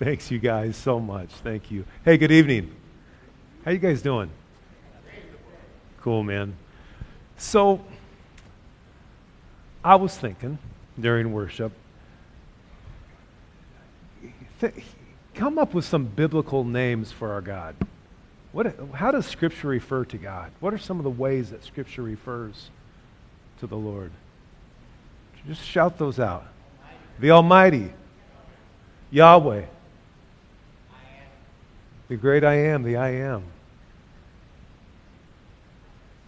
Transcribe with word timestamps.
Thanks, 0.00 0.30
you 0.30 0.38
guys, 0.38 0.78
so 0.78 0.98
much. 0.98 1.28
Thank 1.28 1.70
you. 1.70 1.84
Hey, 2.06 2.16
good 2.16 2.32
evening. 2.32 2.74
How 3.66 3.70
you 3.70 3.76
guys 3.76 4.00
doing? 4.00 4.30
Cool, 6.00 6.22
man. 6.22 6.56
So, 7.36 7.84
I 9.84 9.96
was 9.96 10.16
thinking 10.16 10.56
during 10.98 11.34
worship, 11.34 11.72
th- 14.62 14.72
come 15.34 15.58
up 15.58 15.74
with 15.74 15.84
some 15.84 16.06
biblical 16.06 16.64
names 16.64 17.12
for 17.12 17.32
our 17.32 17.42
God. 17.42 17.76
What, 18.52 18.74
how 18.94 19.10
does 19.10 19.26
Scripture 19.26 19.68
refer 19.68 20.06
to 20.06 20.16
God? 20.16 20.50
What 20.60 20.72
are 20.72 20.78
some 20.78 20.96
of 20.96 21.04
the 21.04 21.10
ways 21.10 21.50
that 21.50 21.62
Scripture 21.62 22.00
refers 22.00 22.70
to 23.58 23.66
the 23.66 23.76
Lord? 23.76 24.12
Just 25.46 25.62
shout 25.62 25.98
those 25.98 26.18
out. 26.18 26.46
The 27.18 27.32
Almighty, 27.32 27.92
Yahweh, 29.10 29.64
the 32.10 32.16
great 32.16 32.42
I 32.42 32.54
am, 32.54 32.82
the 32.82 32.96
I 32.96 33.10
am. 33.10 33.44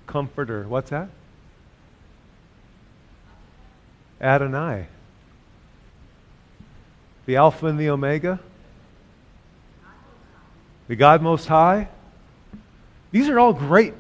Comforter, 0.07 0.63
what's 0.69 0.91
that? 0.91 1.09
Adonai. 4.21 4.87
The 7.27 7.35
Alpha 7.35 7.67
and 7.67 7.81
the 7.81 7.91
Omega. 7.91 8.39
The 10.87 10.95
God 10.95 11.21
Most 11.21 11.49
High. 11.49 11.89
These 13.11 13.29
are 13.29 13.41
all 13.41 13.53
great, 13.53 13.95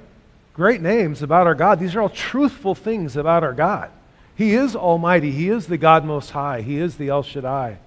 great 0.54 0.80
names 0.80 1.20
about 1.20 1.48
our 1.48 1.56
God. 1.56 1.80
These 1.80 1.96
are 1.96 2.00
all 2.00 2.08
truthful 2.08 2.76
things 2.76 3.16
about 3.16 3.42
our 3.42 3.54
God. 3.54 3.90
He 4.36 4.54
is 4.54 4.76
Almighty. 4.76 5.32
He 5.32 5.48
is 5.48 5.66
the 5.66 5.78
God 5.78 6.04
Most 6.04 6.30
High. 6.30 6.60
He 6.60 6.78
is 6.78 6.96
the 6.96 7.08
El 7.08 7.24
Shaddai. 7.24 7.78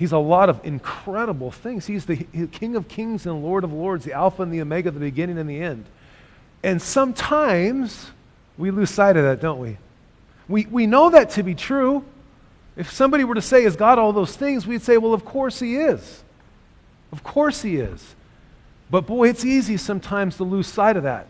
He's 0.00 0.12
a 0.12 0.18
lot 0.18 0.48
of 0.48 0.64
incredible 0.64 1.50
things. 1.50 1.84
He's 1.84 2.06
the 2.06 2.16
King 2.52 2.74
of 2.74 2.88
Kings 2.88 3.26
and 3.26 3.44
Lord 3.44 3.64
of 3.64 3.72
Lords, 3.74 4.06
the 4.06 4.14
Alpha 4.14 4.42
and 4.42 4.50
the 4.50 4.62
Omega, 4.62 4.90
the 4.90 4.98
beginning 4.98 5.36
and 5.36 5.48
the 5.48 5.60
end. 5.60 5.84
And 6.62 6.80
sometimes 6.80 8.10
we 8.56 8.70
lose 8.70 8.88
sight 8.88 9.18
of 9.18 9.24
that, 9.24 9.42
don't 9.42 9.58
we? 9.58 9.76
We, 10.48 10.64
we 10.64 10.86
know 10.86 11.10
that 11.10 11.28
to 11.32 11.42
be 11.42 11.54
true. 11.54 12.02
If 12.78 12.90
somebody 12.90 13.24
were 13.24 13.34
to 13.34 13.42
say, 13.42 13.64
Is 13.64 13.76
God 13.76 13.98
all 13.98 14.14
those 14.14 14.34
things? 14.34 14.66
we'd 14.66 14.80
say, 14.80 14.96
Well, 14.96 15.12
of 15.12 15.26
course 15.26 15.60
He 15.60 15.76
is. 15.76 16.24
Of 17.12 17.22
course 17.22 17.60
He 17.60 17.76
is. 17.76 18.14
But 18.90 19.02
boy, 19.02 19.28
it's 19.28 19.44
easy 19.44 19.76
sometimes 19.76 20.38
to 20.38 20.44
lose 20.44 20.66
sight 20.66 20.96
of 20.96 21.02
that. 21.02 21.26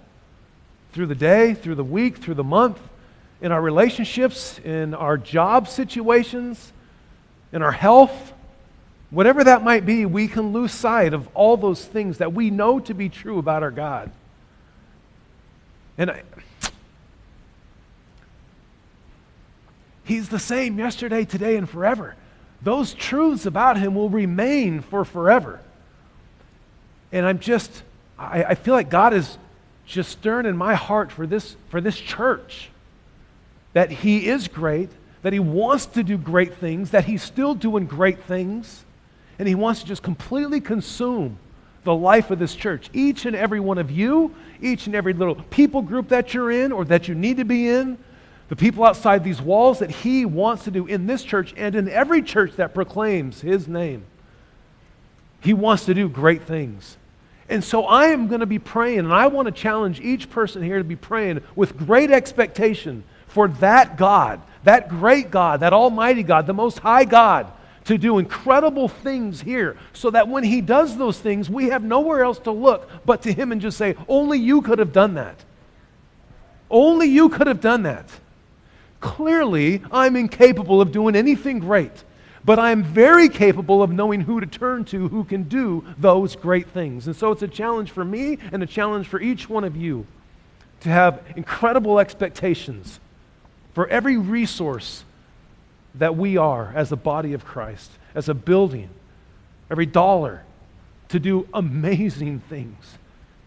Through 0.93 1.07
the 1.07 1.17
day, 1.17 1.55
through 1.55 1.75
the 1.75 1.83
week, 1.83 2.19
through 2.19 2.35
the 2.35 2.45
month, 2.45 2.79
in 3.41 3.51
our 3.51 3.61
relationships, 3.61 4.61
in 4.61 4.95
our 4.95 5.19
job 5.19 5.67
situations, 5.67 6.73
in 7.53 7.63
our 7.63 7.73
health. 7.73 8.33
Whatever 9.11 9.43
that 9.45 9.65
might 9.65 9.85
be, 9.85 10.07
we 10.07 10.29
can 10.29 10.53
lose 10.53 10.73
sight 10.73 11.13
of 11.13 11.29
all 11.35 11.57
those 11.57 11.85
things 11.85 12.19
that 12.19 12.33
we 12.33 12.51
know 12.51 12.79
to 12.81 12.95
be 12.95 13.09
true 13.09 13.39
about 13.39 13.63
our 13.63 13.73
God. 13.73 14.11
And 15.99 16.13
I, 16.13 16.23
He's 20.05 20.29
the 20.29 20.39
same 20.39 20.79
yesterday, 20.79 21.25
today, 21.25 21.57
and 21.57 21.69
forever. 21.69 22.17
Those 22.63 22.95
truths 22.95 23.47
about 23.47 23.77
Him 23.79 23.95
will 23.95 24.11
remain 24.11 24.81
for 24.81 25.05
forever. 25.05 25.61
And 27.13 27.27
I'm 27.27 27.39
just, 27.39 27.83
I, 28.19 28.45
I 28.45 28.55
feel 28.55 28.75
like 28.75 28.91
God 28.91 29.13
is 29.13 29.39
just 29.87 30.11
stirring 30.11 30.47
in 30.47 30.57
my 30.57 30.75
heart 30.75 31.11
for 31.11 31.27
this, 31.27 31.57
for 31.69 31.81
this 31.81 31.97
church 31.97 32.71
that 33.73 33.91
He 33.91 34.29
is 34.29 34.47
great, 34.47 34.91
that 35.23 35.33
He 35.33 35.41
wants 35.41 35.87
to 35.87 36.03
do 36.03 36.17
great 36.17 36.55
things, 36.55 36.91
that 36.91 37.05
He's 37.05 37.23
still 37.23 37.55
doing 37.55 37.87
great 37.87 38.23
things 38.25 38.85
and 39.41 39.49
He 39.49 39.55
wants 39.55 39.81
to 39.81 39.87
just 39.87 40.03
completely 40.03 40.61
consume 40.61 41.39
the 41.85 41.95
life 41.95 42.31
of 42.31 42.39
this 42.39 42.55
church. 42.55 42.91
Each 42.93 43.25
and 43.25 43.35
every 43.35 43.59
one 43.59 43.79
of 43.79 43.91
you, 43.91 44.35
each 44.61 44.85
and 44.85 44.95
every 44.95 45.15
little 45.15 45.35
people 45.35 45.81
group 45.81 46.09
that 46.11 46.35
you're 46.35 46.51
in 46.51 46.73
or 46.73 46.85
that 46.85 47.09
you 47.09 47.15
need 47.15 47.39
to 47.39 47.47
be 47.47 47.67
in, 47.67 47.97
the 48.51 48.57
people 48.57 48.85
outside 48.85 49.25
these 49.25 49.41
walls 49.41 49.79
that 49.79 49.91
He 49.91 50.27
wants 50.27 50.65
to 50.65 50.71
do 50.71 50.87
in 50.87 51.07
this 51.07 51.23
church 51.23 51.55
and 51.57 51.75
in 51.75 51.89
every 51.89 52.21
church 52.21 52.57
that 52.57 52.75
proclaims 52.75 53.41
His 53.41 53.67
name. 53.67 54.05
He 55.41 55.55
wants 55.55 55.87
to 55.87 55.95
do 55.95 56.07
great 56.07 56.43
things. 56.43 56.99
And 57.49 57.65
so 57.65 57.85
I 57.87 58.09
am 58.09 58.29
going 58.29 58.41
to 58.41 58.47
be 58.47 58.59
praying, 58.59 58.99
and 58.99 59.13
I 59.13 59.29
want 59.29 59.47
to 59.47 59.53
challenge 59.53 60.01
each 60.01 60.29
person 60.29 60.63
here 60.63 60.77
to 60.77 60.85
be 60.85 60.97
praying 60.97 61.43
with 61.57 61.79
great 61.79 62.11
expectation 62.11 63.05
for 63.27 63.49
that 63.49 63.97
God, 63.97 64.43
that 64.65 64.91
great 64.91 65.31
God, 65.31 65.61
that 65.61 65.73
Almighty 65.73 66.25
God, 66.25 66.47
the 66.47 66.53
Most 66.53 66.81
High 66.81 67.07
God 67.07 67.51
to 67.91 67.99
do 67.99 68.19
incredible 68.19 68.87
things 68.87 69.41
here 69.41 69.77
so 69.93 70.11
that 70.11 70.29
when 70.29 70.45
he 70.45 70.61
does 70.61 70.97
those 70.97 71.19
things, 71.19 71.51
we 71.51 71.71
have 71.71 71.83
nowhere 71.83 72.23
else 72.23 72.39
to 72.39 72.53
look 72.53 72.89
but 73.05 73.23
to 73.23 73.33
him 73.33 73.51
and 73.51 73.61
just 73.61 73.77
say, 73.77 73.97
Only 74.09 74.39
you 74.39 74.63
could 74.63 74.79
have 74.79 74.93
done 74.93 75.15
that. 75.15 75.45
Only 76.71 77.09
you 77.09 77.29
could 77.29 77.49
have 77.49 77.61
done 77.61 77.83
that. 77.83 78.09
Clearly, 79.01 79.83
I'm 79.91 80.15
incapable 80.15 80.81
of 80.81 80.93
doing 80.93 81.17
anything 81.17 81.59
great, 81.59 82.05
but 82.45 82.61
I'm 82.61 82.85
very 82.85 83.29
capable 83.29 83.83
of 83.83 83.91
knowing 83.91 84.21
who 84.21 84.39
to 84.39 84.47
turn 84.47 84.85
to 84.87 85.09
who 85.09 85.25
can 85.25 85.45
do 85.45 85.85
those 85.99 86.37
great 86.37 86.69
things. 86.69 87.09
And 87.09 87.17
so 87.17 87.33
it's 87.33 87.43
a 87.43 87.49
challenge 87.49 87.91
for 87.91 88.05
me 88.05 88.39
and 88.53 88.63
a 88.63 88.67
challenge 88.67 89.09
for 89.09 89.21
each 89.21 89.49
one 89.49 89.65
of 89.65 89.77
you 89.77 90.07
to 90.83 90.91
have 90.91 91.23
incredible 91.35 91.99
expectations 91.99 93.01
for 93.75 93.89
every 93.89 94.17
resource 94.17 95.05
that 95.95 96.17
we 96.17 96.37
are 96.37 96.73
as 96.75 96.93
a 96.93 96.97
body 96.97 97.33
of 97.33 97.45
Christ, 97.45 97.91
as 98.15 98.29
a 98.29 98.35
building, 98.35 98.91
every 99.71 99.87
dollar 99.87 100.45
to 101.09 101.19
do 101.19 101.49
amazing 101.53 102.41
things. 102.49 102.99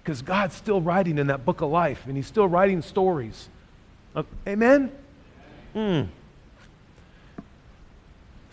Because 0.04 0.22
God's 0.22 0.56
still 0.56 0.82
writing 0.82 1.18
in 1.18 1.28
that 1.28 1.46
book 1.46 1.62
of 1.62 1.70
life, 1.70 2.06
and 2.08 2.18
He's 2.18 2.28
still 2.28 2.48
writing 2.48 2.82
stories. 2.82 3.48
Uh, 4.16 4.24
amen? 4.48 4.92
Mm. 5.74 6.08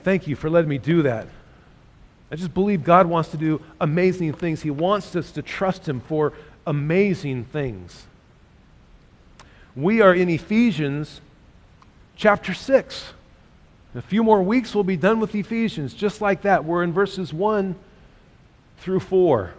Thank 0.05 0.27
you 0.27 0.37
for 0.37 0.49
letting 0.49 0.71
me 0.71 0.79
do 0.79 1.03
that. 1.03 1.27
I 2.31 2.37
just 2.37 2.55
believe 2.55 2.85
God 2.85 3.07
wants 3.07 3.31
to 3.31 3.37
do 3.37 3.61
amazing 3.81 4.33
things. 4.35 4.63
He 4.63 4.71
wants 4.71 5.17
us 5.17 5.33
to 5.33 5.43
trust 5.43 5.89
Him 5.89 6.01
for 6.01 6.33
amazing 6.67 7.45
things. 7.47 8.07
We 9.75 10.01
are 10.01 10.15
in 10.15 10.29
Ephesians 10.29 11.21
chapter 12.17 12.55
6. 12.55 13.13
In 13.93 13.99
a 13.99 14.03
few 14.03 14.23
more 14.23 14.43
weeks, 14.43 14.75
we'll 14.75 14.85
be 14.85 14.97
done 14.97 15.19
with 15.19 15.35
Ephesians, 15.35 15.95
just 15.95 16.21
like 16.21 16.43
that. 16.43 16.65
We're 16.65 16.85
in 16.85 16.93
verses 16.93 17.33
1 17.33 17.75
through 18.79 19.01
4. 19.01 19.53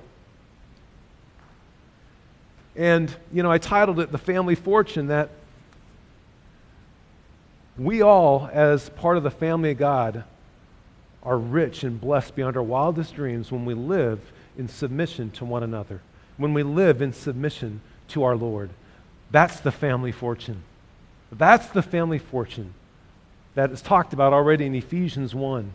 And, 2.78 3.14
you 3.34 3.44
know, 3.44 3.52
I 3.52 3.58
titled 3.58 4.00
it 4.00 4.12
The 4.12 4.18
Family 4.18 4.56
Fortune 4.56 5.08
that 5.08 5.30
we 7.78 8.02
all, 8.02 8.50
as 8.54 8.90
part 8.90 9.18
of 9.18 9.24
the 9.24 9.32
family 9.32 9.72
of 9.72 9.78
God, 9.78 10.24
are 11.24 11.38
rich 11.38 11.84
and 11.84 12.00
blessed 12.00 12.34
beyond 12.34 12.56
our 12.56 12.64
wildest 12.64 13.16
dreams 13.16 13.52
when 13.52 13.66
we 13.66 13.74
live 13.74 14.32
in 14.58 14.70
submission 14.70 15.32
to 15.32 15.46
one 15.46 15.62
another, 15.62 16.00
when 16.38 16.54
we 16.54 16.64
live 16.64 17.02
in 17.02 17.12
submission 17.12 17.82
to 18.10 18.24
our 18.24 18.38
Lord. 18.38 18.70
That's 19.30 19.60
the 19.60 19.72
family 19.72 20.12
fortune. 20.14 20.64
That's 21.32 21.68
the 21.68 21.82
family 21.82 22.20
fortune 22.20 22.74
that 23.56 23.72
is 23.72 23.82
talked 23.82 24.14
about 24.14 24.34
already 24.34 24.66
in 24.66 24.76
Ephesians 24.76 25.36
1. 25.36 25.74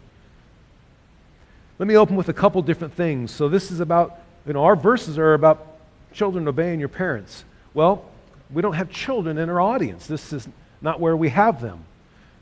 Let 1.78 1.86
me 1.86 1.96
open 1.96 2.16
with 2.16 2.28
a 2.28 2.32
couple 2.32 2.62
different 2.62 2.94
things. 2.94 3.30
So, 3.30 3.48
this 3.48 3.70
is 3.70 3.80
about, 3.80 4.18
you 4.46 4.54
know, 4.54 4.64
our 4.64 4.76
verses 4.76 5.18
are 5.18 5.34
about 5.34 5.78
children 6.12 6.48
obeying 6.48 6.80
your 6.80 6.88
parents. 6.88 7.44
Well, 7.74 8.04
we 8.50 8.62
don't 8.62 8.74
have 8.74 8.90
children 8.90 9.36
in 9.38 9.50
our 9.50 9.60
audience. 9.60 10.06
This 10.06 10.32
is 10.32 10.48
not 10.80 11.00
where 11.00 11.16
we 11.16 11.28
have 11.28 11.60
them. 11.60 11.84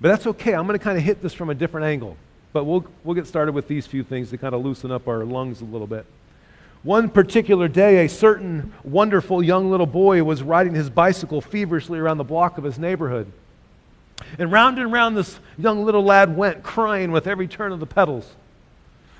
But 0.00 0.08
that's 0.08 0.26
okay. 0.28 0.54
I'm 0.54 0.66
going 0.66 0.78
to 0.78 0.84
kind 0.84 0.98
of 0.98 1.04
hit 1.04 1.22
this 1.22 1.34
from 1.34 1.50
a 1.50 1.54
different 1.54 1.86
angle. 1.86 2.16
But 2.52 2.64
we'll, 2.64 2.84
we'll 3.02 3.14
get 3.14 3.26
started 3.26 3.52
with 3.52 3.66
these 3.66 3.86
few 3.86 4.04
things 4.04 4.30
to 4.30 4.38
kind 4.38 4.54
of 4.54 4.64
loosen 4.64 4.92
up 4.92 5.08
our 5.08 5.24
lungs 5.24 5.60
a 5.60 5.64
little 5.64 5.86
bit. 5.88 6.06
One 6.84 7.08
particular 7.08 7.66
day, 7.66 8.04
a 8.04 8.08
certain 8.08 8.72
wonderful 8.84 9.42
young 9.42 9.70
little 9.70 9.86
boy 9.86 10.22
was 10.22 10.42
riding 10.42 10.74
his 10.74 10.90
bicycle 10.90 11.40
feverishly 11.40 11.98
around 11.98 12.18
the 12.18 12.24
block 12.24 12.58
of 12.58 12.64
his 12.64 12.78
neighborhood. 12.78 13.32
And 14.38 14.50
round 14.50 14.78
and 14.78 14.92
round 14.92 15.16
this 15.16 15.38
young 15.58 15.84
little 15.84 16.02
lad 16.02 16.36
went, 16.36 16.62
crying 16.62 17.12
with 17.12 17.26
every 17.26 17.46
turn 17.46 17.72
of 17.72 17.80
the 17.80 17.86
pedals. 17.86 18.34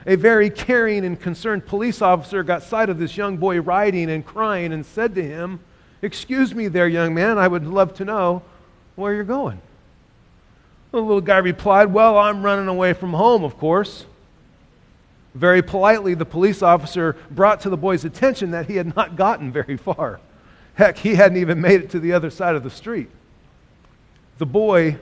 A 0.07 0.17
very 0.17 0.51
caring 0.51 1.05
and 1.05 1.21
concerned 1.21 1.67
police 1.67 2.03
officer 2.03 2.43
got 2.43 2.63
sight 2.63 2.91
of 2.91 2.99
this 2.99 3.17
young 3.17 3.37
boy 3.39 3.61
riding 3.61 4.11
and 4.11 4.25
crying 4.25 4.73
and 4.73 4.85
said 4.85 5.15
to 5.15 5.23
him, 5.23 5.61
Excuse 6.03 6.55
me 6.55 6.69
there, 6.69 6.87
young 6.87 7.15
man, 7.15 7.39
I 7.39 7.49
would 7.49 7.67
love 7.67 7.95
to 7.95 8.05
know 8.05 8.43
where 8.97 9.15
you're 9.15 9.25
going. 9.25 9.61
The 10.91 11.01
little 11.01 11.23
guy 11.23 11.39
replied, 11.39 11.93
Well, 11.93 12.19
I'm 12.19 12.43
running 12.43 12.69
away 12.69 12.93
from 12.93 13.15
home, 13.15 13.45
of 13.45 13.57
course. 13.57 14.05
Very 15.35 15.63
politely, 15.63 16.15
the 16.15 16.27
police 16.27 16.63
officer 16.63 17.17
brought 17.31 17.61
to 17.63 17.71
the 17.71 17.77
boy's 17.77 18.05
attention 18.05 18.51
that 18.51 18.67
he 18.67 18.77
had 18.77 18.95
not 18.95 19.17
gotten 19.17 19.51
very 19.51 19.77
far. 19.77 20.21
Heck, 20.75 20.99
he 20.99 21.15
hadn't 21.15 21.39
even 21.39 21.61
made 21.61 21.81
it 21.81 21.91
to 21.91 22.01
the 22.01 22.13
other 22.13 22.31
side 22.31 22.55
of 22.55 22.63
the 22.63 22.71
street 22.71 23.09
the 24.39 24.47
boy 24.47 24.99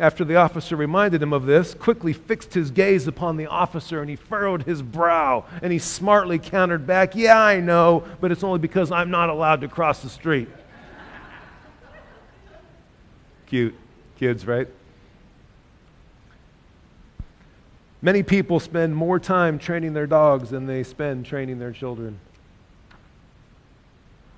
after 0.00 0.24
the 0.24 0.36
officer 0.36 0.76
reminded 0.76 1.22
him 1.22 1.34
of 1.34 1.44
this, 1.44 1.74
quickly 1.74 2.14
fixed 2.14 2.54
his 2.54 2.70
gaze 2.70 3.06
upon 3.06 3.36
the 3.36 3.46
officer 3.46 4.00
and 4.00 4.08
he 4.08 4.16
furrowed 4.16 4.62
his 4.62 4.80
brow 4.80 5.44
and 5.60 5.72
he 5.72 5.78
smartly 5.78 6.38
countered 6.38 6.86
back, 6.86 7.14
Yeah, 7.14 7.38
I 7.38 7.60
know, 7.60 8.04
but 8.18 8.32
it's 8.32 8.42
only 8.42 8.58
because 8.58 8.90
I'm 8.90 9.10
not 9.10 9.28
allowed 9.28 9.60
to 9.60 9.68
cross 9.68 10.00
the 10.00 10.08
street. 10.08 10.48
Cute. 13.46 13.74
Kids, 14.18 14.46
right? 14.46 14.68
Many 18.00 18.22
people 18.22 18.58
spend 18.58 18.96
more 18.96 19.18
time 19.18 19.58
training 19.58 19.92
their 19.92 20.06
dogs 20.06 20.48
than 20.48 20.66
they 20.66 20.82
spend 20.82 21.26
training 21.26 21.58
their 21.58 21.72
children. 21.72 22.18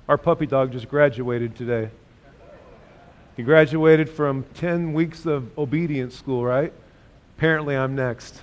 Our 0.09 0.19
puppy 0.19 0.47
dog 0.47 0.73
just 0.73 0.89
graduated 0.89 1.55
today. 1.55 1.91
He 3.37 3.43
graduated 3.43 4.11
from 4.11 4.45
10 4.55 4.93
weeks 4.93 5.25
of 5.25 5.57
obedience 5.59 6.15
school, 6.15 6.45
right? 6.45 6.73
Apparently, 7.39 7.75
I'm 7.75 7.95
next. 7.95 8.43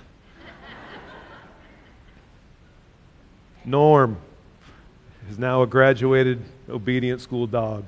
Norm 3.64 4.16
is 5.30 5.38
now 5.38 5.62
a 5.62 5.66
graduated 5.66 6.42
obedient 6.68 7.20
school 7.20 7.46
dog. 7.46 7.84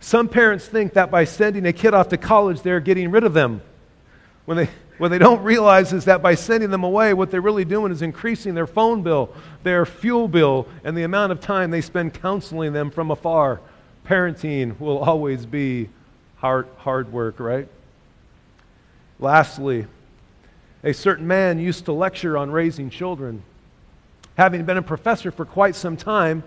Some 0.00 0.28
parents 0.28 0.66
think 0.66 0.94
that 0.94 1.12
by 1.12 1.22
sending 1.24 1.66
a 1.66 1.72
kid 1.72 1.94
off 1.94 2.08
to 2.08 2.16
college, 2.16 2.62
they're 2.62 2.80
getting 2.80 3.12
rid 3.12 3.22
of 3.22 3.32
them. 3.32 3.62
When 4.44 4.56
they, 4.56 4.70
what 4.98 5.10
they 5.10 5.18
don't 5.18 5.44
realize 5.44 5.92
is 5.92 6.06
that 6.06 6.20
by 6.20 6.34
sending 6.34 6.70
them 6.70 6.82
away, 6.82 7.14
what 7.14 7.30
they're 7.30 7.40
really 7.40 7.64
doing 7.64 7.92
is 7.92 8.02
increasing 8.02 8.54
their 8.54 8.66
phone 8.66 9.04
bill, 9.04 9.32
their 9.62 9.86
fuel 9.86 10.26
bill, 10.26 10.66
and 10.82 10.96
the 10.96 11.04
amount 11.04 11.30
of 11.30 11.40
time 11.40 11.70
they 11.70 11.80
spend 11.80 12.14
counseling 12.14 12.72
them 12.72 12.90
from 12.90 13.12
afar 13.12 13.60
parenting 14.06 14.78
will 14.80 14.98
always 14.98 15.46
be 15.46 15.88
hard, 16.36 16.66
hard 16.78 17.12
work, 17.12 17.38
right? 17.38 17.68
Lastly, 19.18 19.86
a 20.82 20.92
certain 20.92 21.26
man 21.26 21.58
used 21.58 21.84
to 21.84 21.92
lecture 21.92 22.36
on 22.36 22.50
raising 22.50 22.90
children. 22.90 23.42
Having 24.36 24.64
been 24.64 24.76
a 24.76 24.82
professor 24.82 25.30
for 25.30 25.44
quite 25.44 25.76
some 25.76 25.96
time, 25.96 26.42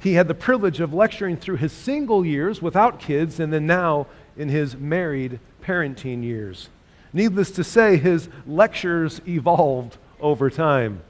he 0.00 0.14
had 0.14 0.28
the 0.28 0.34
privilege 0.34 0.80
of 0.80 0.92
lecturing 0.92 1.36
through 1.36 1.56
his 1.56 1.72
single 1.72 2.24
years 2.24 2.60
without 2.60 3.00
kids 3.00 3.40
and 3.40 3.52
then 3.52 3.66
now 3.66 4.06
in 4.36 4.48
his 4.48 4.76
married 4.76 5.40
parenting 5.62 6.22
years. 6.22 6.68
Needless 7.12 7.50
to 7.52 7.64
say, 7.64 7.96
his 7.96 8.28
lectures 8.46 9.20
evolved 9.26 9.96
over 10.20 10.50
time. 10.50 11.00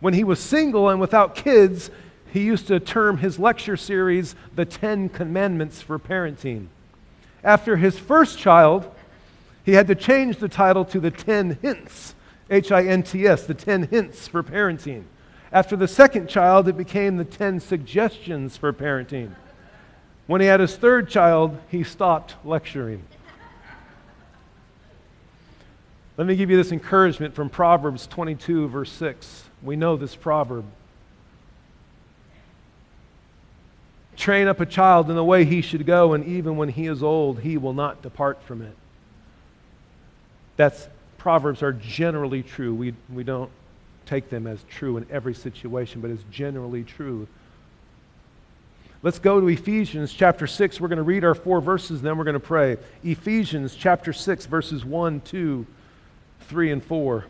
When 0.00 0.14
he 0.14 0.24
was 0.24 0.38
single 0.38 0.88
and 0.90 1.00
without 1.00 1.34
kids, 1.34 1.90
he 2.36 2.42
used 2.42 2.66
to 2.66 2.78
term 2.78 3.16
his 3.16 3.38
lecture 3.38 3.78
series 3.78 4.34
the 4.54 4.66
Ten 4.66 5.08
Commandments 5.08 5.80
for 5.80 5.98
Parenting. 5.98 6.66
After 7.42 7.78
his 7.78 7.98
first 7.98 8.38
child, 8.38 8.94
he 9.64 9.72
had 9.72 9.86
to 9.86 9.94
change 9.94 10.36
the 10.36 10.48
title 10.48 10.84
to 10.84 11.00
the 11.00 11.10
Ten 11.10 11.56
Hints, 11.62 12.14
H 12.50 12.70
I 12.70 12.84
N 12.84 13.02
T 13.02 13.26
S, 13.26 13.46
the 13.46 13.54
Ten 13.54 13.84
Hints 13.84 14.28
for 14.28 14.42
Parenting. 14.42 15.04
After 15.50 15.76
the 15.76 15.88
second 15.88 16.28
child, 16.28 16.68
it 16.68 16.76
became 16.76 17.16
the 17.16 17.24
Ten 17.24 17.58
Suggestions 17.58 18.58
for 18.58 18.70
Parenting. 18.70 19.34
When 20.26 20.42
he 20.42 20.46
had 20.46 20.60
his 20.60 20.76
third 20.76 21.08
child, 21.08 21.58
he 21.70 21.82
stopped 21.84 22.34
lecturing. 22.44 23.02
Let 26.18 26.26
me 26.26 26.36
give 26.36 26.50
you 26.50 26.58
this 26.58 26.70
encouragement 26.70 27.34
from 27.34 27.48
Proverbs 27.48 28.06
22, 28.06 28.68
verse 28.68 28.92
6. 28.92 29.44
We 29.62 29.76
know 29.76 29.96
this 29.96 30.14
proverb. 30.14 30.66
Train 34.16 34.48
up 34.48 34.60
a 34.60 34.66
child 34.66 35.10
in 35.10 35.16
the 35.16 35.24
way 35.24 35.44
he 35.44 35.60
should 35.60 35.86
go, 35.86 36.14
and 36.14 36.24
even 36.24 36.56
when 36.56 36.70
he 36.70 36.86
is 36.86 37.02
old, 37.02 37.40
he 37.40 37.56
will 37.56 37.74
not 37.74 38.02
depart 38.02 38.42
from 38.42 38.62
it. 38.62 38.74
That's 40.56 40.88
proverbs 41.18 41.62
are 41.62 41.72
generally 41.72 42.42
true. 42.42 42.74
We, 42.74 42.94
we 43.12 43.24
don't 43.24 43.50
take 44.06 44.30
them 44.30 44.46
as 44.46 44.62
true 44.70 44.96
in 44.96 45.06
every 45.10 45.34
situation, 45.34 46.00
but 46.00 46.10
it's 46.10 46.22
generally 46.30 46.84
true. 46.84 47.28
Let's 49.02 49.18
go 49.18 49.40
to 49.40 49.48
Ephesians 49.48 50.12
chapter 50.12 50.46
6. 50.46 50.80
We're 50.80 50.88
going 50.88 50.96
to 50.96 51.02
read 51.02 51.24
our 51.24 51.34
four 51.34 51.60
verses, 51.60 52.00
then 52.00 52.16
we're 52.16 52.24
going 52.24 52.34
to 52.34 52.40
pray. 52.40 52.78
Ephesians 53.04 53.74
chapter 53.74 54.12
6, 54.12 54.46
verses 54.46 54.84
1, 54.84 55.20
2, 55.20 55.66
3, 56.40 56.72
and 56.72 56.84
4. 56.84 57.24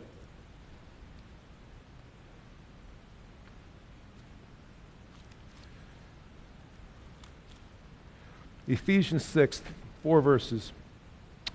Ephesians 8.67 9.23
6, 9.25 9.61
four 10.03 10.21
verses. 10.21 10.71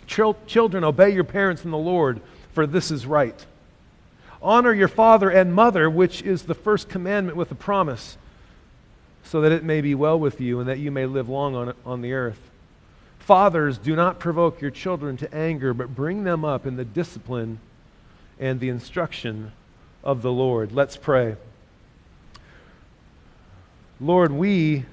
Children, 0.06 0.85
obey 0.85 1.11
your 1.11 1.25
parents 1.25 1.64
in 1.64 1.70
the 1.70 1.79
Lord, 1.79 2.20
for 2.53 2.67
this 2.67 2.91
is 2.91 3.06
right. 3.06 3.47
Honor 4.43 4.73
your 4.73 4.88
father 4.88 5.31
and 5.31 5.55
mother, 5.55 5.88
which 5.88 6.23
is 6.23 6.43
the 6.43 6.55
first 6.55 6.88
commandment 6.88 7.37
with 7.37 7.50
a 7.50 7.55
promise, 7.55 8.19
so 9.23 9.41
that 9.41 9.53
it 9.53 9.62
may 9.62 9.81
be 9.81 9.94
well 9.94 10.19
with 10.19 10.41
you 10.41 10.59
and 10.59 10.69
that 10.69 10.79
you 10.79 10.91
may 10.91 11.06
live 11.06 11.29
long 11.29 11.55
on, 11.55 11.75
on 11.87 12.03
the 12.03 12.12
earth. 12.12 12.50
Fathers, 13.20 13.79
do 13.79 13.94
not 13.94 14.19
provoke 14.19 14.61
your 14.61 14.73
children 14.73 15.17
to 15.19 15.32
anger, 15.32 15.73
but 15.73 15.94
bring 15.94 16.25
them 16.25 16.44
up 16.44 16.67
in 16.67 16.76
the 16.76 16.85
discipline 16.85 17.61
and 18.41 18.59
the 18.59 18.69
instruction 18.69 19.53
of 20.03 20.23
the 20.23 20.32
Lord. 20.32 20.73
Let's 20.73 20.97
pray. 20.97 21.37
Lord, 24.00 24.32
we 24.32 24.85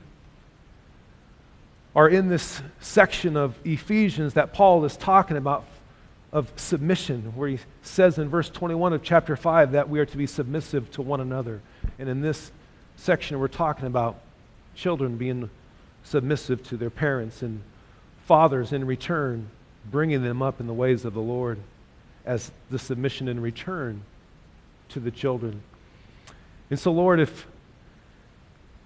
are 1.99 2.07
in 2.07 2.29
this 2.29 2.61
section 2.79 3.35
of 3.35 3.55
Ephesians 3.65 4.35
that 4.35 4.53
Paul 4.53 4.85
is 4.85 4.95
talking 4.95 5.35
about 5.35 5.65
of 6.31 6.49
submission, 6.55 7.33
where 7.35 7.49
he 7.49 7.59
says 7.81 8.17
in 8.17 8.29
verse 8.29 8.49
21 8.49 8.93
of 8.93 9.03
chapter 9.03 9.35
5 9.35 9.73
that 9.73 9.89
we 9.89 9.99
are 9.99 10.05
to 10.05 10.15
be 10.15 10.25
submissive 10.25 10.89
to 10.91 11.01
one 11.01 11.19
another. 11.19 11.59
And 11.97 12.07
in 12.07 12.21
this 12.21 12.53
section, 12.95 13.37
we're 13.37 13.49
talking 13.49 13.85
about 13.85 14.21
children 14.75 15.17
being 15.17 15.49
submissive 16.05 16.63
to 16.69 16.77
their 16.77 16.89
parents 16.89 17.41
and 17.41 17.61
fathers 18.25 18.71
in 18.71 18.87
return 18.87 19.49
bringing 19.91 20.23
them 20.23 20.41
up 20.41 20.61
in 20.61 20.67
the 20.67 20.73
ways 20.73 21.03
of 21.03 21.13
the 21.13 21.19
Lord 21.19 21.59
as 22.25 22.49
the 22.69 22.79
submission 22.79 23.27
in 23.27 23.41
return 23.41 24.03
to 24.87 25.01
the 25.01 25.11
children. 25.11 25.63
And 26.69 26.79
so, 26.79 26.93
Lord, 26.93 27.19
if, 27.19 27.45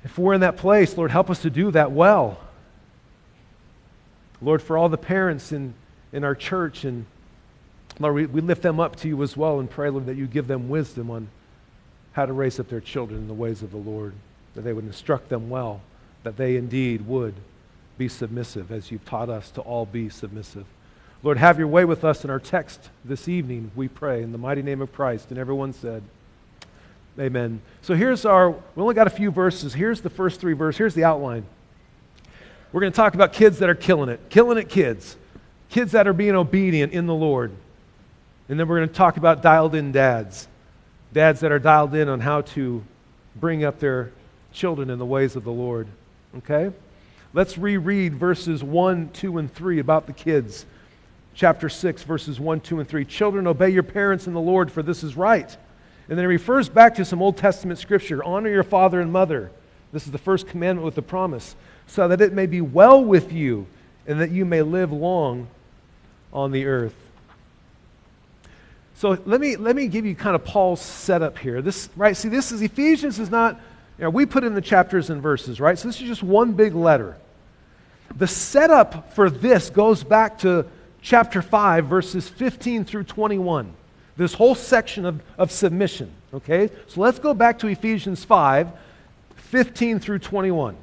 if 0.03 0.17
we're 0.17 0.33
in 0.33 0.41
that 0.41 0.57
place, 0.57 0.97
Lord, 0.97 1.11
help 1.11 1.29
us 1.29 1.43
to 1.43 1.51
do 1.51 1.69
that 1.69 1.91
well. 1.91 2.39
Lord, 4.43 4.61
for 4.61 4.77
all 4.77 4.89
the 4.89 4.97
parents 4.97 5.51
in, 5.51 5.73
in 6.11 6.23
our 6.23 6.35
church, 6.35 6.83
and 6.83 7.05
Lord, 7.99 8.15
we, 8.15 8.25
we 8.25 8.41
lift 8.41 8.61
them 8.61 8.79
up 8.79 8.95
to 8.97 9.07
you 9.07 9.21
as 9.23 9.37
well 9.37 9.59
and 9.59 9.69
pray, 9.69 9.89
Lord, 9.89 10.05
that 10.07 10.17
you 10.17 10.27
give 10.27 10.47
them 10.47 10.69
wisdom 10.69 11.09
on 11.09 11.29
how 12.13 12.25
to 12.25 12.33
raise 12.33 12.59
up 12.59 12.69
their 12.69 12.81
children 12.81 13.21
in 13.21 13.27
the 13.27 13.33
ways 13.33 13.61
of 13.61 13.71
the 13.71 13.77
Lord, 13.77 14.13
that 14.55 14.61
they 14.61 14.73
would 14.73 14.85
instruct 14.85 15.29
them 15.29 15.49
well, 15.49 15.81
that 16.23 16.37
they 16.37 16.55
indeed 16.57 17.07
would 17.07 17.35
be 17.97 18.07
submissive 18.07 18.71
as 18.71 18.91
you've 18.91 19.05
taught 19.05 19.29
us 19.29 19.49
to 19.51 19.61
all 19.61 19.85
be 19.85 20.09
submissive. 20.09 20.65
Lord, 21.23 21.37
have 21.37 21.57
your 21.57 21.67
way 21.67 21.85
with 21.85 22.03
us 22.03 22.23
in 22.23 22.29
our 22.29 22.39
text 22.39 22.89
this 23.05 23.29
evening, 23.29 23.71
we 23.75 23.87
pray, 23.87 24.21
in 24.21 24.31
the 24.33 24.37
mighty 24.37 24.61
name 24.61 24.81
of 24.81 24.91
Christ. 24.91 25.29
And 25.29 25.39
everyone 25.39 25.73
said, 25.73 26.03
Amen. 27.19 27.61
So 27.83 27.93
here's 27.93 28.25
our, 28.25 28.49
we 28.49 28.81
only 28.81 28.95
got 28.95 29.05
a 29.05 29.11
few 29.11 29.29
verses. 29.29 29.75
Here's 29.75 30.01
the 30.01 30.09
first 30.09 30.41
three 30.41 30.53
verses. 30.53 30.79
Here's 30.79 30.95
the 30.95 31.03
outline. 31.03 31.45
We're 32.73 32.81
going 32.81 32.91
to 32.91 32.97
talk 32.97 33.13
about 33.13 33.33
kids 33.33 33.59
that 33.59 33.69
are 33.69 33.75
killing 33.75 34.09
it, 34.09 34.19
killing 34.29 34.57
it 34.57 34.67
kids, 34.67 35.15
kids 35.69 35.91
that 35.91 36.07
are 36.07 36.13
being 36.13 36.35
obedient 36.35 36.91
in 36.91 37.05
the 37.05 37.13
Lord. 37.13 37.51
And 38.49 38.59
then 38.59 38.67
we're 38.67 38.77
going 38.77 38.89
to 38.89 38.95
talk 38.95 39.17
about 39.17 39.43
dialed 39.43 39.75
in 39.75 39.91
dads, 39.91 40.47
dads 41.13 41.41
that 41.41 41.51
are 41.51 41.59
dialed 41.59 41.93
in 41.93 42.09
on 42.09 42.19
how 42.19 42.41
to 42.41 42.83
bring 43.35 43.63
up 43.63 43.77
their 43.77 44.11
children 44.51 44.89
in 44.89 44.97
the 44.97 45.05
ways 45.05 45.35
of 45.35 45.43
the 45.43 45.51
Lord. 45.51 45.87
Okay? 46.37 46.71
Let's 47.31 47.59
reread 47.59 48.15
verses 48.15 48.63
1, 48.63 49.11
2, 49.11 49.37
and 49.37 49.53
3 49.53 49.77
about 49.77 50.07
the 50.07 50.13
kids. 50.13 50.65
Chapter 51.35 51.69
6, 51.69 52.01
verses 52.03 52.39
1, 52.39 52.59
2, 52.61 52.79
and 52.79 52.89
3. 52.89 53.05
Children, 53.05 53.45
obey 53.45 53.69
your 53.69 53.83
parents 53.83 54.25
in 54.25 54.33
the 54.33 54.41
Lord, 54.41 54.71
for 54.71 54.81
this 54.81 55.03
is 55.03 55.15
right. 55.15 55.55
And 56.09 56.17
then 56.17 56.25
it 56.25 56.29
refers 56.29 56.69
back 56.69 56.95
to 56.95 57.05
some 57.05 57.21
Old 57.21 57.37
Testament 57.37 57.77
scripture 57.77 58.23
honor 58.23 58.49
your 58.49 58.63
father 58.63 58.99
and 58.99 59.11
mother. 59.11 59.51
This 59.91 60.07
is 60.07 60.11
the 60.11 60.17
first 60.17 60.47
commandment 60.47 60.85
with 60.85 60.95
the 60.95 61.03
promise 61.03 61.55
so 61.87 62.07
that 62.07 62.21
it 62.21 62.33
may 62.33 62.45
be 62.45 62.61
well 62.61 63.03
with 63.03 63.31
you 63.31 63.67
and 64.07 64.19
that 64.19 64.31
you 64.31 64.45
may 64.45 64.61
live 64.61 64.91
long 64.91 65.47
on 66.31 66.51
the 66.51 66.65
earth. 66.65 66.95
So 68.95 69.17
let 69.25 69.41
me, 69.41 69.55
let 69.55 69.75
me 69.75 69.87
give 69.87 70.05
you 70.05 70.15
kind 70.15 70.35
of 70.35 70.45
Paul's 70.45 70.81
setup 70.81 71.37
here. 71.37 71.61
This, 71.61 71.89
right, 71.95 72.15
see, 72.15 72.29
this 72.29 72.51
is 72.51 72.61
Ephesians 72.61 73.19
is 73.19 73.29
not, 73.29 73.59
you 73.97 74.03
know, 74.03 74.09
we 74.09 74.25
put 74.25 74.43
in 74.43 74.53
the 74.53 74.61
chapters 74.61 75.09
and 75.09 75.21
verses, 75.21 75.59
right? 75.59 75.77
So 75.77 75.87
this 75.87 75.99
is 75.99 76.07
just 76.07 76.23
one 76.23 76.53
big 76.53 76.73
letter. 76.73 77.17
The 78.15 78.27
setup 78.27 79.13
for 79.13 79.29
this 79.29 79.69
goes 79.69 80.03
back 80.03 80.39
to 80.39 80.65
chapter 81.01 81.41
5, 81.41 81.85
verses 81.85 82.29
15 82.29 82.85
through 82.85 83.03
21. 83.03 83.73
This 84.15 84.33
whole 84.33 84.55
section 84.55 85.05
of, 85.05 85.21
of 85.37 85.51
submission, 85.51 86.11
okay? 86.33 86.69
So 86.87 87.01
let's 87.01 87.19
go 87.19 87.33
back 87.33 87.59
to 87.59 87.67
Ephesians 87.67 88.23
5, 88.23 88.71
15 89.35 89.99
through 89.99 90.19
21. 90.19 90.77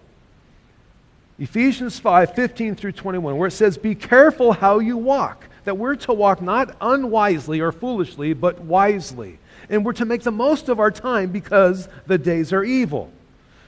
Ephesians 1.41 1.99
5 1.99 2.35
15 2.35 2.77
through 2.77 2.93
21, 2.93 3.37
where 3.37 3.49
it 3.49 3.53
says, 3.53 3.79
Be 3.79 3.95
careful 3.95 4.53
how 4.53 4.79
you 4.79 4.97
walk. 4.97 5.47
That 5.65 5.79
we're 5.79 5.97
to 5.97 6.13
walk 6.13 6.41
not 6.41 6.77
unwisely 6.81 7.61
or 7.61 7.73
foolishly, 7.73 8.35
but 8.35 8.61
wisely. 8.61 9.39
And 9.69 9.85
we're 9.85 9.95
to 9.95 10.05
make 10.05 10.23
the 10.23 10.31
most 10.31 10.69
of 10.69 10.79
our 10.79 10.91
time 10.91 11.31
because 11.33 11.89
the 12.07 12.19
days 12.19 12.53
are 12.53 12.65
evil. 12.65 13.11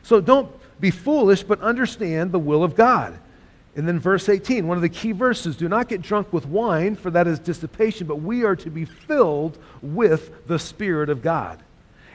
So 0.03 0.21
don't 0.21 0.51
be 0.81 0.91
foolish, 0.91 1.43
but 1.43 1.61
understand 1.61 2.33
the 2.33 2.39
will 2.39 2.63
of 2.63 2.75
God. 2.75 3.19
And 3.75 3.89
then 3.89 3.99
verse 3.99 4.29
18, 4.29 4.67
one 4.67 4.77
of 4.77 4.83
the 4.83 4.89
key 4.89 5.13
verses 5.13 5.57
do 5.57 5.69
not 5.69 5.89
get 5.89 6.03
drunk 6.03 6.33
with 6.33 6.47
wine, 6.47 6.95
for 6.95 7.11
that 7.11 7.27
is 7.27 7.39
dissipation, 7.39 8.07
but 8.07 8.17
we 8.17 8.45
are 8.45 8.57
to 8.57 8.71
be 8.71 8.85
filled 8.85 9.57
with 9.81 10.47
the 10.47 10.59
Spirit 10.59 11.09
of 11.09 11.23
God. 11.23 11.63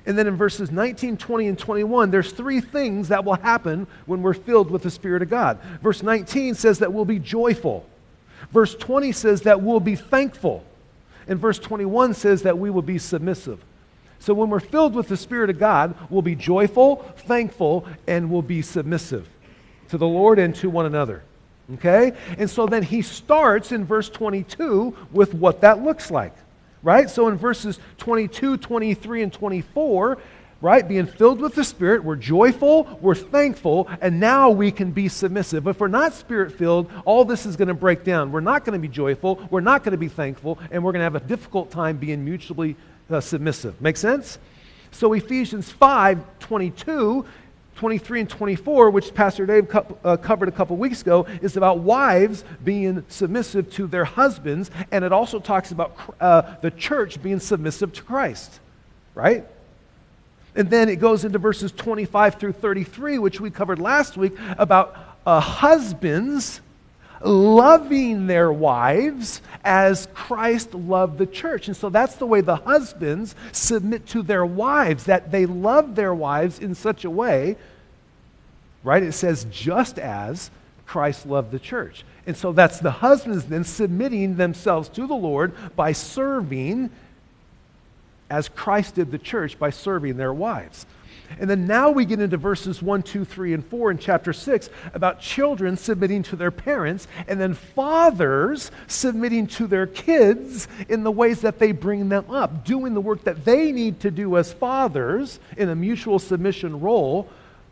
And 0.07 0.17
then 0.17 0.25
in 0.25 0.37
verses 0.37 0.71
19, 0.71 1.17
20, 1.17 1.47
and 1.49 1.59
21, 1.59 2.11
there's 2.11 2.31
three 2.31 2.61
things 2.61 3.09
that 3.09 3.25
will 3.25 3.35
happen 3.35 3.85
when 4.05 4.21
we're 4.21 4.33
filled 4.33 4.71
with 4.71 4.81
the 4.81 4.89
Spirit 4.89 5.21
of 5.21 5.29
God. 5.29 5.59
Verse 5.83 6.01
19 6.01 6.55
says 6.55 6.79
that 6.79 6.93
we'll 6.93 7.03
be 7.03 7.19
joyful. 7.19 7.85
Verse 8.51 8.73
20 8.73 9.11
says 9.11 9.41
that 9.41 9.61
we'll 9.61 9.81
be 9.81 9.97
thankful. 9.97 10.63
And 11.27 11.37
verse 11.37 11.59
21 11.59 12.13
says 12.13 12.43
that 12.43 12.57
we 12.57 12.69
will 12.69 12.81
be 12.81 12.97
submissive. 12.97 13.61
So 14.19 14.33
when 14.33 14.49
we're 14.49 14.61
filled 14.61 14.95
with 14.95 15.09
the 15.09 15.17
Spirit 15.17 15.49
of 15.49 15.59
God, 15.59 15.93
we'll 16.09 16.21
be 16.21 16.35
joyful, 16.35 16.97
thankful, 17.17 17.85
and 18.07 18.31
we'll 18.31 18.41
be 18.41 18.61
submissive 18.61 19.27
to 19.89 19.97
the 19.97 20.07
Lord 20.07 20.39
and 20.39 20.55
to 20.55 20.69
one 20.69 20.85
another. 20.85 21.21
Okay? 21.73 22.13
And 22.37 22.49
so 22.49 22.65
then 22.65 22.81
he 22.81 23.01
starts 23.01 23.73
in 23.73 23.83
verse 23.83 24.09
22 24.09 24.95
with 25.11 25.33
what 25.33 25.59
that 25.61 25.83
looks 25.83 26.09
like. 26.09 26.33
Right? 26.83 27.09
So 27.09 27.27
in 27.27 27.37
verses 27.37 27.79
22, 27.97 28.57
23, 28.57 29.23
and 29.23 29.33
24, 29.33 30.17
right? 30.61 30.87
Being 30.87 31.05
filled 31.05 31.39
with 31.39 31.55
the 31.55 31.63
Spirit, 31.63 32.03
we're 32.03 32.15
joyful, 32.15 32.99
we're 33.01 33.15
thankful, 33.15 33.87
and 34.01 34.19
now 34.19 34.49
we 34.49 34.71
can 34.71 34.91
be 34.91 35.07
submissive. 35.07 35.67
If 35.67 35.79
we're 35.79 35.87
not 35.87 36.13
Spirit 36.13 36.53
filled, 36.53 36.91
all 37.05 37.25
this 37.25 37.45
is 37.45 37.55
going 37.55 37.67
to 37.67 37.73
break 37.73 38.03
down. 38.03 38.31
We're 38.31 38.39
not 38.39 38.65
going 38.65 38.79
to 38.79 38.79
be 38.79 38.91
joyful, 38.91 39.47
we're 39.49 39.61
not 39.61 39.83
going 39.83 39.91
to 39.91 39.97
be 39.97 40.07
thankful, 40.07 40.59
and 40.71 40.83
we're 40.83 40.91
going 40.91 41.01
to 41.01 41.03
have 41.03 41.15
a 41.15 41.19
difficult 41.19 41.71
time 41.71 41.97
being 41.97 42.23
mutually 42.25 42.75
uh, 43.09 43.21
submissive. 43.21 43.79
Make 43.81 43.97
sense? 43.97 44.39
So 44.91 45.13
Ephesians 45.13 45.71
5 45.71 46.39
22 46.39 47.25
23 47.77 48.21
and 48.21 48.29
24, 48.29 48.89
which 48.89 49.13
Pastor 49.13 49.45
Dave 49.45 49.73
uh, 50.03 50.17
covered 50.17 50.49
a 50.49 50.51
couple 50.51 50.75
weeks 50.77 51.01
ago, 51.01 51.27
is 51.41 51.57
about 51.57 51.79
wives 51.79 52.43
being 52.63 53.05
submissive 53.07 53.71
to 53.73 53.85
their 53.85 54.03
husbands, 54.03 54.71
and 54.91 55.05
it 55.05 55.13
also 55.13 55.39
talks 55.39 55.71
about 55.71 55.95
uh, 56.19 56.55
the 56.61 56.71
church 56.71 57.21
being 57.21 57.39
submissive 57.39 57.93
to 57.93 58.01
Christ, 58.01 58.59
right? 59.13 59.45
And 60.55 60.71
then 60.71 60.89
it 60.89 60.95
goes 60.95 61.23
into 61.23 61.37
verses 61.37 61.71
25 61.71 62.35
through 62.35 62.53
33, 62.53 63.19
which 63.19 63.39
we 63.39 63.51
covered 63.51 63.79
last 63.79 64.17
week, 64.17 64.33
about 64.57 64.97
uh, 65.27 65.39
husbands 65.39 66.61
loving 67.21 68.27
their 68.27 68.51
wives 68.51 69.41
as 69.67 70.07
Christ 70.13 70.73
loved 70.73 71.17
the 71.17 71.25
church. 71.25 71.67
And 71.67 71.75
so 71.75 71.89
that's 71.89 72.15
the 72.15 72.25
way 72.25 72.39
the 72.39 72.55
husbands 72.55 73.35
submit 73.51 74.05
to 74.07 74.23
their 74.23 74.45
wives, 74.45 75.03
that 75.03 75.29
they 75.29 75.45
love 75.45 75.95
their 75.95 76.15
wives 76.15 76.59
in 76.59 76.73
such 76.73 77.03
a 77.03 77.09
way, 77.09 77.57
right? 78.81 79.03
It 79.03 79.11
says, 79.11 79.45
just 79.51 79.99
as 79.99 80.49
Christ 80.85 81.25
loved 81.25 81.51
the 81.51 81.59
church. 81.59 82.05
And 82.25 82.37
so 82.37 82.53
that's 82.53 82.79
the 82.79 82.91
husbands 82.91 83.45
then 83.45 83.65
submitting 83.65 84.37
themselves 84.37 84.87
to 84.89 85.05
the 85.05 85.13
Lord 85.13 85.53
by 85.75 85.91
serving 85.91 86.89
as 88.29 88.47
Christ 88.47 88.95
did 88.95 89.11
the 89.11 89.17
church 89.17 89.59
by 89.59 89.69
serving 89.69 90.15
their 90.15 90.33
wives. 90.33 90.85
And 91.39 91.49
then 91.49 91.67
now 91.67 91.91
we 91.91 92.05
get 92.05 92.19
into 92.19 92.37
verses 92.37 92.81
1, 92.81 93.03
2, 93.03 93.25
3, 93.25 93.53
and 93.53 93.65
4 93.65 93.91
in 93.91 93.97
chapter 93.97 94.33
6 94.33 94.69
about 94.93 95.19
children 95.19 95.77
submitting 95.77 96.23
to 96.23 96.35
their 96.35 96.51
parents, 96.51 97.07
and 97.27 97.39
then 97.39 97.53
fathers 97.53 98.71
submitting 98.87 99.47
to 99.47 99.67
their 99.67 99.87
kids 99.87 100.67
in 100.89 101.03
the 101.03 101.11
ways 101.11 101.41
that 101.41 101.59
they 101.59 101.71
bring 101.71 102.09
them 102.09 102.29
up, 102.29 102.65
doing 102.65 102.93
the 102.93 103.01
work 103.01 103.23
that 103.23 103.45
they 103.45 103.71
need 103.71 103.99
to 103.99 104.11
do 104.11 104.37
as 104.37 104.53
fathers 104.53 105.39
in 105.57 105.69
a 105.69 105.75
mutual 105.75 106.19
submission 106.19 106.79
role 106.79 107.29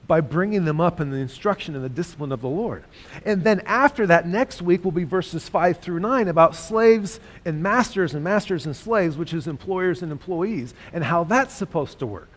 by 0.08 0.22
bringing 0.22 0.66
them 0.66 0.80
up 0.80 1.00
in 1.00 1.10
the 1.10 1.18
instruction 1.18 1.76
and 1.76 1.84
the 1.84 1.90
discipline 1.90 2.32
of 2.32 2.42
the 2.42 2.48
Lord. 2.48 2.84
And 3.26 3.44
then 3.44 3.62
after 3.62 4.06
that, 4.08 4.28
next 4.28 4.62
week 4.62 4.84
will 4.84 4.92
be 4.92 5.04
verses 5.04 5.50
5 5.50 5.80
through 5.80 6.00
9 6.00 6.28
about 6.28 6.56
slaves 6.56 7.20
and 7.44 7.64
masters 7.64 8.14
and 8.14 8.24
masters 8.24 8.66
and 8.66 8.76
slaves, 8.76 9.18
which 9.18 9.34
is 9.34 9.48
employers 9.48 10.02
and 10.02 10.12
employees, 10.12 10.74
and 10.94 11.04
how 11.04 11.24
that's 11.24 11.54
supposed 11.54 12.00
to 12.00 12.06
work. 12.06 12.30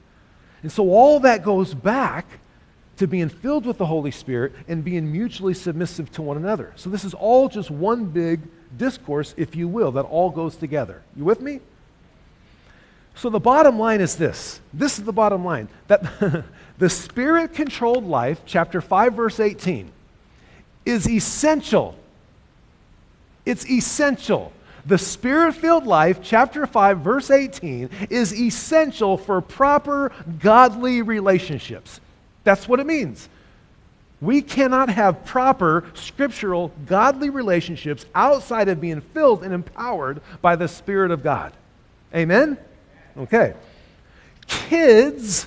And 0.62 0.72
so 0.72 0.90
all 0.90 1.20
that 1.20 1.44
goes 1.44 1.74
back 1.74 2.26
to 2.96 3.06
being 3.06 3.28
filled 3.28 3.64
with 3.64 3.78
the 3.78 3.86
Holy 3.86 4.10
Spirit 4.10 4.52
and 4.66 4.84
being 4.84 5.10
mutually 5.10 5.54
submissive 5.54 6.10
to 6.12 6.22
one 6.22 6.36
another. 6.36 6.72
So 6.76 6.90
this 6.90 7.04
is 7.04 7.14
all 7.14 7.48
just 7.48 7.70
one 7.70 8.06
big 8.06 8.40
discourse, 8.76 9.34
if 9.36 9.54
you 9.54 9.68
will, 9.68 9.92
that 9.92 10.02
all 10.02 10.30
goes 10.30 10.56
together. 10.56 11.02
You 11.16 11.24
with 11.24 11.40
me? 11.40 11.60
So 13.14 13.30
the 13.30 13.40
bottom 13.40 13.78
line 13.78 14.00
is 14.00 14.16
this. 14.16 14.60
This 14.72 14.98
is 14.98 15.04
the 15.04 15.12
bottom 15.12 15.44
line 15.44 15.68
that 15.86 16.44
the 16.78 16.90
spirit 16.90 17.54
controlled 17.54 18.04
life, 18.04 18.40
chapter 18.46 18.80
5, 18.80 19.14
verse 19.14 19.40
18, 19.40 19.90
is 20.84 21.08
essential. 21.08 21.96
It's 23.44 23.68
essential 23.68 24.52
the 24.86 24.98
spirit 24.98 25.54
filled 25.54 25.86
life, 25.86 26.20
chapter 26.22 26.66
5, 26.66 26.98
verse 27.00 27.30
18, 27.30 27.90
is 28.10 28.32
essential 28.32 29.16
for 29.16 29.40
proper 29.40 30.12
godly 30.40 31.02
relationships. 31.02 32.00
That's 32.44 32.68
what 32.68 32.80
it 32.80 32.86
means. 32.86 33.28
We 34.20 34.42
cannot 34.42 34.88
have 34.88 35.24
proper 35.24 35.84
scriptural 35.94 36.72
godly 36.86 37.30
relationships 37.30 38.04
outside 38.14 38.68
of 38.68 38.80
being 38.80 39.00
filled 39.00 39.44
and 39.44 39.54
empowered 39.54 40.20
by 40.42 40.56
the 40.56 40.66
Spirit 40.66 41.10
of 41.10 41.22
God. 41.22 41.52
Amen? 42.14 42.58
Okay. 43.16 43.54
Kids, 44.46 45.46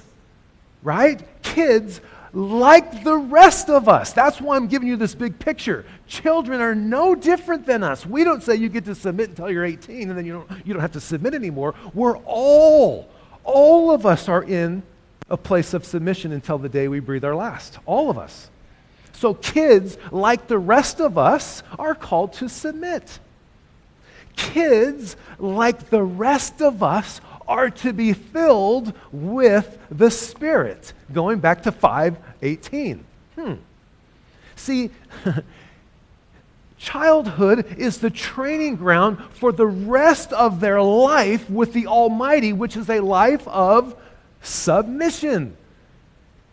right? 0.84 1.22
Kids 1.42 2.00
like 2.34 3.04
the 3.04 3.18
rest 3.18 3.70
of 3.70 3.90
us. 3.90 4.14
That's 4.14 4.40
why 4.40 4.56
I'm 4.56 4.68
giving 4.68 4.88
you 4.88 4.96
this 4.96 5.16
big 5.16 5.38
picture. 5.38 5.86
Children 6.08 6.62
are 6.62 6.76
no 6.76 7.14
different 7.16 7.66
than 7.66 7.84
us. 7.84 8.06
We 8.06 8.24
don't 8.24 8.42
say 8.42 8.56
you 8.56 8.70
get 8.70 8.86
to 8.86 8.96
submit 8.96 9.30
until 9.30 9.50
you're 9.52 9.66
18 9.66 10.10
and 10.10 10.18
then 10.18 10.26
you 10.26 10.34
don't, 10.34 10.66
you 10.66 10.74
don't 10.74 10.82
have 10.82 10.94
to 10.94 11.02
submit 11.02 11.34
anymore. 11.34 11.76
We're 11.94 12.18
all, 12.20 13.10
all 13.44 13.92
of 13.92 14.06
us 14.06 14.30
are 14.30 14.44
in 14.44 14.84
a 15.30 15.38
place 15.38 15.74
of 15.74 15.86
submission 15.86 16.32
until 16.32 16.58
the 16.58 16.70
day 16.70 16.88
we 16.88 17.00
breathe 17.00 17.26
our 17.26 17.36
last. 17.36 17.80
All 17.86 18.10
of 18.10 18.18
us. 18.18 18.50
So 19.14 19.34
kids, 19.34 19.98
like 20.12 20.48
the 20.48 20.58
rest 20.58 21.00
of 21.00 21.18
us, 21.18 21.64
are 21.78 21.96
called 21.96 22.34
to 22.34 22.50
submit. 22.50 23.20
Kids, 24.36 25.16
like 25.38 25.90
the 25.90 26.02
rest 26.04 26.62
of 26.62 26.82
us, 26.82 27.22
are 27.48 27.69
to 27.69 27.93
be 27.93 28.13
filled 28.13 28.93
with 29.12 29.77
the 29.89 30.10
Spirit. 30.10 30.93
Going 31.12 31.39
back 31.39 31.63
to 31.63 31.71
518. 31.71 33.03
Hmm. 33.36 33.53
See, 34.55 34.91
childhood 36.77 37.77
is 37.77 38.00
the 38.00 38.10
training 38.10 38.75
ground 38.75 39.19
for 39.33 39.51
the 39.51 39.67
rest 39.67 40.33
of 40.33 40.60
their 40.60 40.81
life 40.81 41.50
with 41.50 41.74
the 41.74 41.88
Almighty, 41.88 42.53
which 42.53 42.75
is 42.75 42.89
a 42.89 43.00
life 43.00 43.48
of 43.48 43.95
submission. 44.41 45.55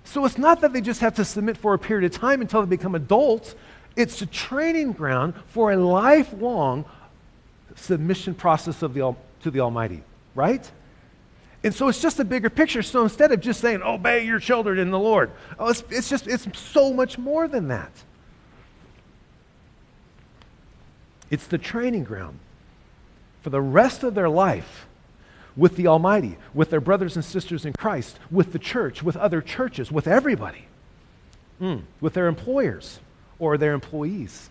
So 0.05 0.25
it's 0.25 0.39
not 0.39 0.61
that 0.63 0.73
they 0.73 0.81
just 0.81 1.01
have 1.01 1.15
to 1.17 1.25
submit 1.25 1.57
for 1.57 1.75
a 1.75 1.79
period 1.79 2.13
of 2.13 2.19
time 2.19 2.41
until 2.41 2.63
they 2.63 2.69
become 2.69 2.95
adults. 2.95 3.55
It's 3.97 4.23
a 4.23 4.27
training 4.27 4.93
ground 4.93 5.35
for 5.49 5.73
a 5.73 5.77
lifelong 5.77 6.85
submission 7.75 8.35
process 8.35 8.83
of 8.83 8.95
the, 8.95 9.15
to 9.43 9.51
the 9.51 9.61
Almighty, 9.61 10.03
right? 10.35 10.71
And 11.65 11.75
so 11.75 11.89
it's 11.89 12.01
just 12.01 12.21
a 12.21 12.25
bigger 12.25 12.51
picture. 12.51 12.83
So 12.83 13.03
instead 13.03 13.33
of 13.33 13.41
just 13.41 13.61
saying, 13.61 13.83
obey 13.83 14.25
your 14.25 14.39
children 14.39 14.79
in 14.79 14.91
the 14.91 14.99
Lord, 14.99 15.31
oh, 15.59 15.69
it's, 15.69 15.83
it's 15.91 16.09
just, 16.09 16.27
it's 16.27 16.47
so 16.59 16.93
much 16.93 17.19
more 17.19 17.49
than 17.49 17.69
that. 17.69 17.91
It's 21.31 21.47
the 21.47 21.59
training 21.59 22.05
ground 22.05 22.39
for 23.43 23.51
the 23.51 23.61
rest 23.61 24.03
of 24.03 24.15
their 24.15 24.29
life 24.29 24.87
with 25.57 25.77
the 25.77 25.89
Almighty, 25.89 26.39
with 26.55 26.71
their 26.71 26.81
brothers 26.81 27.17
and 27.17 27.25
sisters 27.25 27.67
in 27.67 27.73
Christ, 27.73 28.19
with 28.31 28.53
the 28.53 28.59
church, 28.59 29.03
with 29.03 29.17
other 29.17 29.43
churches, 29.43 29.91
with 29.91 30.07
everybody, 30.07 30.67
mm, 31.61 31.83
with 32.01 32.15
their 32.15 32.29
employers 32.29 33.01
or 33.41 33.59
their 33.59 33.75
employees. 33.75 34.49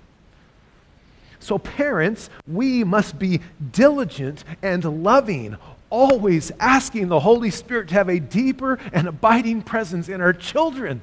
So, 1.40 1.58
parents, 1.58 2.30
we 2.48 2.84
must 2.84 3.18
be 3.18 3.42
diligent 3.72 4.44
and 4.62 5.04
loving, 5.04 5.56
always 5.90 6.52
asking 6.60 7.08
the 7.08 7.20
Holy 7.20 7.50
Spirit 7.50 7.90
to 7.90 7.94
have 7.96 8.10
a 8.10 8.20
deeper 8.20 8.80
and 8.94 9.08
abiding 9.08 9.62
presence 9.62 10.10
in 10.10 10.22
our 10.22 10.34
children. 10.34 11.02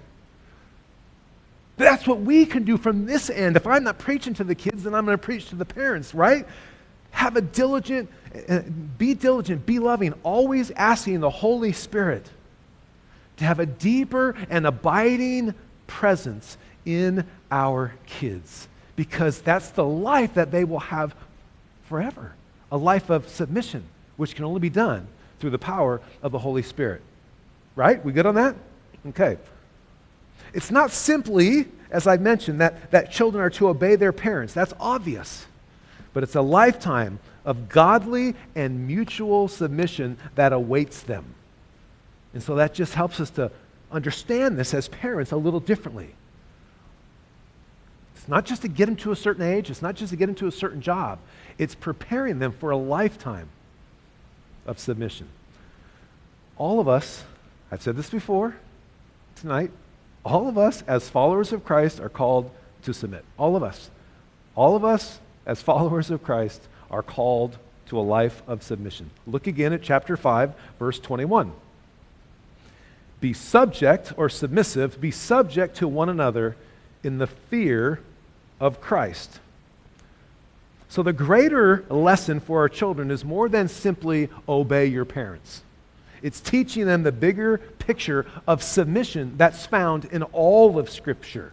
That's 1.77 2.07
what 2.07 2.21
we 2.21 2.47
can 2.47 2.65
do 2.65 2.77
from 2.77 3.07
this 3.07 3.31
end. 3.31 3.57
If 3.57 3.67
I'm 3.67 3.85
not 3.85 3.99
preaching 3.99 4.35
to 4.35 4.45
the 4.45 4.55
kids, 4.55 4.85
then 4.85 4.95
I'm 4.95 5.05
going 5.05 5.17
to 5.17 5.23
preach 5.23 5.49
to 5.49 5.57
the 5.57 5.65
parents, 5.65 6.15
right? 6.15 6.47
Have 7.11 7.37
a 7.37 7.41
diligent, 7.41 8.11
uh, 8.49 8.61
be 8.99 9.15
diligent, 9.15 9.67
be 9.67 9.79
loving, 9.79 10.15
always 10.23 10.71
asking 10.73 11.21
the 11.21 11.31
Holy 11.31 11.73
Spirit 11.73 12.31
to 13.39 13.45
have 13.45 13.59
a 13.59 13.67
deeper 13.67 14.37
and 14.49 14.67
abiding 14.67 15.55
presence 15.87 16.57
in 16.85 17.27
our 17.51 17.95
kids 18.07 18.69
because 18.97 19.41
that's 19.41 19.71
the 19.71 19.85
life 19.85 20.35
that 20.35 20.53
they 20.53 20.65
will 20.65 20.79
have 20.79 21.15
forever 21.85 22.35
a 22.71 22.77
life 22.77 23.09
of 23.09 23.29
submission, 23.29 23.85
which 24.17 24.35
can 24.35 24.45
only 24.45 24.61
be 24.61 24.71
done 24.71 25.07
through 25.39 25.51
the 25.51 25.59
power 25.59 26.01
of 26.23 26.33
the 26.33 26.39
Holy 26.39 26.63
Spirit. 26.63 27.03
Right? 27.77 28.03
We 28.05 28.13
good 28.13 28.27
on 28.27 28.37
that? 28.37 28.57
Okay. 29.09 29.37
It's 30.53 30.71
not 30.71 30.91
simply, 30.91 31.67
as 31.91 32.07
I 32.07 32.17
mentioned, 32.17 32.61
that, 32.61 32.91
that 32.93 33.11
children 33.11 33.43
are 33.43 33.51
to 33.51 33.69
obey 33.69 33.97
their 33.97 34.13
parents. 34.13 34.55
That's 34.55 34.73
obvious. 34.79 35.47
But 36.13 36.23
it's 36.23 36.37
a 36.37 36.43
lifetime 36.43 37.19
of 37.45 37.69
godly 37.69 38.35
and 38.55 38.87
mutual 38.87 39.49
submission 39.49 40.17
that 40.37 40.53
awaits 40.53 41.03
them. 41.03 41.35
And 42.33 42.43
so 42.43 42.55
that 42.55 42.75
just 42.75 42.95
helps 42.95 43.21
us 43.21 43.31
to 43.31 43.51
understand 43.91 44.59
this 44.59 44.75
as 44.75 44.89
parents 44.89 45.33
a 45.33 45.37
little 45.37 45.61
differently. 45.61 46.15
It's 48.17 48.29
not 48.29 48.45
just 48.45 48.63
to 48.63 48.69
get 48.69 48.87
them 48.87 48.97
to 48.97 49.13
a 49.13 49.17
certain 49.17 49.45
age, 49.45 49.71
it's 49.71 49.83
not 49.83 49.97
just 49.97 50.11
to 50.11 50.17
get 50.17 50.27
them 50.27 50.35
to 50.37 50.47
a 50.47 50.53
certain 50.53 50.81
job, 50.81 51.19
it's 51.59 51.75
preparing 51.75 52.39
them 52.39 52.53
for 52.53 52.71
a 52.71 52.77
lifetime 52.77 53.49
of 54.67 54.79
submission. 54.79 55.29
All 56.57 56.81
of 56.81 56.89
us, 56.89 57.25
I've 57.71 57.83
said 57.83 57.97
this 57.97 58.11
before 58.11 58.57
tonight, 59.37 59.71
all 60.25 60.49
of 60.49 60.57
us 60.57 60.83
as 60.87 61.09
followers 61.09 61.53
of 61.53 61.65
Christ 61.65 62.01
are 62.01 62.09
called 62.09 62.51
to 62.83 62.95
submit. 62.95 63.25
All 63.39 63.57
of 63.57 63.63
us. 63.63 63.91
All 64.55 64.77
of 64.77 64.85
us 64.85 65.19
as 65.47 65.63
followers 65.63 66.11
of 66.11 66.23
Christ 66.23 66.63
are 66.91 67.03
called 67.03 67.59
to 67.89 67.99
a 67.99 68.01
life 68.01 68.43
of 68.47 68.63
submission. 68.63 69.11
Look 69.27 69.47
again 69.47 69.73
at 69.73 69.83
chapter 69.83 70.17
5, 70.17 70.55
verse 70.79 70.99
21. 70.99 71.53
Be 73.21 73.33
subject 73.33 74.13
or 74.17 74.29
submissive, 74.29 75.01
be 75.01 75.11
subject 75.11 75.77
to 75.77 75.89
one 75.89 76.09
another 76.09 76.57
in 77.03 77.19
the 77.19 77.27
fear 77.27 78.01
of 78.61 78.81
Christ. 78.81 79.41
So, 80.89 81.03
the 81.03 81.13
greater 81.13 81.85
lesson 81.89 82.41
for 82.41 82.61
our 82.61 82.69
children 82.69 83.11
is 83.11 83.25
more 83.25 83.49
than 83.49 83.69
simply 83.69 84.29
obey 84.49 84.87
your 84.87 85.05
parents. 85.05 85.63
It's 86.23 86.41
teaching 86.41 86.87
them 86.87 87.03
the 87.03 87.13
bigger 87.13 87.59
picture 87.59 88.27
of 88.47 88.63
submission 88.63 89.35
that's 89.37 89.67
found 89.67 90.07
in 90.07 90.23
all 90.23 90.79
of 90.79 90.89
Scripture. 90.89 91.53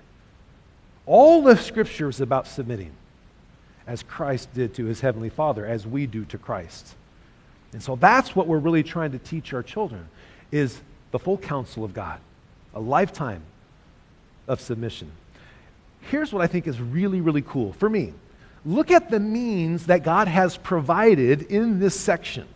All 1.06 1.48
of 1.48 1.60
Scripture 1.60 2.08
is 2.08 2.22
about 2.22 2.48
submitting, 2.48 2.92
as 3.86 4.04
Christ 4.04 4.54
did 4.54 4.74
to 4.76 4.86
his 4.86 5.02
Heavenly 5.02 5.30
Father, 5.30 5.66
as 5.66 5.86
we 5.86 6.06
do 6.06 6.24
to 6.26 6.38
Christ. 6.38 6.96
And 7.74 7.82
so 7.84 7.96
that's 7.96 8.36
what 8.36 8.48
we're 8.48 8.60
really 8.60 8.84
trying 8.84 9.12
to 9.12 9.20
teach 9.20 9.54
our 9.54 9.64
children, 9.64 10.08
is 10.52 10.80
the 11.12 11.20
full 11.20 11.38
counsel 11.38 11.84
of 11.84 11.94
God, 11.94 12.20
a 12.74 12.80
lifetime 12.80 13.42
of 14.48 14.62
submission. 14.62 15.12
Here's 16.02 16.32
what 16.32 16.42
I 16.42 16.48
think 16.48 16.68
is 16.68 16.80
really, 16.80 17.22
really 17.22 17.42
cool 17.42 17.74
for 17.74 17.90
me. 17.90 18.14
Look 18.66 18.92
at 18.92 19.10
the 19.10 19.20
means 19.20 19.88
that 19.88 20.04
God 20.04 20.28
has 20.28 20.58
provided 20.58 21.44
in 21.44 21.80
this 21.80 22.00
section. 22.00 22.48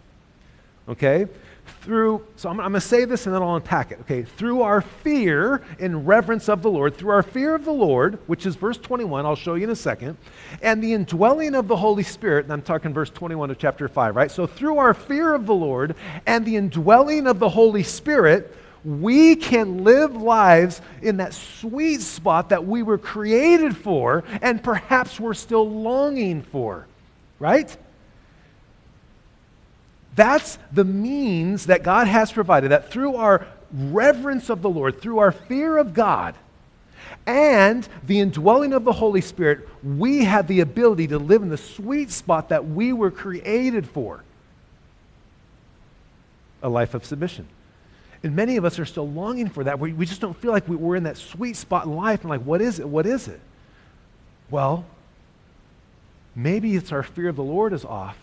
Okay? 0.88 1.28
through, 1.82 2.26
so 2.36 2.50
I'm, 2.50 2.60
I'm 2.60 2.72
going 2.72 2.82
to 2.82 2.88
say 2.88 3.06
this 3.06 3.26
and 3.26 3.36
then 3.36 3.42
I'll 3.42 3.56
unpack 3.56 3.92
it. 3.92 4.00
Okay, 4.02 4.24
through 4.24 4.64
our 4.64 4.82
fear 4.82 5.62
and 5.80 6.08
reverence 6.08 6.50
of 6.50 6.62
the 6.62 6.70
Lord, 6.70 6.98
through 6.98 7.12
our 7.12 7.24
fear 7.24 7.56
of 7.56 7.64
the 7.64 7.74
Lord, 7.74 8.20
which 8.28 8.46
is 8.46 8.56
verse 8.56 8.78
21, 8.78 9.26
I'll 9.26 9.36
show 9.36 9.54
you 9.54 9.66
in 9.66 9.70
a 9.70 9.76
second, 9.76 10.18
and 10.62 10.84
the 10.84 10.94
indwelling 10.94 11.56
of 11.56 11.68
the 11.68 11.76
Holy 11.76 12.04
Spirit, 12.04 12.46
and 12.46 12.54
I'm 12.54 12.62
talking 12.62 12.94
verse 12.94 13.10
21 13.10 13.52
of 13.52 13.58
chapter 13.58 13.88
5, 13.88 14.16
right? 14.16 14.32
So 14.32 14.48
through 14.48 14.78
our 14.78 14.94
fear 14.94 15.34
of 15.34 15.46
the 15.46 15.54
Lord 15.54 15.96
and 16.26 16.46
the 16.46 16.56
indwelling 16.56 17.28
of 17.28 17.40
the 17.40 17.50
Holy 17.50 17.84
Spirit, 17.84 18.56
we 18.86 19.36
can 19.36 19.84
live 19.84 20.16
lives 20.16 20.80
in 21.02 21.18
that 21.18 21.34
sweet 21.34 22.02
spot 22.02 22.50
that 22.50 22.66
we 22.66 22.84
were 22.84 23.00
created 23.00 23.76
for 23.76 24.24
and 24.42 24.64
perhaps 24.64 25.20
we're 25.20 25.34
still 25.34 25.68
longing 25.68 26.44
for, 26.44 26.86
right? 27.40 27.76
That's 30.16 30.60
the 30.72 30.86
means 30.86 31.66
that 31.66 31.84
God 31.84 32.08
has 32.08 32.32
provided, 32.32 32.72
that 32.72 32.92
through 32.92 33.16
our 33.16 33.48
reverence 33.74 34.50
of 34.50 34.62
the 34.62 34.70
Lord, 34.70 35.02
through 35.02 35.18
our 35.18 35.32
fear 35.32 35.78
of 35.78 35.94
God, 35.94 36.36
and 37.26 37.88
the 38.06 38.20
indwelling 38.20 38.72
of 38.72 38.84
the 38.84 38.94
Holy 38.94 39.22
Spirit, 39.22 39.68
we 39.84 40.26
have 40.26 40.48
the 40.48 40.60
ability 40.60 41.08
to 41.08 41.18
live 41.18 41.42
in 41.42 41.50
the 41.50 41.58
sweet 41.58 42.12
spot 42.12 42.50
that 42.50 42.68
we 42.68 42.94
were 42.94 43.12
created 43.12 43.88
for 43.88 44.24
a 46.62 46.70
life 46.70 46.94
of 46.94 47.04
submission. 47.04 47.48
And 48.26 48.36
many 48.36 48.58
of 48.58 48.66
us 48.66 48.80
are 48.80 48.86
still 48.86 49.08
longing 49.08 49.50
for 49.50 49.66
that. 49.66 49.80
We, 49.80 49.94
we 49.94 50.08
just 50.08 50.20
don't 50.20 50.36
feel 50.36 50.52
like 50.52 50.68
we, 50.68 50.76
we're 50.76 50.96
in 50.96 51.04
that 51.04 51.16
sweet 51.16 51.56
spot 51.56 51.86
in 51.86 51.96
life. 51.96 52.22
And 52.22 52.32
like, 52.32 52.42
what 52.42 52.60
is 52.60 52.80
it? 52.80 52.90
What 52.90 53.06
is 53.06 53.28
it? 53.28 53.40
Well, 54.50 54.84
maybe 56.34 56.76
it's 56.76 56.92
our 56.92 57.04
fear 57.04 57.30
of 57.30 57.36
the 57.36 57.44
Lord 57.44 57.72
is 57.72 57.86
off 57.86 58.18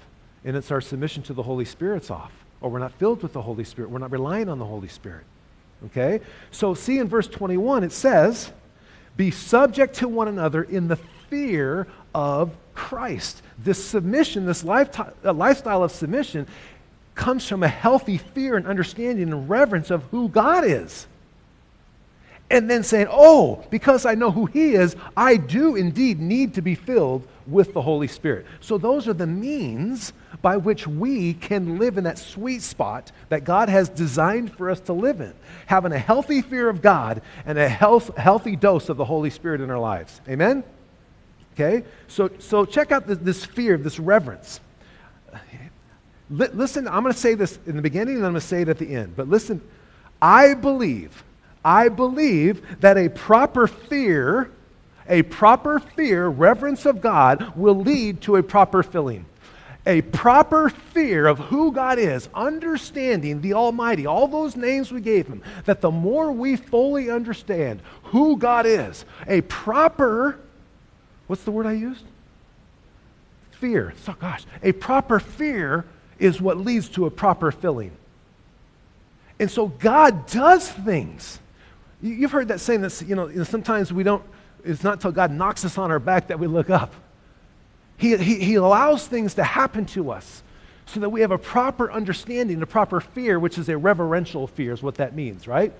and 0.44 0.56
it's 0.56 0.72
our 0.72 0.80
submission 0.80 1.22
to 1.22 1.32
the 1.32 1.44
Holy 1.44 1.64
Spirit's 1.64 2.10
off, 2.10 2.32
or 2.60 2.68
we're 2.68 2.80
not 2.80 2.90
filled 2.94 3.22
with 3.22 3.32
the 3.32 3.42
Holy 3.42 3.62
Spirit. 3.62 3.92
We're 3.92 4.00
not 4.00 4.10
relying 4.10 4.48
on 4.48 4.58
the 4.58 4.64
Holy 4.64 4.88
Spirit. 4.88 5.22
Okay? 5.86 6.20
So, 6.50 6.74
see 6.74 6.98
in 6.98 7.06
verse 7.06 7.28
21, 7.28 7.84
it 7.84 7.92
says, 7.92 8.50
Be 9.16 9.30
subject 9.30 9.94
to 9.98 10.08
one 10.08 10.26
another 10.26 10.64
in 10.64 10.88
the 10.88 10.96
fear 11.30 11.86
of 12.12 12.50
Christ. 12.74 13.40
This 13.56 13.84
submission, 13.84 14.46
this 14.46 14.64
uh, 14.64 15.32
lifestyle 15.32 15.84
of 15.84 15.92
submission, 15.92 16.48
comes 17.14 17.46
from 17.46 17.62
a 17.62 17.68
healthy 17.68 18.18
fear 18.18 18.57
and 18.57 18.66
understanding 18.66 19.31
and 19.31 19.48
reverence 19.48 19.90
of 19.90 20.03
who 20.05 20.29
God 20.29 20.64
is. 20.64 21.07
And 22.51 22.70
then 22.70 22.83
saying, 22.83 23.07
Oh, 23.11 23.64
because 23.70 24.05
I 24.05 24.14
know 24.14 24.31
who 24.31 24.46
He 24.46 24.75
is, 24.75 24.94
I 25.16 25.37
do 25.37 25.75
indeed 25.75 26.20
need 26.20 26.55
to 26.55 26.62
be 26.62 26.75
filled 26.75 27.27
with 27.46 27.72
the 27.72 27.83
Holy 27.83 28.09
Spirit. 28.09 28.46
So, 28.61 28.77
those 28.77 29.09
are 29.09 29.14
the 29.14 29.27
means 29.27 30.12
by 30.42 30.57
which 30.57 30.87
we 30.87 31.35
can 31.35 31.79
live 31.79 31.96
in 31.96 32.05
that 32.05 32.18
sweet 32.18 32.62
spot 32.62 33.11
that 33.29 33.44
God 33.44 33.68
has 33.68 33.88
designed 33.88 34.53
for 34.55 34.70
us 34.70 34.81
to 34.81 34.92
live 34.92 35.20
in, 35.20 35.33
having 35.66 35.92
a 35.92 35.98
healthy 35.98 36.42
fear 36.42 36.68
of 36.68 36.83
God 36.83 37.22
and 37.46 37.59
a 37.59 37.68
health, 37.68 38.16
healthy 38.16 38.57
dose 38.57 38.88
of 38.88 38.96
the 38.96 39.05
Holy 39.05 39.31
Spirit 39.31 39.61
in 39.61 39.70
our 39.70 39.79
lives. 39.79 40.20
Amen? 40.29 40.62
Okay? 41.55 41.85
So, 42.09 42.31
so 42.38 42.64
check 42.64 42.92
out 42.92 43.07
this, 43.07 43.18
this 43.18 43.44
fear, 43.44 43.77
this 43.77 43.98
reverence. 43.98 44.61
Listen, 46.32 46.88
I'm 46.88 47.02
going 47.02 47.12
to 47.12 47.18
say 47.18 47.34
this 47.34 47.58
in 47.66 47.76
the 47.76 47.82
beginning 47.82 48.16
and 48.16 48.24
I'm 48.24 48.32
going 48.32 48.40
to 48.40 48.46
say 48.46 48.62
it 48.62 48.68
at 48.68 48.78
the 48.78 48.94
end. 48.94 49.14
But 49.16 49.28
listen, 49.28 49.60
I 50.20 50.54
believe, 50.54 51.24
I 51.64 51.88
believe 51.88 52.80
that 52.80 52.96
a 52.96 53.08
proper 53.08 53.66
fear 53.66 54.50
a 55.08 55.22
proper 55.22 55.78
fear, 55.78 56.28
reverence 56.28 56.86
of 56.86 57.00
God, 57.00 57.56
will 57.56 57.74
lead 57.74 58.20
to 58.22 58.36
a 58.36 58.42
proper 58.42 58.82
filling. 58.82 59.26
A 59.84 60.00
proper 60.02 60.68
fear 60.68 61.26
of 61.26 61.38
who 61.38 61.72
God 61.72 61.98
is, 61.98 62.28
understanding 62.34 63.40
the 63.40 63.54
Almighty, 63.54 64.06
all 64.06 64.28
those 64.28 64.54
names 64.54 64.92
we 64.92 65.00
gave 65.00 65.26
Him, 65.26 65.42
that 65.64 65.80
the 65.80 65.90
more 65.90 66.30
we 66.30 66.54
fully 66.54 67.10
understand 67.10 67.80
who 68.04 68.36
God 68.36 68.64
is, 68.64 69.04
a 69.26 69.40
proper, 69.42 70.38
what's 71.26 71.42
the 71.42 71.50
word 71.50 71.66
I 71.66 71.72
used? 71.72 72.04
Fear. 73.50 73.94
So, 74.04 74.12
gosh, 74.12 74.44
a 74.62 74.70
proper 74.70 75.18
fear 75.18 75.84
is 76.22 76.40
what 76.40 76.56
leads 76.56 76.88
to 76.90 77.06
a 77.06 77.11
proper 77.11 77.50
filling. 77.50 77.90
And 79.38 79.50
so 79.50 79.66
God 79.66 80.26
does 80.26 80.70
things. 80.70 81.40
You've 82.00 82.32
heard 82.32 82.48
that 82.48 82.61
saying 82.61 82.82
that, 82.82 83.02
you 83.06 83.14
know, 83.14 83.44
sometimes 83.44 83.92
we 83.92 84.02
don't 84.02 84.22
it's 84.64 84.85
not 84.85 84.94
until 84.94 85.12
God 85.12 85.32
knocks 85.32 85.64
us 85.64 85.78
on 85.78 85.90
our 85.90 85.98
back 85.98 86.28
that 86.28 86.38
we 86.38 86.46
look 86.46 86.70
up. 86.70 86.94
He, 87.96 88.16
he, 88.16 88.38
he 88.38 88.54
allows 88.56 89.06
things 89.06 89.35
to 89.35 89.44
happen 89.44 89.87
to 89.87 90.11
us 90.11 90.42
so 90.87 91.00
that 91.00 91.08
we 91.08 91.20
have 91.20 91.30
a 91.30 91.38
proper 91.38 91.90
understanding, 91.90 92.61
a 92.62 92.66
proper 92.66 93.00
fear, 93.00 93.38
which 93.38 93.58
is 93.58 93.68
a 93.68 93.76
reverential 93.76 94.46
fear, 94.46 94.72
is 94.72 94.82
what 94.82 94.96
that 94.96 95.14
means, 95.14 95.46
right? 95.46 95.72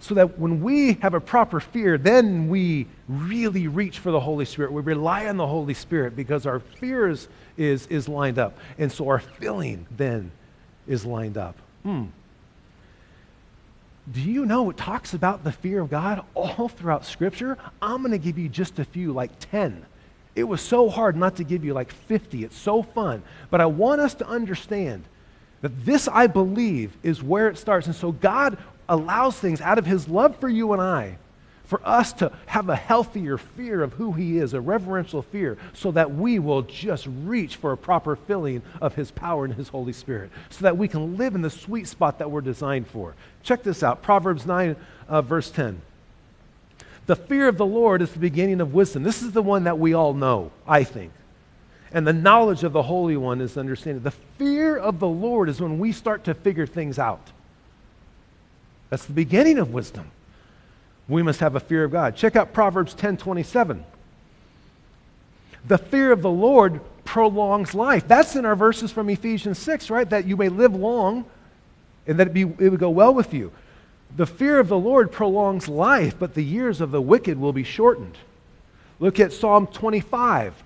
So 0.00 0.14
that 0.14 0.38
when 0.38 0.62
we 0.62 0.94
have 0.94 1.14
a 1.14 1.20
proper 1.20 1.60
fear, 1.60 1.98
then 1.98 2.48
we 2.48 2.86
really 3.08 3.68
reach 3.68 3.98
for 3.98 4.10
the 4.10 4.20
Holy 4.20 4.44
Spirit. 4.44 4.72
We 4.72 4.82
rely 4.82 5.26
on 5.26 5.36
the 5.36 5.46
Holy 5.46 5.74
Spirit 5.74 6.16
because 6.16 6.46
our 6.46 6.60
fear 6.60 7.08
is, 7.60 7.86
is, 7.88 8.08
lined 8.08 8.38
up. 8.38 8.58
And 8.78 8.90
so 8.90 9.08
our 9.08 9.18
filling 9.18 9.86
then 9.90 10.32
is 10.88 11.04
lined 11.04 11.36
up. 11.36 11.56
Hmm. 11.82 12.06
Do 14.10 14.20
you 14.20 14.46
know 14.46 14.70
it 14.70 14.76
talks 14.76 15.12
about 15.12 15.44
the 15.44 15.52
fear 15.52 15.80
of 15.80 15.90
God 15.90 16.24
all 16.34 16.68
throughout 16.68 17.04
Scripture? 17.04 17.58
I'm 17.82 18.00
going 18.00 18.12
to 18.12 18.18
give 18.18 18.38
you 18.38 18.48
just 18.48 18.78
a 18.78 18.84
few, 18.84 19.12
like 19.12 19.30
10. 19.50 19.84
It 20.34 20.44
was 20.44 20.60
so 20.60 20.88
hard 20.88 21.16
not 21.16 21.36
to 21.36 21.44
give 21.44 21.64
you 21.64 21.74
like 21.74 21.92
50. 21.92 22.44
It's 22.44 22.56
so 22.56 22.82
fun. 22.82 23.22
But 23.50 23.60
I 23.60 23.66
want 23.66 24.00
us 24.00 24.14
to 24.14 24.26
understand 24.26 25.04
that 25.60 25.84
this, 25.84 26.08
I 26.08 26.26
believe, 26.28 26.96
is 27.02 27.22
where 27.22 27.48
it 27.48 27.58
starts. 27.58 27.86
And 27.86 27.94
so 27.94 28.10
God 28.10 28.56
allows 28.88 29.38
things 29.38 29.60
out 29.60 29.78
of 29.78 29.84
His 29.84 30.08
love 30.08 30.36
for 30.38 30.48
you 30.48 30.72
and 30.72 30.80
I 30.80 31.18
for 31.70 31.80
us 31.84 32.12
to 32.14 32.32
have 32.46 32.68
a 32.68 32.74
healthier 32.74 33.38
fear 33.38 33.80
of 33.80 33.92
who 33.92 34.12
He 34.12 34.38
is, 34.38 34.54
a 34.54 34.60
reverential 34.60 35.22
fear, 35.22 35.56
so 35.72 35.92
that 35.92 36.12
we 36.12 36.40
will 36.40 36.62
just 36.62 37.06
reach 37.22 37.54
for 37.54 37.70
a 37.70 37.76
proper 37.76 38.16
filling 38.16 38.62
of 38.80 38.96
His 38.96 39.12
power 39.12 39.44
and 39.44 39.54
His 39.54 39.68
Holy 39.68 39.92
Spirit, 39.92 40.32
so 40.50 40.64
that 40.64 40.76
we 40.76 40.88
can 40.88 41.16
live 41.16 41.36
in 41.36 41.42
the 41.42 41.48
sweet 41.48 41.86
spot 41.86 42.18
that 42.18 42.28
we're 42.28 42.40
designed 42.40 42.88
for. 42.88 43.14
Check 43.44 43.62
this 43.62 43.84
out 43.84 44.02
Proverbs 44.02 44.46
9, 44.46 44.74
uh, 45.08 45.22
verse 45.22 45.48
10. 45.52 45.80
The 47.06 47.14
fear 47.14 47.46
of 47.46 47.56
the 47.56 47.66
Lord 47.66 48.02
is 48.02 48.10
the 48.10 48.18
beginning 48.18 48.60
of 48.60 48.74
wisdom. 48.74 49.04
This 49.04 49.22
is 49.22 49.30
the 49.30 49.42
one 49.42 49.62
that 49.64 49.78
we 49.78 49.94
all 49.94 50.12
know, 50.12 50.50
I 50.66 50.82
think. 50.82 51.12
And 51.92 52.04
the 52.04 52.12
knowledge 52.12 52.64
of 52.64 52.72
the 52.72 52.82
Holy 52.82 53.16
One 53.16 53.40
is 53.40 53.56
understanding. 53.56 54.02
The 54.02 54.10
fear 54.10 54.76
of 54.76 54.98
the 54.98 55.08
Lord 55.08 55.48
is 55.48 55.60
when 55.60 55.78
we 55.78 55.92
start 55.92 56.24
to 56.24 56.34
figure 56.34 56.66
things 56.66 56.98
out. 56.98 57.30
That's 58.88 59.04
the 59.04 59.12
beginning 59.12 59.58
of 59.58 59.72
wisdom. 59.72 60.10
We 61.10 61.22
must 61.22 61.40
have 61.40 61.56
a 61.56 61.60
fear 61.60 61.84
of 61.84 61.90
God. 61.90 62.16
Check 62.16 62.36
out 62.36 62.52
Proverbs 62.52 62.94
10 62.94 63.16
27. 63.16 63.84
The 65.66 65.78
fear 65.78 66.12
of 66.12 66.22
the 66.22 66.30
Lord 66.30 66.80
prolongs 67.04 67.74
life. 67.74 68.06
That's 68.06 68.36
in 68.36 68.44
our 68.44 68.56
verses 68.56 68.92
from 68.92 69.10
Ephesians 69.10 69.58
6, 69.58 69.90
right? 69.90 70.08
That 70.08 70.26
you 70.26 70.36
may 70.36 70.48
live 70.48 70.74
long 70.74 71.24
and 72.06 72.18
that 72.18 72.28
it, 72.28 72.32
be, 72.32 72.42
it 72.42 72.70
would 72.70 72.80
go 72.80 72.90
well 72.90 73.12
with 73.12 73.34
you. 73.34 73.52
The 74.16 74.26
fear 74.26 74.58
of 74.58 74.68
the 74.68 74.78
Lord 74.78 75.12
prolongs 75.12 75.68
life, 75.68 76.14
but 76.18 76.34
the 76.34 76.44
years 76.44 76.80
of 76.80 76.90
the 76.90 77.02
wicked 77.02 77.38
will 77.38 77.52
be 77.52 77.62
shortened. 77.62 78.16
Look 78.98 79.20
at 79.20 79.32
Psalm 79.32 79.66
25, 79.66 80.62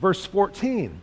verse 0.00 0.24
14. 0.26 1.00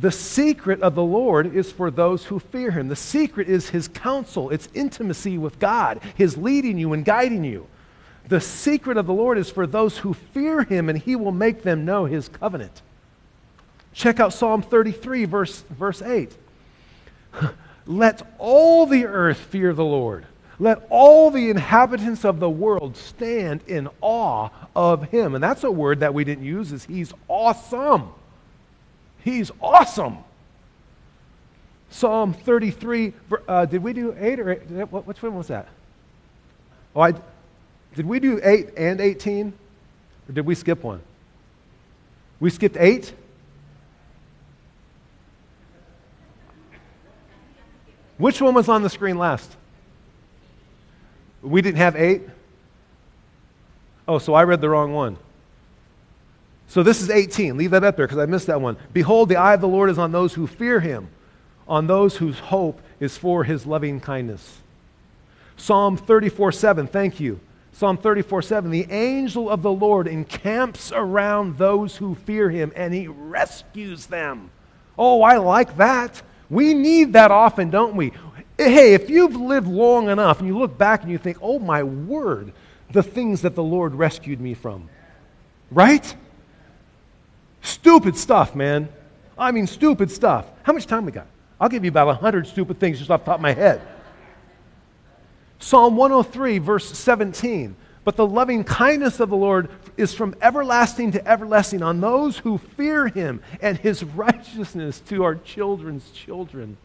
The 0.00 0.12
secret 0.12 0.80
of 0.80 0.94
the 0.94 1.02
Lord 1.02 1.54
is 1.54 1.72
for 1.72 1.90
those 1.90 2.26
who 2.26 2.38
fear 2.38 2.70
him. 2.70 2.86
The 2.86 2.96
secret 2.96 3.48
is 3.48 3.70
his 3.70 3.88
counsel, 3.88 4.50
it's 4.50 4.68
intimacy 4.72 5.38
with 5.38 5.58
God, 5.58 6.00
his 6.14 6.36
leading 6.36 6.78
you 6.78 6.92
and 6.92 7.04
guiding 7.04 7.42
you. 7.42 7.66
The 8.28 8.40
secret 8.40 8.96
of 8.96 9.06
the 9.06 9.14
Lord 9.14 9.38
is 9.38 9.50
for 9.50 9.66
those 9.66 9.98
who 9.98 10.14
fear 10.14 10.62
him, 10.62 10.88
and 10.88 10.98
he 10.98 11.16
will 11.16 11.32
make 11.32 11.62
them 11.62 11.84
know 11.84 12.04
his 12.04 12.28
covenant. 12.28 12.82
Check 13.92 14.20
out 14.20 14.32
Psalm 14.32 14.62
33, 14.62 15.24
verse, 15.24 15.62
verse 15.70 16.02
8. 16.02 16.36
Let 17.86 18.22
all 18.38 18.86
the 18.86 19.06
earth 19.06 19.38
fear 19.38 19.72
the 19.72 19.84
Lord. 19.84 20.26
Let 20.60 20.86
all 20.90 21.30
the 21.30 21.50
inhabitants 21.50 22.24
of 22.24 22.38
the 22.38 22.50
world 22.50 22.96
stand 22.96 23.62
in 23.66 23.88
awe 24.00 24.50
of 24.76 25.04
him. 25.10 25.34
And 25.34 25.42
that's 25.42 25.64
a 25.64 25.70
word 25.70 26.00
that 26.00 26.14
we 26.14 26.24
didn't 26.24 26.44
use 26.44 26.70
is 26.72 26.84
he's 26.84 27.12
awesome. 27.28 28.10
He's 29.24 29.50
awesome. 29.60 30.18
Psalm 31.90 32.34
33, 32.34 33.12
uh, 33.46 33.64
did 33.64 33.82
we 33.82 33.92
do 33.92 34.14
8 34.18 34.40
or 34.40 34.50
8? 34.50 34.58
Which 35.06 35.22
one 35.22 35.34
was 35.34 35.48
that? 35.48 35.68
Oh, 36.94 37.00
I, 37.00 37.14
did 37.94 38.06
we 38.06 38.20
do 38.20 38.40
8 38.42 38.70
and 38.76 39.00
18? 39.00 39.52
Or 40.28 40.32
did 40.32 40.44
we 40.44 40.54
skip 40.54 40.82
one? 40.82 41.00
We 42.40 42.50
skipped 42.50 42.76
8? 42.78 43.12
Which 48.18 48.42
one 48.42 48.54
was 48.54 48.68
on 48.68 48.82
the 48.82 48.90
screen 48.90 49.16
last? 49.16 49.56
We 51.40 51.62
didn't 51.62 51.78
have 51.78 51.96
8? 51.96 52.22
Oh, 54.06 54.18
so 54.18 54.34
I 54.34 54.44
read 54.44 54.60
the 54.60 54.68
wrong 54.68 54.92
one. 54.92 55.16
So 56.68 56.82
this 56.82 57.00
is 57.00 57.10
18. 57.10 57.56
Leave 57.56 57.70
that 57.70 57.82
up 57.82 57.96
there 57.96 58.06
because 58.06 58.18
I 58.18 58.26
missed 58.26 58.46
that 58.46 58.60
one. 58.60 58.76
Behold, 58.92 59.30
the 59.30 59.36
eye 59.36 59.54
of 59.54 59.60
the 59.60 59.68
Lord 59.68 59.90
is 59.90 59.98
on 59.98 60.12
those 60.12 60.34
who 60.34 60.46
fear 60.46 60.80
him, 60.80 61.08
on 61.66 61.86
those 61.86 62.18
whose 62.18 62.38
hope 62.38 62.80
is 63.00 63.16
for 63.16 63.42
his 63.42 63.66
loving 63.66 64.00
kindness. 64.00 64.60
Psalm 65.56 65.96
34 65.96 66.52
7. 66.52 66.86
Thank 66.86 67.20
you. 67.20 67.40
Psalm 67.72 67.96
34 67.96 68.42
7. 68.42 68.70
The 68.70 68.86
angel 68.90 69.48
of 69.48 69.62
the 69.62 69.72
Lord 69.72 70.06
encamps 70.06 70.92
around 70.92 71.56
those 71.56 71.96
who 71.96 72.14
fear 72.14 72.50
him 72.50 72.70
and 72.76 72.92
he 72.92 73.08
rescues 73.08 74.06
them. 74.06 74.50
Oh, 74.98 75.22
I 75.22 75.38
like 75.38 75.76
that. 75.78 76.22
We 76.50 76.74
need 76.74 77.14
that 77.14 77.30
often, 77.30 77.70
don't 77.70 77.96
we? 77.96 78.12
Hey, 78.58 78.94
if 78.94 79.08
you've 79.08 79.36
lived 79.36 79.68
long 79.68 80.08
enough 80.10 80.40
and 80.40 80.48
you 80.48 80.58
look 80.58 80.76
back 80.76 81.02
and 81.02 81.10
you 81.10 81.18
think, 81.18 81.38
oh 81.40 81.58
my 81.58 81.82
word, 81.82 82.52
the 82.90 83.02
things 83.02 83.42
that 83.42 83.54
the 83.54 83.62
Lord 83.62 83.94
rescued 83.94 84.40
me 84.40 84.54
from. 84.54 84.88
Right? 85.70 86.14
Stupid 87.62 88.16
stuff, 88.16 88.54
man. 88.54 88.88
I 89.36 89.52
mean, 89.52 89.66
stupid 89.66 90.10
stuff. 90.10 90.46
How 90.62 90.72
much 90.72 90.86
time 90.86 91.04
we 91.04 91.12
got? 91.12 91.26
I'll 91.60 91.68
give 91.68 91.84
you 91.84 91.90
about 91.90 92.06
100 92.06 92.46
stupid 92.46 92.78
things 92.78 92.98
just 92.98 93.10
off 93.10 93.20
the 93.20 93.26
top 93.26 93.36
of 93.36 93.42
my 93.42 93.52
head. 93.52 93.80
Psalm 95.58 95.96
103, 95.96 96.58
verse 96.58 96.96
17. 96.96 97.74
But 98.04 98.16
the 98.16 98.26
loving 98.26 98.64
kindness 98.64 99.20
of 99.20 99.28
the 99.28 99.36
Lord 99.36 99.68
is 99.96 100.14
from 100.14 100.34
everlasting 100.40 101.12
to 101.12 101.28
everlasting 101.28 101.82
on 101.82 102.00
those 102.00 102.38
who 102.38 102.58
fear 102.58 103.08
him, 103.08 103.42
and 103.60 103.76
his 103.76 104.02
righteousness 104.02 105.00
to 105.08 105.24
our 105.24 105.34
children's 105.34 106.10
children. 106.12 106.76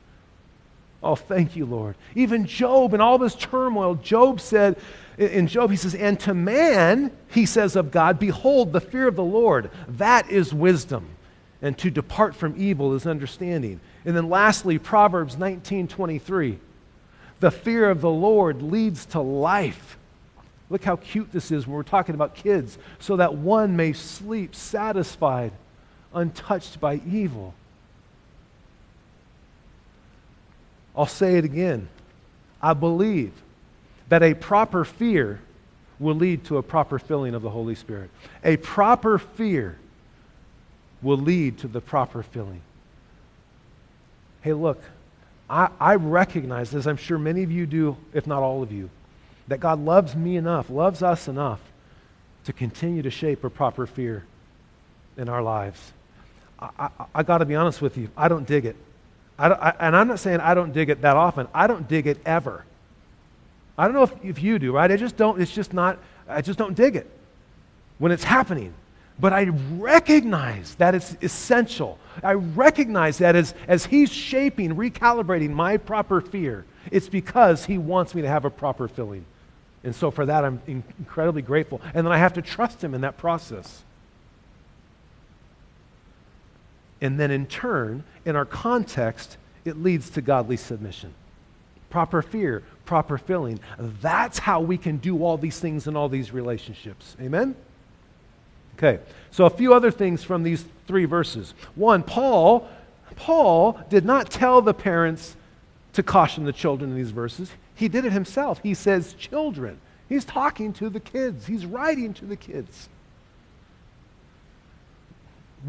Oh, 1.01 1.15
thank 1.15 1.55
you, 1.55 1.65
Lord. 1.65 1.95
Even 2.15 2.45
Job, 2.45 2.93
in 2.93 3.01
all 3.01 3.17
this 3.17 3.35
turmoil, 3.35 3.95
Job 3.95 4.41
said, 4.41 4.77
in 5.17 5.47
Job, 5.47 5.69
he 5.69 5.77
says, 5.77 5.93
And 5.93 6.19
to 6.21 6.33
man, 6.33 7.11
he 7.29 7.45
says 7.45 7.75
of 7.75 7.91
God, 7.91 8.19
Behold, 8.19 8.73
the 8.73 8.81
fear 8.81 9.07
of 9.07 9.15
the 9.15 9.23
Lord, 9.23 9.69
that 9.87 10.29
is 10.29 10.53
wisdom. 10.53 11.07
And 11.61 11.77
to 11.77 11.89
depart 11.89 12.35
from 12.35 12.55
evil 12.57 12.93
is 12.93 13.07
understanding. 13.07 13.79
And 14.05 14.15
then 14.17 14.29
lastly, 14.29 14.79
Proverbs 14.79 15.37
19 15.37 15.87
23. 15.87 16.59
The 17.39 17.51
fear 17.51 17.89
of 17.89 18.01
the 18.01 18.09
Lord 18.09 18.61
leads 18.61 19.05
to 19.07 19.21
life. 19.21 19.97
Look 20.69 20.83
how 20.83 20.95
cute 20.95 21.31
this 21.31 21.51
is 21.51 21.67
when 21.67 21.75
we're 21.75 21.83
talking 21.83 22.15
about 22.15 22.35
kids, 22.35 22.77
so 22.99 23.17
that 23.17 23.35
one 23.35 23.75
may 23.75 23.93
sleep 23.93 24.55
satisfied, 24.55 25.51
untouched 26.13 26.79
by 26.79 27.01
evil. 27.07 27.53
I'll 30.95 31.05
say 31.05 31.35
it 31.35 31.45
again. 31.45 31.89
I 32.61 32.73
believe 32.73 33.33
that 34.09 34.23
a 34.23 34.33
proper 34.33 34.85
fear 34.85 35.39
will 35.99 36.15
lead 36.15 36.43
to 36.45 36.57
a 36.57 36.63
proper 36.63 36.99
filling 36.99 37.35
of 37.35 37.41
the 37.41 37.49
Holy 37.49 37.75
Spirit. 37.75 38.09
A 38.43 38.57
proper 38.57 39.17
fear 39.17 39.77
will 41.01 41.17
lead 41.17 41.57
to 41.59 41.67
the 41.67 41.81
proper 41.81 42.23
filling. 42.23 42.61
Hey, 44.41 44.53
look, 44.53 44.81
I, 45.49 45.69
I 45.79 45.95
recognize, 45.95 46.73
as 46.73 46.87
I'm 46.87 46.97
sure 46.97 47.17
many 47.17 47.43
of 47.43 47.51
you 47.51 47.65
do, 47.65 47.97
if 48.13 48.27
not 48.27 48.41
all 48.41 48.63
of 48.63 48.71
you, 48.71 48.89
that 49.47 49.59
God 49.59 49.79
loves 49.79 50.15
me 50.15 50.35
enough, 50.37 50.69
loves 50.69 51.03
us 51.03 51.27
enough 51.27 51.59
to 52.45 52.53
continue 52.53 53.01
to 53.01 53.09
shape 53.09 53.43
a 53.43 53.49
proper 53.49 53.85
fear 53.85 54.25
in 55.17 55.29
our 55.29 55.41
lives. 55.41 55.93
I, 56.59 56.69
I, 56.79 56.89
I 57.15 57.23
got 57.23 57.39
to 57.39 57.45
be 57.45 57.55
honest 57.55 57.81
with 57.81 57.97
you, 57.97 58.09
I 58.17 58.27
don't 58.27 58.47
dig 58.47 58.65
it. 58.65 58.75
I 59.37 59.47
I, 59.47 59.69
and 59.79 59.95
I'm 59.95 60.07
not 60.07 60.19
saying 60.19 60.39
I 60.39 60.53
don't 60.53 60.73
dig 60.73 60.89
it 60.89 61.01
that 61.01 61.17
often. 61.17 61.47
I 61.53 61.67
don't 61.67 61.87
dig 61.87 62.07
it 62.07 62.19
ever. 62.25 62.65
I 63.77 63.85
don't 63.85 63.93
know 63.93 64.03
if, 64.03 64.13
if 64.23 64.43
you 64.43 64.59
do, 64.59 64.73
right? 64.73 64.91
I 64.91 64.97
just 64.97 65.17
don't, 65.17 65.41
it's 65.41 65.51
just 65.51 65.73
not, 65.73 65.99
I 66.27 66.41
just 66.41 66.59
don't 66.59 66.75
dig 66.75 66.95
it 66.95 67.09
when 67.97 68.11
it's 68.11 68.23
happening. 68.23 68.73
But 69.19 69.31
I 69.33 69.45
recognize 69.77 70.75
that 70.75 70.95
it's 70.95 71.15
essential. 71.21 71.99
I 72.23 72.33
recognize 72.33 73.19
that 73.19 73.35
as, 73.35 73.53
as 73.67 73.85
He's 73.85 74.11
shaping, 74.11 74.75
recalibrating 74.75 75.51
my 75.51 75.77
proper 75.77 76.19
fear, 76.19 76.65
it's 76.91 77.09
because 77.09 77.65
He 77.65 77.77
wants 77.77 78.15
me 78.15 78.21
to 78.23 78.27
have 78.27 78.45
a 78.45 78.49
proper 78.49 78.87
filling. 78.87 79.25
And 79.83 79.95
so 79.95 80.11
for 80.11 80.25
that, 80.25 80.43
I'm 80.43 80.61
incredibly 80.67 81.41
grateful. 81.41 81.81
And 81.93 82.05
then 82.05 82.11
I 82.11 82.17
have 82.17 82.33
to 82.33 82.41
trust 82.41 82.83
Him 82.83 82.93
in 82.93 83.01
that 83.01 83.17
process. 83.17 83.83
And 87.01 87.19
then 87.19 87.31
in 87.31 87.45
turn, 87.45 88.03
in 88.25 88.35
our 88.35 88.45
context, 88.45 89.37
it 89.65 89.77
leads 89.77 90.09
to 90.11 90.21
godly 90.21 90.57
submission. 90.57 91.13
Proper 91.89 92.21
fear, 92.21 92.63
proper 92.85 93.17
filling. 93.17 93.59
That's 93.77 94.39
how 94.39 94.61
we 94.61 94.77
can 94.77 94.97
do 94.97 95.23
all 95.23 95.37
these 95.37 95.59
things 95.59 95.87
in 95.87 95.95
all 95.95 96.09
these 96.09 96.31
relationships. 96.31 97.15
Amen? 97.21 97.55
Okay, 98.77 98.99
so 99.31 99.45
a 99.45 99.49
few 99.49 99.73
other 99.73 99.91
things 99.91 100.23
from 100.23 100.43
these 100.43 100.65
three 100.87 101.05
verses. 101.05 101.53
One, 101.75 102.03
Paul, 102.03 102.67
Paul 103.15 103.79
did 103.89 104.03
not 104.03 104.29
tell 104.29 104.61
the 104.61 104.73
parents 104.73 105.35
to 105.93 106.03
caution 106.03 106.43
the 106.43 106.53
children 106.53 106.91
in 106.91 106.97
these 106.97 107.11
verses. 107.11 107.51
He 107.75 107.87
did 107.87 108.05
it 108.05 108.11
himself. 108.11 108.59
He 108.63 108.73
says, 108.73 109.13
children. 109.13 109.79
He's 110.09 110.25
talking 110.25 110.73
to 110.73 110.89
the 110.89 110.99
kids, 110.99 111.47
he's 111.47 111.65
writing 111.65 112.13
to 112.15 112.25
the 112.25 112.35
kids. 112.35 112.89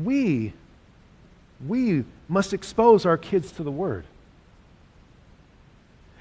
We, 0.02 0.52
we 1.64 2.04
must 2.28 2.52
expose 2.52 3.06
our 3.06 3.16
kids 3.16 3.52
to 3.52 3.62
the 3.62 3.70
Word 3.70 4.04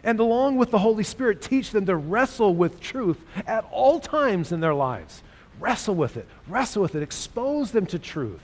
and 0.04 0.20
along 0.20 0.58
with 0.58 0.72
the 0.72 0.80
Holy 0.80 1.04
Spirit, 1.04 1.42
teach 1.42 1.72
them 1.72 1.86
to 1.86 1.96
wrestle 1.96 2.54
with 2.54 2.80
truth 2.80 3.20
at 3.48 3.66
all 3.72 4.00
times 4.00 4.52
in 4.52 4.60
their 4.60 4.74
lives. 4.74 5.24
Wrestle 5.60 5.96
with 5.96 6.18
it, 6.18 6.28
wrestle 6.48 6.82
with 6.82 6.96
it, 6.96 7.04
expose 7.04 7.72
them 7.72 7.86
to 7.88 8.00
truth. 8.00 8.42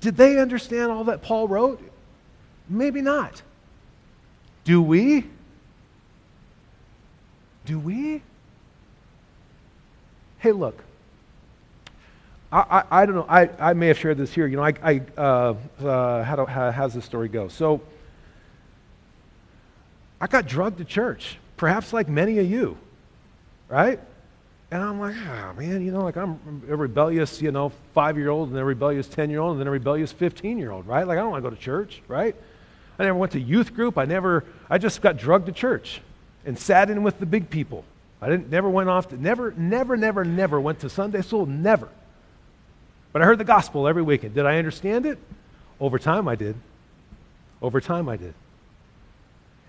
Did 0.00 0.16
they 0.16 0.38
understand 0.38 0.90
all 0.90 1.04
that 1.04 1.22
Paul 1.22 1.48
wrote? 1.48 1.82
Maybe 2.68 3.00
not. 3.00 3.42
Do 4.64 4.82
we? 4.82 5.26
Do 7.64 7.78
we? 7.78 8.22
Hey, 10.38 10.52
look. 10.52 10.82
I, 12.52 12.58
I, 12.90 13.02
I 13.02 13.06
don't 13.06 13.14
know. 13.16 13.26
I, 13.28 13.48
I 13.58 13.72
may 13.72 13.88
have 13.88 13.98
shared 13.98 14.18
this 14.18 14.32
here. 14.32 14.46
You 14.46 14.56
know, 14.56 14.62
I, 14.62 14.74
I 14.82 15.02
uh, 15.16 15.54
uh, 15.82 16.24
how, 16.24 16.36
do, 16.36 16.46
how, 16.46 16.70
how 16.70 16.82
does 16.84 16.94
this 16.94 17.04
story 17.04 17.28
go? 17.28 17.48
So, 17.48 17.80
I 20.20 20.26
got 20.26 20.46
drugged 20.46 20.78
to 20.78 20.84
church, 20.84 21.38
perhaps 21.56 21.92
like 21.92 22.08
many 22.08 22.38
of 22.38 22.50
you. 22.50 22.78
right? 23.68 24.00
And 24.70 24.82
I'm 24.82 24.98
like, 24.98 25.14
oh, 25.16 25.52
man, 25.56 25.84
you 25.84 25.92
know, 25.92 26.02
like 26.02 26.16
I'm 26.16 26.62
a 26.68 26.76
rebellious, 26.76 27.40
you 27.40 27.52
know, 27.52 27.70
five 27.94 28.18
year 28.18 28.30
old 28.30 28.48
and 28.48 28.56
then 28.56 28.62
a 28.62 28.66
rebellious 28.66 29.06
10 29.06 29.30
year 29.30 29.40
old 29.40 29.52
and 29.52 29.60
then 29.60 29.68
a 29.68 29.70
rebellious 29.70 30.10
15 30.10 30.58
year 30.58 30.72
old, 30.72 30.86
right? 30.86 31.06
Like, 31.06 31.18
I 31.18 31.22
don't 31.22 31.30
want 31.30 31.44
to 31.44 31.50
go 31.50 31.54
to 31.54 31.60
church, 31.60 32.02
right? 32.08 32.34
I 32.98 33.04
never 33.04 33.18
went 33.18 33.32
to 33.32 33.40
youth 33.40 33.74
group. 33.74 33.96
I 33.98 34.06
never, 34.06 34.44
I 34.68 34.78
just 34.78 35.02
got 35.02 35.18
drugged 35.18 35.46
to 35.46 35.52
church 35.52 36.00
and 36.44 36.58
sat 36.58 36.90
in 36.90 37.02
with 37.02 37.20
the 37.20 37.26
big 37.26 37.48
people. 37.50 37.84
I 38.20 38.28
didn't, 38.28 38.50
never 38.50 38.68
went 38.68 38.88
off 38.88 39.10
to, 39.10 39.22
never, 39.22 39.52
never, 39.52 39.96
never, 39.96 40.24
never 40.24 40.60
went 40.60 40.80
to 40.80 40.88
Sunday 40.88 41.22
school, 41.22 41.46
never. 41.46 41.88
But 43.12 43.22
I 43.22 43.26
heard 43.26 43.38
the 43.38 43.44
gospel 43.44 43.86
every 43.86 44.02
weekend. 44.02 44.34
Did 44.34 44.46
I 44.46 44.58
understand 44.58 45.06
it? 45.06 45.18
Over 45.78 45.98
time, 45.98 46.26
I 46.26 46.34
did. 46.34 46.56
Over 47.60 47.80
time, 47.80 48.08
I 48.08 48.16
did. 48.16 48.34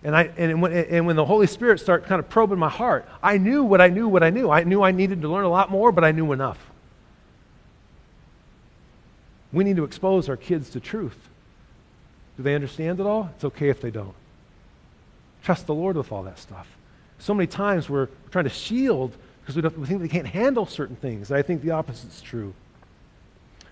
And, 0.03 0.15
I, 0.15 0.29
and, 0.37 0.61
when, 0.61 0.71
and 0.71 1.07
when 1.07 1.15
the 1.15 1.25
Holy 1.25 1.47
Spirit 1.47 1.79
started 1.79 2.07
kind 2.07 2.19
of 2.19 2.29
probing 2.29 2.59
my 2.59 2.69
heart, 2.69 3.07
I 3.21 3.37
knew 3.37 3.63
what 3.63 3.81
I 3.81 3.89
knew, 3.89 4.07
what 4.07 4.23
I 4.23 4.29
knew. 4.29 4.49
I 4.49 4.63
knew 4.63 4.83
I 4.83 4.91
needed 4.91 5.21
to 5.21 5.27
learn 5.27 5.43
a 5.43 5.49
lot 5.49 5.71
more, 5.71 5.91
but 5.91 6.03
I 6.03 6.11
knew 6.11 6.31
enough. 6.31 6.59
We 9.51 9.63
need 9.63 9.77
to 9.77 9.83
expose 9.83 10.29
our 10.29 10.37
kids 10.37 10.69
to 10.71 10.79
truth. 10.79 11.17
Do 12.35 12.43
they 12.43 12.53
understand 12.53 12.99
it 12.99 13.05
all? 13.05 13.31
It's 13.35 13.43
okay 13.45 13.69
if 13.69 13.81
they 13.81 13.89
don't. 13.89 14.13
Trust 15.43 15.65
the 15.65 15.73
Lord 15.73 15.95
with 15.95 16.11
all 16.11 16.23
that 16.23 16.37
stuff. 16.37 16.67
So 17.19 17.33
many 17.33 17.47
times 17.47 17.89
we're 17.89 18.09
trying 18.29 18.43
to 18.43 18.49
shield 18.49 19.13
because 19.41 19.55
we, 19.55 19.67
we 19.79 19.87
think 19.87 20.01
they 20.01 20.07
can't 20.07 20.27
handle 20.27 20.65
certain 20.65 20.95
things. 20.95 21.31
I 21.31 21.41
think 21.41 21.63
the 21.63 21.71
opposite 21.71 22.11
is 22.11 22.21
true. 22.21 22.53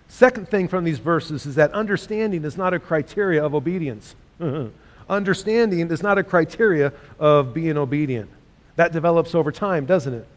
Second 0.08 0.50
thing 0.50 0.68
from 0.68 0.84
these 0.84 1.00
verses 1.00 1.46
is 1.46 1.56
that 1.56 1.72
understanding 1.74 2.44
is 2.46 2.58
not 2.58 2.74
a 2.74 2.80
criteria 2.80 3.44
of 3.44 3.54
obedience. 3.54 4.16
understanding 5.10 5.92
is 5.92 6.02
not 6.02 6.18
a 6.18 6.24
criteria 6.24 6.94
of 7.20 7.54
being 7.54 7.78
obedient. 7.78 8.30
That 8.76 8.92
develops 8.92 9.36
over 9.36 9.52
time, 9.52 9.86
doesn't 9.86 10.14
it? 10.14 10.28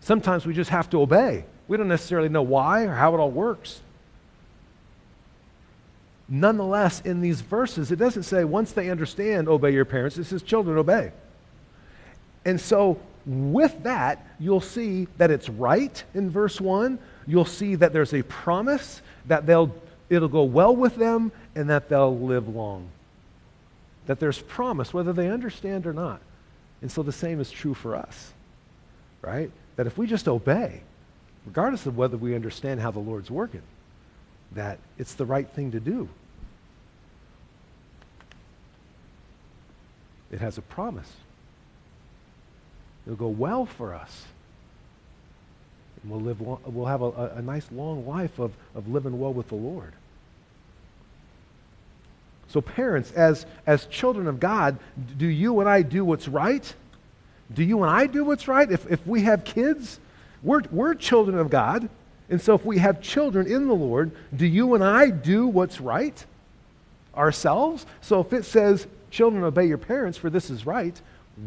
Sometimes 0.00 0.46
we 0.46 0.54
just 0.54 0.70
have 0.70 0.90
to 0.90 1.00
obey. 1.00 1.44
We 1.66 1.76
don't 1.76 1.88
necessarily 1.88 2.28
know 2.28 2.42
why 2.42 2.84
or 2.84 2.94
how 2.94 3.14
it 3.14 3.18
all 3.18 3.30
works. 3.30 3.80
Nonetheless, 6.28 7.00
in 7.00 7.20
these 7.20 7.40
verses, 7.40 7.90
it 7.90 7.96
doesn't 7.96 8.22
say 8.22 8.44
once 8.44 8.72
they 8.72 8.90
understand, 8.90 9.48
obey 9.48 9.72
your 9.72 9.84
parents. 9.84 10.16
It 10.16 10.24
says 10.24 10.42
children, 10.42 10.78
obey. 10.78 11.12
And 12.44 12.60
so, 12.60 12.98
with 13.26 13.82
that, 13.84 14.26
you'll 14.38 14.60
see 14.60 15.06
that 15.16 15.30
it's 15.30 15.48
right 15.48 16.02
in 16.14 16.30
verse 16.30 16.60
1. 16.60 16.98
You'll 17.26 17.44
see 17.44 17.74
that 17.76 17.92
there's 17.92 18.12
a 18.12 18.22
promise 18.22 19.00
that 19.26 19.46
they'll, 19.46 19.74
it'll 20.10 20.28
go 20.28 20.44
well 20.44 20.74
with 20.74 20.96
them 20.96 21.32
and 21.54 21.70
that 21.70 21.88
they'll 21.88 22.18
live 22.18 22.48
long. 22.48 22.88
That 24.06 24.20
there's 24.20 24.40
promise, 24.40 24.92
whether 24.92 25.12
they 25.12 25.30
understand 25.30 25.86
or 25.86 25.92
not. 25.92 26.20
And 26.82 26.92
so 26.92 27.02
the 27.02 27.12
same 27.12 27.40
is 27.40 27.50
true 27.50 27.74
for 27.74 27.96
us, 27.96 28.32
right? 29.22 29.50
That 29.76 29.86
if 29.86 29.96
we 29.96 30.06
just 30.06 30.28
obey, 30.28 30.82
regardless 31.46 31.86
of 31.86 31.96
whether 31.96 32.16
we 32.16 32.34
understand 32.34 32.80
how 32.80 32.90
the 32.90 32.98
Lord's 32.98 33.30
working, 33.30 33.62
that 34.52 34.78
it's 34.98 35.14
the 35.14 35.24
right 35.24 35.48
thing 35.48 35.72
to 35.72 35.80
do. 35.80 36.08
It 40.30 40.40
has 40.40 40.58
a 40.58 40.62
promise. 40.62 41.10
It'll 43.06 43.16
go 43.16 43.28
well 43.28 43.66
for 43.66 43.94
us. 43.94 44.24
And 46.02 46.10
we'll, 46.10 46.20
live 46.20 46.40
we'll 46.40 46.86
have 46.86 47.02
a, 47.02 47.32
a 47.36 47.42
nice 47.42 47.66
long 47.70 48.06
life 48.06 48.38
of, 48.38 48.52
of 48.74 48.88
living 48.88 49.18
well 49.18 49.32
with 49.32 49.48
the 49.48 49.54
Lord. 49.54 49.92
So, 52.54 52.60
parents, 52.60 53.10
as, 53.10 53.46
as 53.66 53.86
children 53.86 54.28
of 54.28 54.38
God, 54.38 54.78
do 55.18 55.26
you 55.26 55.58
and 55.58 55.68
I 55.68 55.82
do 55.82 56.04
what's 56.04 56.28
right? 56.28 56.72
Do 57.52 57.64
you 57.64 57.82
and 57.82 57.90
I 57.90 58.06
do 58.06 58.24
what's 58.24 58.46
right? 58.46 58.70
If, 58.70 58.88
if 58.88 59.04
we 59.04 59.22
have 59.22 59.42
kids, 59.42 59.98
we're, 60.40 60.62
we're 60.70 60.94
children 60.94 61.36
of 61.36 61.50
God. 61.50 61.88
And 62.30 62.40
so, 62.40 62.54
if 62.54 62.64
we 62.64 62.78
have 62.78 63.00
children 63.00 63.48
in 63.48 63.66
the 63.66 63.74
Lord, 63.74 64.12
do 64.32 64.46
you 64.46 64.74
and 64.74 64.84
I 64.84 65.10
do 65.10 65.48
what's 65.48 65.80
right 65.80 66.24
ourselves? 67.16 67.86
So, 68.00 68.20
if 68.20 68.32
it 68.32 68.44
says, 68.44 68.86
children, 69.10 69.42
obey 69.42 69.66
your 69.66 69.76
parents, 69.76 70.16
for 70.16 70.30
this 70.30 70.48
is 70.48 70.64
right, 70.64 70.94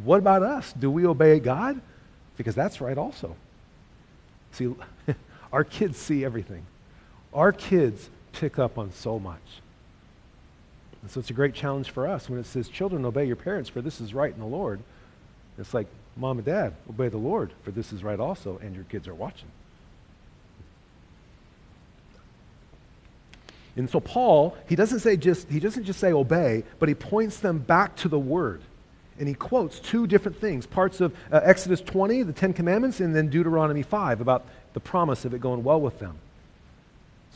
what 0.04 0.18
about 0.18 0.44
us? 0.44 0.74
Do 0.74 0.92
we 0.92 1.06
obey 1.06 1.40
God? 1.40 1.80
Because 2.36 2.54
that's 2.54 2.82
right 2.82 2.98
also. 2.98 3.34
See, 4.52 4.76
our 5.54 5.64
kids 5.64 5.98
see 5.98 6.26
everything, 6.26 6.66
our 7.34 7.54
kids 7.54 8.10
pick 8.34 8.60
up 8.60 8.78
on 8.78 8.92
so 8.92 9.20
much. 9.20 9.40
And 11.02 11.12
so, 11.12 11.20
it's 11.20 11.30
a 11.30 11.34
great 11.34 11.54
challenge 11.54 11.90
for 11.90 12.08
us 12.08 12.30
when 12.30 12.40
it 12.40 12.46
says, 12.46 12.68
children, 12.68 13.06
obey 13.06 13.26
your 13.26 13.36
parents, 13.36 13.70
for 13.70 13.82
this 13.82 14.02
is 14.02 14.14
right 14.14 14.34
in 14.34 14.40
the 14.40 14.46
Lord. 14.46 14.82
It's 15.58 15.74
like, 15.74 15.88
mom 16.16 16.38
and 16.38 16.46
dad, 16.46 16.74
obey 16.90 17.10
the 17.10 17.18
Lord, 17.18 17.52
for 17.64 17.72
this 17.72 17.94
is 17.94 18.04
right 18.04 18.20
also, 18.20 18.60
and 18.62 18.76
your 18.76 18.84
kids 18.86 19.08
are 19.08 19.16
watching. 19.16 19.50
And 23.78 23.88
so 23.88 24.00
Paul, 24.00 24.58
he 24.68 24.76
doesn't 24.76 25.00
say 25.00 25.16
just 25.18 25.48
he 25.50 25.60
doesn't 25.60 25.84
just 25.84 26.00
say 26.00 26.12
obey, 26.12 26.64
but 26.80 26.90
he 26.90 26.96
points 26.96 27.40
them 27.40 27.60
back 27.60 27.96
to 27.98 28.10
the 28.10 28.20
word. 28.20 28.62
And 29.20 29.28
he 29.28 29.36
quotes 29.36 29.80
two 29.80 30.08
different 30.08 30.40
things, 30.40 30.66
parts 30.66 31.00
of 31.00 31.16
uh, 31.32 31.42
Exodus 31.44 31.82
20, 31.82 32.24
the 32.24 32.34
10 32.34 32.54
commandments, 32.54 33.00
and 33.00 33.16
then 33.16 33.30
Deuteronomy 33.30 33.82
5 33.82 34.22
about 34.22 34.46
the 34.74 34.80
promise 34.80 35.26
of 35.26 35.34
it 35.34 35.42
going 35.42 35.64
well 35.64 35.82
with 35.82 36.00
them. 36.00 36.18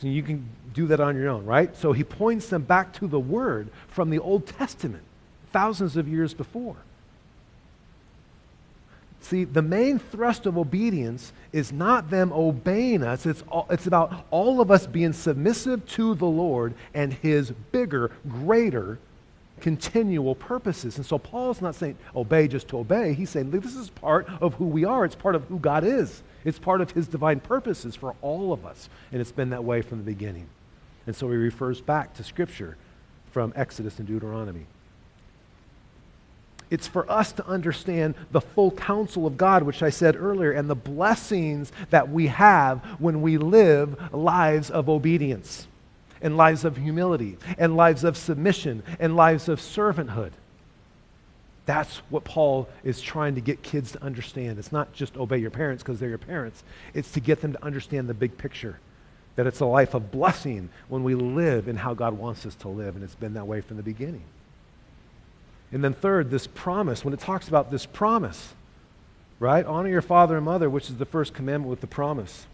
So 0.00 0.08
you 0.08 0.22
can 0.22 0.48
do 0.74 0.86
that 0.88 1.00
on 1.00 1.16
your 1.16 1.28
own, 1.28 1.44
right? 1.44 1.76
So 1.76 1.92
he 1.92 2.02
points 2.02 2.48
them 2.48 2.62
back 2.62 2.92
to 2.94 3.06
the 3.06 3.20
word 3.20 3.68
from 3.88 4.10
the 4.10 4.18
Old 4.18 4.46
Testament, 4.46 5.02
thousands 5.52 5.96
of 5.96 6.08
years 6.08 6.34
before. 6.34 6.76
See, 9.20 9.44
the 9.44 9.62
main 9.62 10.00
thrust 10.00 10.46
of 10.46 10.58
obedience 10.58 11.32
is 11.52 11.72
not 11.72 12.10
them 12.10 12.32
obeying 12.32 13.04
us. 13.04 13.24
It's, 13.24 13.42
all, 13.42 13.66
it's 13.70 13.86
about 13.86 14.26
all 14.32 14.60
of 14.60 14.70
us 14.72 14.86
being 14.88 15.12
submissive 15.12 15.86
to 15.90 16.16
the 16.16 16.26
Lord 16.26 16.74
and 16.92 17.12
his 17.12 17.52
bigger, 17.70 18.10
greater, 18.28 18.98
continual 19.60 20.34
purposes. 20.34 20.96
And 20.96 21.06
so 21.06 21.18
Paul's 21.18 21.62
not 21.62 21.76
saying 21.76 21.96
obey 22.16 22.48
just 22.48 22.66
to 22.68 22.78
obey. 22.78 23.14
He's 23.14 23.30
saying 23.30 23.52
this 23.52 23.76
is 23.76 23.90
part 23.90 24.28
of 24.40 24.54
who 24.54 24.66
we 24.66 24.84
are. 24.84 25.04
It's 25.04 25.14
part 25.14 25.36
of 25.36 25.44
who 25.44 25.60
God 25.60 25.84
is. 25.84 26.22
It's 26.44 26.58
part 26.58 26.80
of 26.80 26.90
his 26.92 27.06
divine 27.06 27.40
purposes 27.40 27.94
for 27.94 28.14
all 28.22 28.52
of 28.52 28.66
us. 28.66 28.88
And 29.12 29.20
it's 29.20 29.32
been 29.32 29.50
that 29.50 29.64
way 29.64 29.82
from 29.82 29.98
the 29.98 30.04
beginning. 30.04 30.48
And 31.06 31.14
so 31.14 31.30
he 31.30 31.36
refers 31.36 31.80
back 31.80 32.14
to 32.14 32.24
Scripture 32.24 32.76
from 33.30 33.52
Exodus 33.56 33.98
and 33.98 34.06
Deuteronomy. 34.06 34.66
It's 36.70 36.88
for 36.88 37.10
us 37.10 37.32
to 37.32 37.46
understand 37.46 38.14
the 38.30 38.40
full 38.40 38.70
counsel 38.70 39.26
of 39.26 39.36
God, 39.36 39.62
which 39.62 39.82
I 39.82 39.90
said 39.90 40.16
earlier, 40.16 40.52
and 40.52 40.70
the 40.70 40.74
blessings 40.74 41.70
that 41.90 42.08
we 42.08 42.28
have 42.28 42.78
when 42.98 43.20
we 43.20 43.36
live 43.36 44.14
lives 44.14 44.70
of 44.70 44.88
obedience, 44.88 45.66
and 46.22 46.36
lives 46.36 46.64
of 46.64 46.78
humility, 46.78 47.36
and 47.58 47.76
lives 47.76 48.04
of 48.04 48.16
submission, 48.16 48.82
and 48.98 49.16
lives 49.16 49.50
of 49.50 49.60
servanthood. 49.60 50.32
That's 51.64 51.98
what 52.10 52.24
Paul 52.24 52.68
is 52.82 53.00
trying 53.00 53.36
to 53.36 53.40
get 53.40 53.62
kids 53.62 53.92
to 53.92 54.02
understand. 54.02 54.58
It's 54.58 54.72
not 54.72 54.92
just 54.92 55.16
obey 55.16 55.38
your 55.38 55.50
parents 55.50 55.82
because 55.82 56.00
they're 56.00 56.08
your 56.08 56.18
parents, 56.18 56.64
it's 56.94 57.12
to 57.12 57.20
get 57.20 57.40
them 57.40 57.52
to 57.52 57.64
understand 57.64 58.08
the 58.08 58.14
big 58.14 58.36
picture. 58.36 58.78
That 59.36 59.46
it's 59.46 59.60
a 59.60 59.66
life 59.66 59.94
of 59.94 60.10
blessing 60.10 60.68
when 60.88 61.04
we 61.04 61.14
live 61.14 61.68
in 61.68 61.76
how 61.76 61.94
God 61.94 62.18
wants 62.18 62.44
us 62.44 62.54
to 62.56 62.68
live, 62.68 62.96
and 62.96 63.04
it's 63.04 63.14
been 63.14 63.34
that 63.34 63.46
way 63.46 63.60
from 63.60 63.76
the 63.78 63.82
beginning. 63.82 64.24
And 65.70 65.82
then, 65.82 65.94
third, 65.94 66.30
this 66.30 66.46
promise. 66.46 67.04
When 67.04 67.14
it 67.14 67.20
talks 67.20 67.48
about 67.48 67.70
this 67.70 67.86
promise, 67.86 68.52
right? 69.38 69.64
Honor 69.64 69.88
your 69.88 70.02
father 70.02 70.36
and 70.36 70.44
mother, 70.44 70.68
which 70.68 70.90
is 70.90 70.96
the 70.96 71.06
first 71.06 71.32
commandment 71.32 71.70
with 71.70 71.80
the 71.80 71.86
promise. 71.86 72.46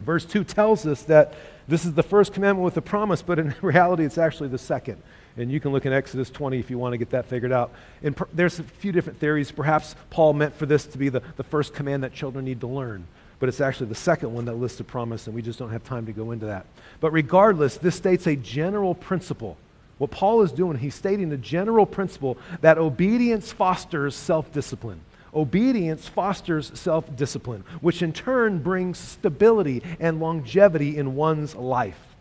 Verse 0.00 0.24
2 0.24 0.42
tells 0.42 0.84
us 0.84 1.02
that 1.04 1.34
this 1.68 1.84
is 1.84 1.94
the 1.94 2.02
first 2.02 2.32
commandment 2.32 2.64
with 2.64 2.74
the 2.74 2.82
promise, 2.82 3.22
but 3.22 3.38
in 3.38 3.54
reality, 3.62 4.04
it's 4.04 4.18
actually 4.18 4.48
the 4.48 4.58
second. 4.58 5.00
And 5.36 5.50
you 5.50 5.58
can 5.60 5.72
look 5.72 5.84
in 5.84 5.92
Exodus 5.92 6.30
20 6.30 6.58
if 6.58 6.70
you 6.70 6.78
want 6.78 6.92
to 6.92 6.98
get 6.98 7.10
that 7.10 7.26
figured 7.26 7.52
out. 7.52 7.72
And 8.02 8.16
per- 8.16 8.28
there's 8.32 8.58
a 8.58 8.62
few 8.62 8.92
different 8.92 9.18
theories. 9.18 9.50
Perhaps 9.50 9.96
Paul 10.10 10.32
meant 10.32 10.54
for 10.54 10.66
this 10.66 10.86
to 10.86 10.98
be 10.98 11.08
the, 11.08 11.22
the 11.36 11.42
first 11.42 11.74
command 11.74 12.04
that 12.04 12.12
children 12.12 12.44
need 12.44 12.60
to 12.60 12.66
learn. 12.66 13.06
But 13.40 13.48
it's 13.48 13.60
actually 13.60 13.86
the 13.86 13.96
second 13.96 14.32
one 14.32 14.44
that 14.44 14.54
lists 14.54 14.78
a 14.80 14.84
promise, 14.84 15.26
and 15.26 15.34
we 15.34 15.42
just 15.42 15.58
don't 15.58 15.70
have 15.70 15.82
time 15.82 16.06
to 16.06 16.12
go 16.12 16.30
into 16.30 16.46
that. 16.46 16.66
But 17.00 17.10
regardless, 17.10 17.76
this 17.76 17.96
states 17.96 18.26
a 18.26 18.36
general 18.36 18.94
principle 18.94 19.56
what 19.98 20.10
Paul 20.10 20.42
is 20.42 20.52
doing, 20.52 20.78
he's 20.78 20.94
stating 20.94 21.28
the 21.28 21.36
general 21.36 21.86
principle 21.86 22.36
that 22.60 22.78
obedience 22.78 23.52
fosters 23.52 24.14
self 24.14 24.52
discipline. 24.52 25.00
Obedience 25.34 26.08
fosters 26.08 26.72
self 26.78 27.14
discipline, 27.16 27.64
which 27.80 28.02
in 28.02 28.12
turn 28.12 28.58
brings 28.58 28.98
stability 28.98 29.82
and 30.00 30.20
longevity 30.20 30.96
in 30.96 31.14
one's 31.14 31.54
life. 31.54 32.13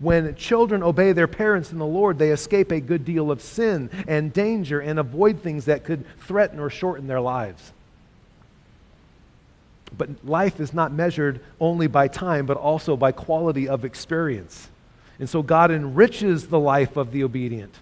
When 0.00 0.34
children 0.34 0.82
obey 0.82 1.12
their 1.12 1.28
parents 1.28 1.72
in 1.72 1.78
the 1.78 1.86
Lord, 1.86 2.18
they 2.18 2.30
escape 2.30 2.72
a 2.72 2.80
good 2.80 3.04
deal 3.04 3.30
of 3.30 3.42
sin 3.42 3.90
and 4.08 4.32
danger 4.32 4.80
and 4.80 4.98
avoid 4.98 5.40
things 5.40 5.66
that 5.66 5.84
could 5.84 6.04
threaten 6.20 6.58
or 6.58 6.70
shorten 6.70 7.06
their 7.06 7.20
lives. 7.20 7.72
But 9.96 10.24
life 10.24 10.58
is 10.58 10.72
not 10.72 10.92
measured 10.92 11.40
only 11.60 11.86
by 11.86 12.08
time, 12.08 12.46
but 12.46 12.56
also 12.56 12.96
by 12.96 13.12
quality 13.12 13.68
of 13.68 13.84
experience. 13.84 14.70
And 15.18 15.28
so 15.28 15.42
God 15.42 15.70
enriches 15.70 16.46
the 16.46 16.58
life 16.58 16.96
of 16.96 17.12
the 17.12 17.22
obedient, 17.22 17.74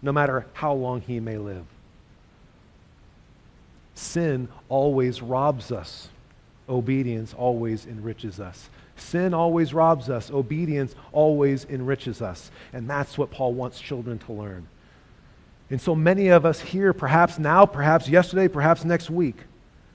no 0.00 0.12
matter 0.12 0.46
how 0.54 0.72
long 0.72 1.02
he 1.02 1.20
may 1.20 1.36
live. 1.36 1.66
sin 3.94 4.48
always 4.68 5.20
robs 5.20 5.70
us, 5.72 6.08
obedience 6.68 7.34
always 7.34 7.86
enriches 7.86 8.40
us. 8.40 8.70
Sin 8.96 9.34
always 9.34 9.74
robs 9.74 10.08
us, 10.08 10.30
obedience 10.30 10.94
always 11.12 11.64
enriches 11.66 12.22
us. 12.22 12.50
And 12.72 12.88
that's 12.88 13.18
what 13.18 13.30
Paul 13.30 13.52
wants 13.52 13.80
children 13.80 14.18
to 14.20 14.32
learn. 14.32 14.68
And 15.68 15.80
so 15.80 15.94
many 15.94 16.28
of 16.28 16.46
us 16.46 16.60
here, 16.60 16.92
perhaps 16.92 17.38
now, 17.38 17.66
perhaps 17.66 18.08
yesterday, 18.08 18.48
perhaps 18.48 18.84
next 18.84 19.10
week, 19.10 19.36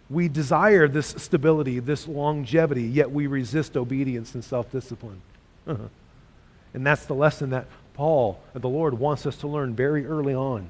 we 0.10 0.28
desire 0.28 0.88
this 0.88 1.08
stability, 1.18 1.80
this 1.80 2.08
longevity, 2.08 2.84
yet 2.84 3.10
we 3.10 3.28
resist 3.28 3.78
obedience 3.78 4.36
and 4.36 4.44
self 4.44 4.70
discipline. 4.72 5.22
and 5.66 5.90
that's 6.74 7.06
the 7.06 7.16
lesson 7.16 7.52
that 7.52 7.68
Paul, 7.94 8.40
the 8.54 8.68
Lord, 8.68 9.00
wants 9.00 9.26
us 9.26 9.38
to 9.38 9.48
learn 9.48 9.74
very 9.74 10.06
early 10.06 10.36
on 10.36 10.70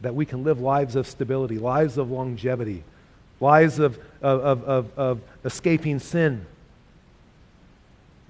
that 0.00 0.14
we 0.14 0.26
can 0.26 0.42
live 0.42 0.60
lives 0.60 0.96
of 0.96 1.06
stability, 1.06 1.58
lives 1.58 1.96
of 1.96 2.10
longevity, 2.10 2.82
lives 3.40 3.78
of, 3.78 3.98
of, 4.20 4.64
of, 4.64 4.98
of, 4.98 5.20
escaping 5.44 5.98
sin. 5.98 6.44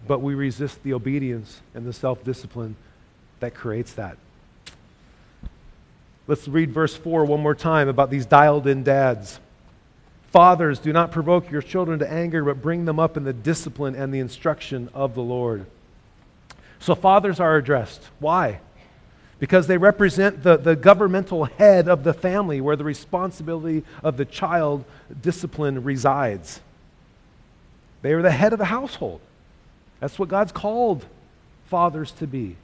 But 0.06 0.20
we 0.20 0.34
resist 0.34 0.82
the 0.82 0.94
obedience 0.94 1.60
and 1.74 1.86
the 1.86 1.92
self 1.92 2.24
discipline 2.24 2.76
that 3.40 3.54
creates 3.54 3.92
that. 3.94 4.16
Let's 6.26 6.46
read 6.46 6.70
verse 6.70 6.94
4 6.94 7.24
one 7.24 7.40
more 7.40 7.54
time 7.54 7.88
about 7.88 8.10
these 8.10 8.26
dialed 8.26 8.66
in 8.66 8.84
dads. 8.84 9.40
Fathers, 10.30 10.78
do 10.78 10.92
not 10.92 11.12
provoke 11.12 11.50
your 11.50 11.60
children 11.60 11.98
to 11.98 12.10
anger, 12.10 12.44
but 12.44 12.62
bring 12.62 12.86
them 12.86 12.98
up 12.98 13.16
in 13.16 13.24
the 13.24 13.34
discipline 13.34 13.94
and 13.94 14.14
the 14.14 14.18
instruction 14.18 14.88
of 14.94 15.14
the 15.14 15.20
Lord. 15.20 15.66
So, 16.78 16.94
fathers 16.94 17.38
are 17.38 17.56
addressed. 17.56 18.02
Why? 18.18 18.60
Because 19.38 19.66
they 19.66 19.76
represent 19.76 20.42
the, 20.42 20.56
the 20.56 20.74
governmental 20.74 21.44
head 21.44 21.88
of 21.88 22.02
the 22.02 22.14
family 22.14 22.60
where 22.60 22.76
the 22.76 22.84
responsibility 22.84 23.84
of 24.02 24.16
the 24.16 24.24
child 24.24 24.84
discipline 25.20 25.84
resides. 25.84 26.60
They 28.00 28.12
are 28.14 28.22
the 28.22 28.30
head 28.30 28.52
of 28.52 28.58
the 28.58 28.66
household. 28.66 29.20
That's 30.02 30.18
what 30.18 30.28
God's 30.28 30.50
called 30.50 31.06
fathers 31.66 32.10
to 32.18 32.26
be. 32.26 32.56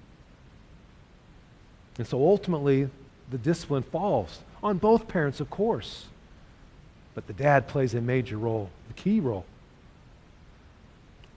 And 1.97 2.05
so 2.05 2.19
ultimately, 2.19 2.91
the 3.31 3.39
discipline 3.39 3.85
falls 3.85 4.41
on 4.61 4.79
both 4.79 5.07
parents, 5.07 5.39
of 5.39 5.49
course. 5.49 6.07
But 7.15 7.29
the 7.29 7.33
dad 7.33 7.69
plays 7.69 7.95
a 7.95 8.01
major 8.01 8.37
role, 8.37 8.71
the 8.89 8.95
key 8.95 9.21
role. 9.21 9.45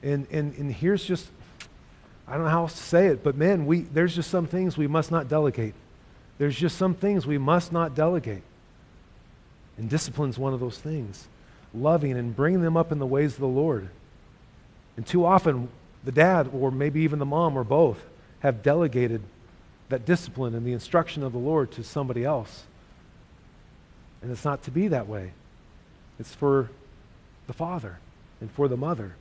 And, 0.01 0.25
and, 0.31 0.55
and 0.57 0.73
here's 0.73 1.05
just 1.05 1.27
I 2.27 2.33
don't 2.33 2.45
know 2.45 2.49
how 2.49 2.61
else 2.61 2.73
to 2.73 2.83
say 2.83 3.07
it, 3.07 3.23
but 3.23 3.35
man, 3.35 3.67
we, 3.67 3.81
there's 3.81 4.15
just 4.15 4.31
some 4.31 4.47
things 4.47 4.79
we 4.79 4.87
must 4.87 5.11
not 5.11 5.27
delegate. 5.27 5.75
There's 6.39 6.55
just 6.55 6.79
some 6.79 6.95
things 6.95 7.27
we 7.27 7.37
must 7.37 7.71
not 7.71 7.93
delegate. 7.93 8.41
And 9.77 9.87
discipline's 9.87 10.39
one 10.39 10.55
of 10.55 10.59
those 10.59 10.79
things. 10.79 11.27
Loving 11.75 12.13
and 12.13 12.35
bringing 12.35 12.61
them 12.61 12.75
up 12.75 12.91
in 12.91 12.97
the 12.97 13.05
ways 13.05 13.33
of 13.33 13.39
the 13.41 13.47
Lord. 13.47 13.89
And 14.97 15.05
too 15.05 15.25
often, 15.25 15.69
the 16.03 16.11
dad, 16.11 16.49
or 16.53 16.71
maybe 16.71 17.01
even 17.01 17.19
the 17.19 17.25
mom, 17.25 17.57
or 17.57 17.63
both, 17.63 18.03
have 18.39 18.63
delegated 18.63 19.21
that 19.89 20.05
discipline 20.05 20.55
and 20.55 20.65
the 20.65 20.73
instruction 20.73 21.21
of 21.23 21.31
the 21.31 21.37
Lord 21.37 21.71
to 21.71 21.83
somebody 21.83 22.23
else. 22.23 22.63
And 24.21 24.31
it's 24.31 24.45
not 24.45 24.63
to 24.63 24.71
be 24.71 24.87
that 24.87 25.07
way. 25.07 25.31
It's 26.19 26.33
for 26.33 26.69
the 27.47 27.53
father 27.53 27.99
and 28.39 28.51
for 28.51 28.67
the 28.67 28.77
mother. 28.77 29.15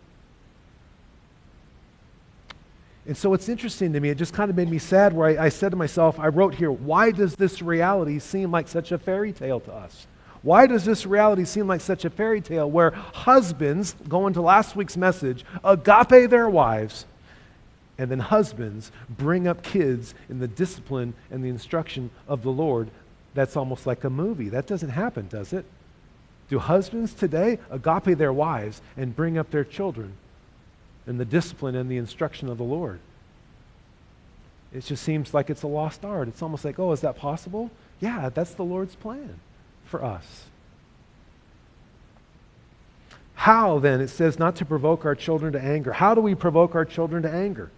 And 3.06 3.16
so 3.16 3.34
it's 3.34 3.48
interesting 3.48 3.92
to 3.94 4.00
me. 4.00 4.10
It 4.10 4.18
just 4.18 4.34
kind 4.34 4.50
of 4.50 4.56
made 4.56 4.70
me 4.70 4.78
sad 4.78 5.12
where 5.12 5.28
I, 5.28 5.46
I, 5.46 5.48
said 5.48 5.70
to 5.70 5.76
myself, 5.76 6.18
I 6.20 6.28
wrote 6.28 6.54
here, 6.54 6.70
why 6.70 7.10
does 7.10 7.34
this 7.34 7.62
reality 7.62 8.18
seem 8.18 8.50
like 8.50 8.68
such 8.68 8.92
a 8.92 8.98
fairy 8.98 9.32
tale 9.32 9.60
to 9.60 9.72
us? 9.72 10.06
Why 10.42 10.66
does 10.66 10.84
this 10.84 11.04
reality 11.04 11.44
seem 11.44 11.66
like 11.66 11.82
such 11.82 12.04
a 12.04 12.10
fairy 12.10 12.40
tale 12.40 12.70
where 12.70 12.90
husbands, 12.90 13.94
going 14.08 14.32
to 14.34 14.40
last 14.40 14.74
week's 14.74 14.96
message, 14.96 15.44
agape 15.62 16.30
their 16.30 16.48
wives, 16.48 17.04
and 17.98 18.10
then 18.10 18.20
husbands 18.20 18.90
bring 19.08 19.46
up 19.46 19.62
kids 19.62 20.14
in 20.30 20.38
the 20.38 20.48
discipline 20.48 21.12
and 21.30 21.44
the 21.44 21.50
instruction 21.50 22.10
of 22.26 22.42
the 22.42 22.50
Lord? 22.50 22.88
That's 23.34 23.56
almost 23.56 23.86
like 23.86 24.02
a 24.04 24.10
movie. 24.10 24.48
That 24.48 24.66
doesn't 24.66 24.90
happen, 24.90 25.28
does 25.28 25.52
it? 25.52 25.66
Do 26.48 26.58
husbands 26.58 27.12
today 27.12 27.58
agape 27.70 28.16
their 28.16 28.32
wives 28.32 28.80
and 28.96 29.14
bring 29.14 29.36
up 29.36 29.50
their 29.50 29.64
children 29.64 30.14
in 31.06 31.18
the 31.18 31.24
discipline 31.24 31.76
and 31.76 31.90
the 31.90 31.98
instruction 31.98 32.48
of 32.48 32.56
the 32.56 32.64
Lord. 32.64 32.98
It 34.72 34.84
just 34.84 35.02
seems 35.02 35.34
like 35.34 35.50
it's 35.50 35.62
a 35.62 35.68
lost 35.68 36.04
art. 36.04 36.28
It's 36.28 36.42
almost 36.42 36.64
like, 36.64 36.78
oh, 36.78 36.92
is 36.92 37.02
that 37.02 37.16
possible? 37.16 37.70
Yeah, 38.00 38.30
that's 38.30 38.54
the 38.54 38.64
Lord's 38.64 38.94
plan 38.94 39.38
for 39.90 40.04
us. 40.04 40.44
How 43.34 43.78
then? 43.78 44.00
It 44.00 44.08
says 44.08 44.38
not 44.38 44.56
to 44.56 44.64
provoke 44.64 45.04
our 45.04 45.14
children 45.14 45.52
to 45.54 45.60
anger. 45.60 45.92
How 45.92 46.14
do 46.14 46.20
we 46.20 46.34
provoke 46.34 46.74
our 46.74 46.84
children 46.84 47.22
to 47.22 47.30
anger? 47.30 47.70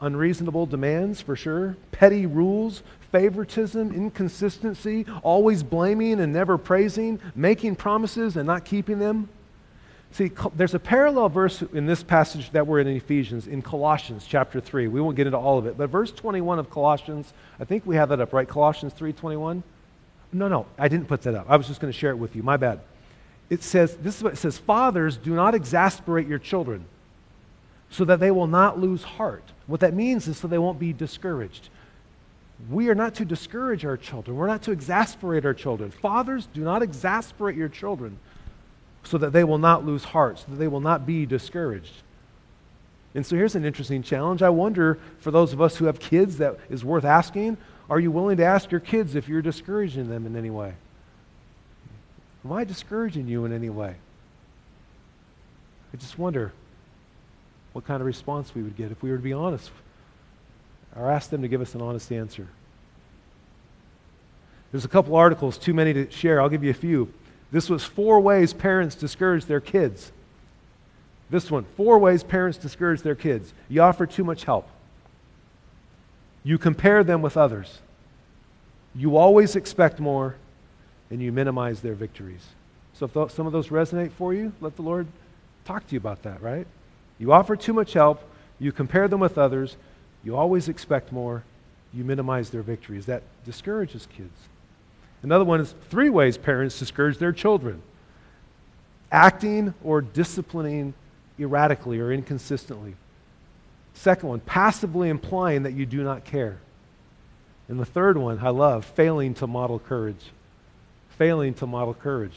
Unreasonable 0.00 0.66
demands, 0.66 1.20
for 1.20 1.36
sure. 1.36 1.76
Petty 1.92 2.24
rules, 2.24 2.82
favoritism, 3.12 3.92
inconsistency, 3.92 5.04
always 5.22 5.62
blaming 5.62 6.20
and 6.20 6.32
never 6.32 6.56
praising, 6.56 7.20
making 7.34 7.76
promises 7.76 8.36
and 8.36 8.46
not 8.46 8.64
keeping 8.64 8.98
them. 8.98 9.28
See, 10.12 10.30
there's 10.56 10.74
a 10.74 10.78
parallel 10.78 11.28
verse 11.28 11.62
in 11.62 11.86
this 11.86 12.02
passage 12.02 12.50
that 12.50 12.66
we're 12.66 12.80
in, 12.80 12.86
in 12.86 12.96
Ephesians, 12.96 13.46
in 13.46 13.62
Colossians 13.62 14.24
chapter 14.26 14.60
3. 14.60 14.88
We 14.88 15.00
won't 15.00 15.16
get 15.16 15.26
into 15.26 15.38
all 15.38 15.58
of 15.58 15.66
it, 15.66 15.76
but 15.76 15.90
verse 15.90 16.10
21 16.10 16.58
of 16.58 16.70
Colossians, 16.70 17.32
I 17.60 17.64
think 17.64 17.86
we 17.86 17.96
have 17.96 18.08
that 18.08 18.20
up, 18.20 18.32
right? 18.32 18.48
Colossians 18.48 18.92
3.21? 18.94 19.62
No, 20.32 20.48
no, 20.48 20.66
I 20.78 20.88
didn't 20.88 21.06
put 21.06 21.22
that 21.22 21.34
up. 21.34 21.46
I 21.48 21.56
was 21.56 21.66
just 21.66 21.80
going 21.80 21.92
to 21.92 21.98
share 21.98 22.10
it 22.10 22.16
with 22.16 22.36
you. 22.36 22.42
My 22.42 22.56
bad. 22.56 22.80
It 23.48 23.64
says, 23.64 23.96
this 23.96 24.16
is 24.16 24.22
what 24.22 24.34
it 24.34 24.36
says, 24.36 24.58
Fathers, 24.58 25.16
do 25.16 25.34
not 25.34 25.54
exasperate 25.54 26.28
your 26.28 26.38
children 26.38 26.84
so 27.90 28.04
that 28.04 28.20
they 28.20 28.30
will 28.30 28.46
not 28.46 28.78
lose 28.78 29.02
heart. 29.02 29.42
What 29.66 29.80
that 29.80 29.92
means 29.92 30.28
is 30.28 30.38
so 30.38 30.46
they 30.46 30.58
won't 30.58 30.78
be 30.78 30.92
discouraged. 30.92 31.68
We 32.70 32.88
are 32.88 32.94
not 32.94 33.16
to 33.16 33.24
discourage 33.24 33.84
our 33.84 33.96
children. 33.96 34.36
We're 34.36 34.46
not 34.46 34.62
to 34.62 34.70
exasperate 34.70 35.44
our 35.44 35.54
children. 35.54 35.90
Fathers, 35.90 36.46
do 36.52 36.60
not 36.60 36.82
exasperate 36.82 37.56
your 37.56 37.68
children 37.68 38.18
so 39.02 39.18
that 39.18 39.32
they 39.32 39.44
will 39.44 39.58
not 39.58 39.84
lose 39.84 40.04
heart, 40.04 40.38
so 40.38 40.44
that 40.50 40.56
they 40.56 40.68
will 40.68 40.80
not 40.80 41.06
be 41.06 41.26
discouraged. 41.26 42.02
And 43.14 43.26
so 43.26 43.34
here's 43.34 43.56
an 43.56 43.64
interesting 43.64 44.02
challenge. 44.02 44.42
I 44.42 44.50
wonder, 44.50 44.98
for 45.18 45.30
those 45.30 45.52
of 45.52 45.60
us 45.60 45.76
who 45.76 45.86
have 45.86 45.98
kids, 45.98 46.36
that 46.36 46.58
is 46.68 46.84
worth 46.84 47.04
asking 47.04 47.56
are 47.90 47.98
you 47.98 48.12
willing 48.12 48.36
to 48.36 48.44
ask 48.44 48.70
your 48.70 48.80
kids 48.80 49.16
if 49.16 49.28
you're 49.28 49.42
discouraging 49.42 50.08
them 50.08 50.24
in 50.24 50.36
any 50.36 50.48
way? 50.48 50.74
Am 52.44 52.52
I 52.52 52.64
discouraging 52.64 53.26
you 53.26 53.44
in 53.44 53.52
any 53.52 53.68
way? 53.68 53.96
I 55.92 55.96
just 55.96 56.16
wonder 56.16 56.52
what 57.72 57.84
kind 57.84 58.00
of 58.00 58.06
response 58.06 58.54
we 58.54 58.62
would 58.62 58.76
get 58.76 58.92
if 58.92 59.02
we 59.02 59.10
were 59.10 59.16
to 59.16 59.22
be 59.22 59.32
honest 59.32 59.70
or 60.96 61.10
ask 61.10 61.30
them 61.30 61.42
to 61.42 61.48
give 61.48 61.60
us 61.60 61.74
an 61.74 61.82
honest 61.82 62.12
answer. 62.12 62.46
There's 64.70 64.84
a 64.84 64.88
couple 64.88 65.16
articles, 65.16 65.58
too 65.58 65.74
many 65.74 65.92
to 65.92 66.10
share. 66.10 66.40
I'll 66.40 66.48
give 66.48 66.62
you 66.62 66.70
a 66.70 66.74
few. 66.74 67.12
This 67.50 67.68
was 67.68 67.82
four 67.82 68.20
ways 68.20 68.52
parents 68.52 68.94
discourage 68.94 69.46
their 69.46 69.60
kids. 69.60 70.12
This 71.28 71.50
one, 71.50 71.64
four 71.76 71.98
ways 71.98 72.22
parents 72.22 72.56
discourage 72.56 73.02
their 73.02 73.16
kids. 73.16 73.52
You 73.68 73.82
offer 73.82 74.06
too 74.06 74.22
much 74.22 74.44
help. 74.44 74.68
You 76.42 76.58
compare 76.58 77.04
them 77.04 77.22
with 77.22 77.36
others. 77.36 77.80
You 78.94 79.16
always 79.16 79.56
expect 79.56 80.00
more, 80.00 80.36
and 81.10 81.20
you 81.20 81.32
minimize 81.32 81.80
their 81.80 81.94
victories. 81.94 82.44
So 82.94 83.06
if 83.06 83.14
th- 83.14 83.30
some 83.30 83.46
of 83.46 83.52
those 83.52 83.68
resonate 83.68 84.12
for 84.12 84.34
you, 84.34 84.52
let 84.60 84.76
the 84.76 84.82
Lord 84.82 85.06
talk 85.64 85.86
to 85.86 85.94
you 85.94 85.98
about 85.98 86.22
that, 86.22 86.42
right? 86.42 86.66
You 87.18 87.32
offer 87.32 87.56
too 87.56 87.72
much 87.72 87.92
help. 87.92 88.22
You 88.58 88.72
compare 88.72 89.08
them 89.08 89.20
with 89.20 89.38
others. 89.38 89.76
You 90.24 90.36
always 90.36 90.68
expect 90.68 91.12
more. 91.12 91.44
You 91.92 92.04
minimize 92.04 92.50
their 92.50 92.62
victories. 92.62 93.06
That 93.06 93.22
discourages 93.44 94.06
kids. 94.16 94.48
Another 95.22 95.44
one 95.44 95.60
is 95.60 95.74
three 95.90 96.10
ways 96.10 96.38
parents 96.38 96.78
discourage 96.78 97.18
their 97.18 97.32
children 97.32 97.82
acting 99.12 99.74
or 99.82 100.00
disciplining 100.00 100.94
erratically 101.38 101.98
or 101.98 102.12
inconsistently. 102.12 102.94
Second 104.00 104.30
one, 104.30 104.40
passively 104.40 105.10
implying 105.10 105.64
that 105.64 105.74
you 105.74 105.84
do 105.84 106.02
not 106.02 106.24
care. 106.24 106.56
And 107.68 107.78
the 107.78 107.84
third 107.84 108.16
one, 108.16 108.38
I 108.38 108.48
love, 108.48 108.86
failing 108.86 109.34
to 109.34 109.46
model 109.46 109.78
courage. 109.78 110.30
Failing 111.18 111.52
to 111.54 111.66
model 111.66 111.92
courage. 111.92 112.32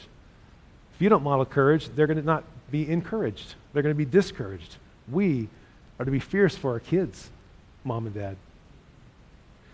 If 0.94 1.00
you 1.00 1.08
don't 1.08 1.22
model 1.22 1.46
courage, 1.46 1.88
they're 1.88 2.06
going 2.06 2.18
to 2.18 2.22
not 2.22 2.44
be 2.70 2.86
encouraged. 2.86 3.54
They're 3.72 3.82
going 3.82 3.94
to 3.94 3.98
be 3.98 4.04
discouraged. 4.04 4.76
We 5.10 5.48
are 5.98 6.04
to 6.04 6.10
be 6.10 6.18
fierce 6.18 6.54
for 6.54 6.72
our 6.72 6.80
kids, 6.80 7.30
mom 7.82 8.04
and 8.04 8.14
dad. 8.14 8.36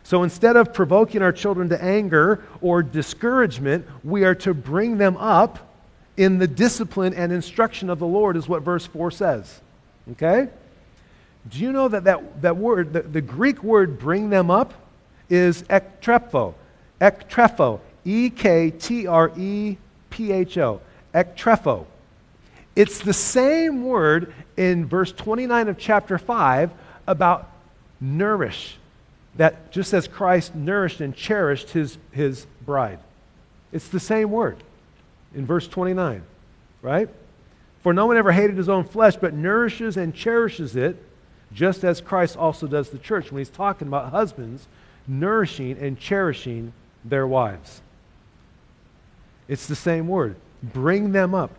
So 0.04 0.22
instead 0.22 0.54
of 0.54 0.72
provoking 0.72 1.22
our 1.22 1.32
children 1.32 1.70
to 1.70 1.82
anger 1.82 2.44
or 2.60 2.84
discouragement, 2.84 3.84
we 4.04 4.22
are 4.22 4.36
to 4.36 4.54
bring 4.54 4.98
them 4.98 5.16
up 5.16 5.58
in 6.16 6.38
the 6.38 6.46
discipline 6.46 7.14
and 7.14 7.32
instruction 7.32 7.90
of 7.90 7.98
the 7.98 8.06
Lord, 8.06 8.36
is 8.36 8.48
what 8.48 8.62
verse 8.62 8.86
4 8.86 9.10
says. 9.10 9.60
Okay? 10.12 10.50
Do 11.48 11.58
you 11.58 11.72
know 11.72 11.88
that 11.88 12.04
that, 12.04 12.42
that 12.42 12.56
word, 12.56 12.92
the, 12.92 13.02
the 13.02 13.20
Greek 13.20 13.62
word 13.62 13.98
bring 13.98 14.30
them 14.30 14.50
up, 14.50 14.74
is 15.28 15.62
ektrepho. 15.64 16.54
Ektrepho. 17.00 17.80
E 18.04 18.30
K 18.30 18.70
T 18.70 19.06
R 19.06 19.32
E 19.36 19.76
P 20.10 20.32
H 20.32 20.58
O. 20.58 20.80
Ektrepho. 21.14 21.86
It's 22.76 23.00
the 23.00 23.12
same 23.12 23.84
word 23.84 24.32
in 24.56 24.86
verse 24.86 25.12
29 25.12 25.68
of 25.68 25.78
chapter 25.78 26.18
5 26.18 26.70
about 27.06 27.50
nourish, 28.00 28.76
that 29.36 29.72
just 29.72 29.92
as 29.92 30.06
Christ 30.06 30.54
nourished 30.54 31.00
and 31.00 31.14
cherished 31.14 31.70
his, 31.70 31.98
his 32.12 32.46
bride. 32.64 32.98
It's 33.72 33.88
the 33.88 34.00
same 34.00 34.30
word 34.30 34.62
in 35.34 35.46
verse 35.46 35.66
29, 35.68 36.22
right? 36.82 37.08
For 37.82 37.92
no 37.92 38.06
one 38.06 38.16
ever 38.16 38.32
hated 38.32 38.56
his 38.56 38.68
own 38.68 38.84
flesh, 38.84 39.16
but 39.16 39.34
nourishes 39.34 39.96
and 39.96 40.14
cherishes 40.14 40.76
it, 40.76 41.02
just 41.52 41.84
as 41.84 42.00
Christ 42.00 42.36
also 42.36 42.66
does 42.66 42.90
the 42.90 42.98
church. 42.98 43.30
When 43.30 43.38
he's 43.38 43.50
talking 43.50 43.88
about 43.88 44.10
husbands 44.10 44.68
nourishing 45.06 45.78
and 45.78 45.98
cherishing 45.98 46.72
their 47.04 47.26
wives, 47.26 47.82
it's 49.48 49.66
the 49.66 49.76
same 49.76 50.06
word. 50.06 50.36
Bring 50.62 51.12
them 51.12 51.34
up. 51.34 51.50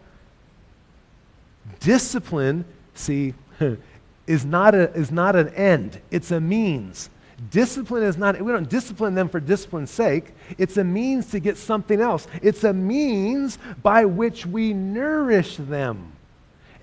Discipline, 1.80 2.66
see, 2.94 3.34
is 4.28 4.46
not, 4.46 4.76
a, 4.76 4.94
is 4.94 5.12
not 5.12 5.36
an 5.36 5.50
end, 5.50 6.00
it's 6.10 6.32
a 6.32 6.39
means. 6.39 7.10
Discipline 7.50 8.04
is 8.04 8.18
not, 8.18 8.39
we 8.39 8.52
don't 8.52 8.70
discipline 8.70 9.16
them 9.16 9.28
for 9.28 9.39
discipline's 9.39 9.89
sake. 9.89 10.34
It's 10.60 10.78
a 10.78 10.84
means 10.84 11.32
to 11.32 11.39
get 11.39 11.58
something 11.58 12.00
else. 12.00 12.28
It's 12.42 12.64
a 12.64 12.72
means 12.72 13.58
by 13.82 14.06
which 14.06 14.46
we 14.46 14.74
nourish 14.74 15.58
them. 15.58 16.14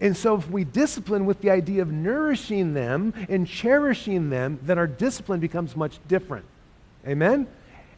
And 0.00 0.16
so, 0.16 0.36
if 0.36 0.48
we 0.48 0.64
discipline 0.64 1.26
with 1.26 1.40
the 1.40 1.50
idea 1.50 1.82
of 1.82 1.90
nourishing 1.90 2.74
them 2.74 3.14
and 3.28 3.46
cherishing 3.46 4.30
them, 4.30 4.60
then 4.62 4.78
our 4.78 4.86
discipline 4.86 5.40
becomes 5.40 5.74
much 5.74 5.98
different. 6.06 6.46
Amen? 7.06 7.48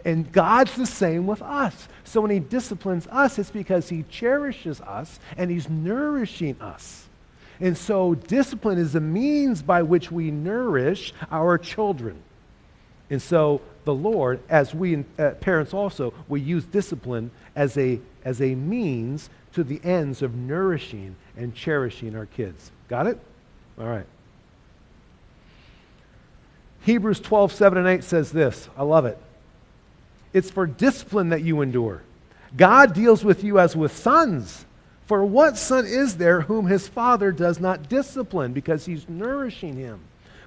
And 0.05 0.33
God's 0.33 0.75
the 0.77 0.87
same 0.87 1.27
with 1.27 1.43
us. 1.43 1.89
So, 2.05 2.23
when 2.23 2.31
He 2.31 2.39
disciplines 2.39 3.07
us, 3.09 3.39
it's 3.39 3.51
because 3.51 3.91
He 3.91 4.05
cherishes 4.05 4.81
us 4.81 5.21
and 5.37 5.51
He's 5.51 5.69
nourishing 5.69 6.61
us. 6.61 7.07
And 7.61 7.77
so, 7.77 8.15
discipline 8.15 8.79
is 8.79 8.95
the 8.95 9.01
means 9.01 9.61
by 9.61 9.83
which 9.83 10.11
we 10.11 10.31
nourish 10.31 11.13
our 11.31 11.59
children. 11.59 12.23
And 13.11 13.21
so, 13.21 13.61
the 13.85 13.95
Lord, 13.95 14.41
as 14.49 14.75
we 14.75 15.05
uh, 15.19 15.31
parents 15.41 15.75
also, 15.75 16.15
we 16.29 16.41
use 16.41 16.65
discipline 16.65 17.31
as 17.55 17.77
a, 17.77 18.01
as 18.25 18.41
a 18.41 18.55
means 18.55 19.31
to 19.53 19.64
the 19.64 19.81
ends 19.85 20.23
of 20.23 20.35
nourishing 20.35 21.16
and 21.37 21.55
cherishing 21.55 22.14
our 22.16 22.27
kids. 22.27 22.71
Got 22.89 23.07
it? 23.07 23.18
All 23.79 23.87
right. 23.87 24.07
Hebrews 26.83 27.21
12, 27.21 27.53
7 27.53 27.79
and 27.79 27.89
8 27.89 28.05
says 28.05 28.33
this. 28.33 28.68
I 28.77 28.83
love 28.83 29.05
it. 29.05 29.18
It's 30.33 30.51
for 30.51 30.66
discipline 30.66 31.31
that 31.31 31.43
you 31.43 31.61
endure. 31.61 32.03
God 32.57 32.95
deals 32.95 33.25
with 33.25 33.45
you 33.45 33.59
as 33.59 33.77
with 33.77 33.97
sons. 33.97 34.64
For 35.07 35.25
what 35.25 35.57
son 35.57 35.87
is 35.87 36.16
there 36.16 36.43
whom 36.43 36.66
his 36.66 36.89
father 36.89 37.33
does 37.33 37.59
not 37.59 37.89
discipline 37.89 38.53
because 38.53 38.87
he's 38.87 39.09
nourishing 39.09 39.77
him? 39.77 40.01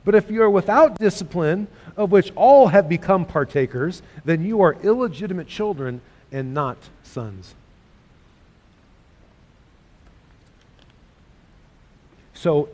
But 0.05 0.15
if 0.15 0.29
you 0.31 0.41
are 0.41 0.49
without 0.49 0.97
discipline, 0.97 1.67
of 1.95 2.11
which 2.11 2.31
all 2.35 2.67
have 2.67 2.89
become 2.89 3.25
partakers, 3.25 4.01
then 4.25 4.45
you 4.45 4.61
are 4.61 4.77
illegitimate 4.83 5.47
children 5.47 6.01
and 6.31 6.53
not 6.53 6.77
sons. 7.03 7.55
So, 12.43 12.67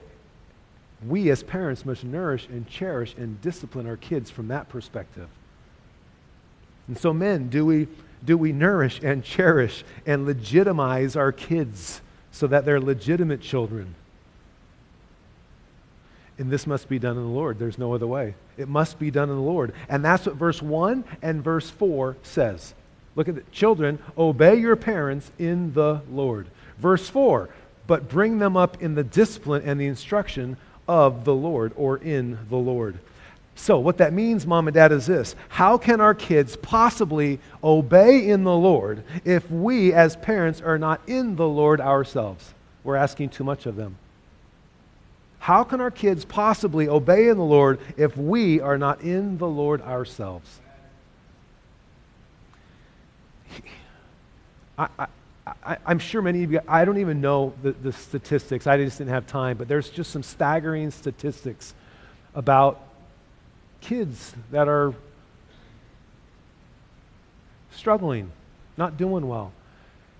we 1.07 1.29
as 1.29 1.43
parents 1.43 1.85
must 1.85 2.03
nourish 2.03 2.47
and 2.47 2.67
cherish 2.67 3.13
and 3.15 3.39
discipline 3.39 3.85
our 3.85 3.97
kids 3.97 4.31
from 4.31 4.47
that 4.47 4.67
perspective. 4.67 5.29
And 6.87 6.97
so, 6.97 7.13
men, 7.13 7.49
do 7.49 7.67
we 7.67 7.87
do 8.25 8.35
we 8.35 8.51
nourish 8.51 8.99
and 9.03 9.23
cherish 9.23 9.83
and 10.07 10.25
legitimize 10.25 11.15
our 11.15 11.31
kids 11.31 12.01
so 12.31 12.47
that 12.47 12.65
they're 12.65 12.81
legitimate 12.81 13.41
children? 13.41 13.93
And 16.39 16.49
this 16.49 16.65
must 16.65 16.89
be 16.89 16.97
done 16.97 17.17
in 17.17 17.21
the 17.21 17.29
Lord. 17.29 17.59
There's 17.59 17.77
no 17.77 17.93
other 17.93 18.07
way. 18.07 18.33
It 18.57 18.67
must 18.67 18.97
be 18.97 19.11
done 19.11 19.29
in 19.29 19.35
the 19.35 19.41
Lord. 19.41 19.73
And 19.87 20.03
that's 20.03 20.25
what 20.25 20.33
verse 20.33 20.63
1 20.63 21.03
and 21.21 21.43
verse 21.43 21.69
4 21.69 22.17
says. 22.23 22.73
Look 23.15 23.29
at 23.29 23.35
the 23.35 23.43
children, 23.51 23.99
obey 24.17 24.55
your 24.55 24.75
parents 24.75 25.31
in 25.37 25.73
the 25.73 26.01
Lord. 26.09 26.47
Verse 26.79 27.07
4, 27.07 27.49
but 27.89 28.07
bring 28.07 28.37
them 28.37 28.55
up 28.55 28.83
in 28.83 28.93
the 28.93 29.03
discipline 29.03 29.63
and 29.65 29.81
the 29.81 29.87
instruction 29.87 30.55
of 30.87 31.25
the 31.25 31.33
Lord 31.33 31.73
or 31.75 31.97
in 31.97 32.37
the 32.47 32.55
Lord. 32.55 32.99
So, 33.55 33.79
what 33.79 33.97
that 33.97 34.13
means, 34.13 34.45
mom 34.45 34.67
and 34.67 34.75
dad, 34.75 34.91
is 34.91 35.07
this 35.07 35.35
How 35.49 35.79
can 35.79 35.99
our 35.99 36.13
kids 36.13 36.55
possibly 36.55 37.39
obey 37.63 38.29
in 38.29 38.43
the 38.43 38.55
Lord 38.55 39.03
if 39.25 39.49
we, 39.49 39.91
as 39.91 40.15
parents, 40.15 40.61
are 40.61 40.77
not 40.77 41.01
in 41.07 41.35
the 41.35 41.47
Lord 41.47 41.81
ourselves? 41.81 42.53
We're 42.83 42.95
asking 42.95 43.29
too 43.29 43.43
much 43.43 43.65
of 43.65 43.75
them. 43.75 43.97
How 45.39 45.63
can 45.63 45.81
our 45.81 45.89
kids 45.89 46.25
possibly 46.25 46.87
obey 46.87 47.27
in 47.27 47.37
the 47.37 47.43
Lord 47.43 47.79
if 47.97 48.15
we 48.15 48.61
are 48.61 48.77
not 48.77 49.01
in 49.01 49.39
the 49.39 49.47
Lord 49.47 49.81
ourselves? 49.81 50.59
I, 54.77 54.87
I, 54.99 55.07
am 55.85 55.99
sure 55.99 56.21
many 56.21 56.43
of 56.43 56.51
you, 56.51 56.61
I 56.67 56.85
don't 56.85 56.97
even 56.97 57.21
know 57.21 57.53
the, 57.61 57.71
the 57.71 57.93
statistics. 57.93 58.67
I 58.67 58.77
just 58.77 58.97
didn't 58.97 59.11
have 59.11 59.27
time, 59.27 59.57
but 59.57 59.67
there's 59.67 59.89
just 59.89 60.11
some 60.11 60.23
staggering 60.23 60.91
statistics 60.91 61.73
about 62.35 62.81
kids 63.81 64.33
that 64.51 64.67
are 64.67 64.93
struggling, 67.71 68.31
not 68.77 68.97
doing 68.97 69.27
well. 69.27 69.51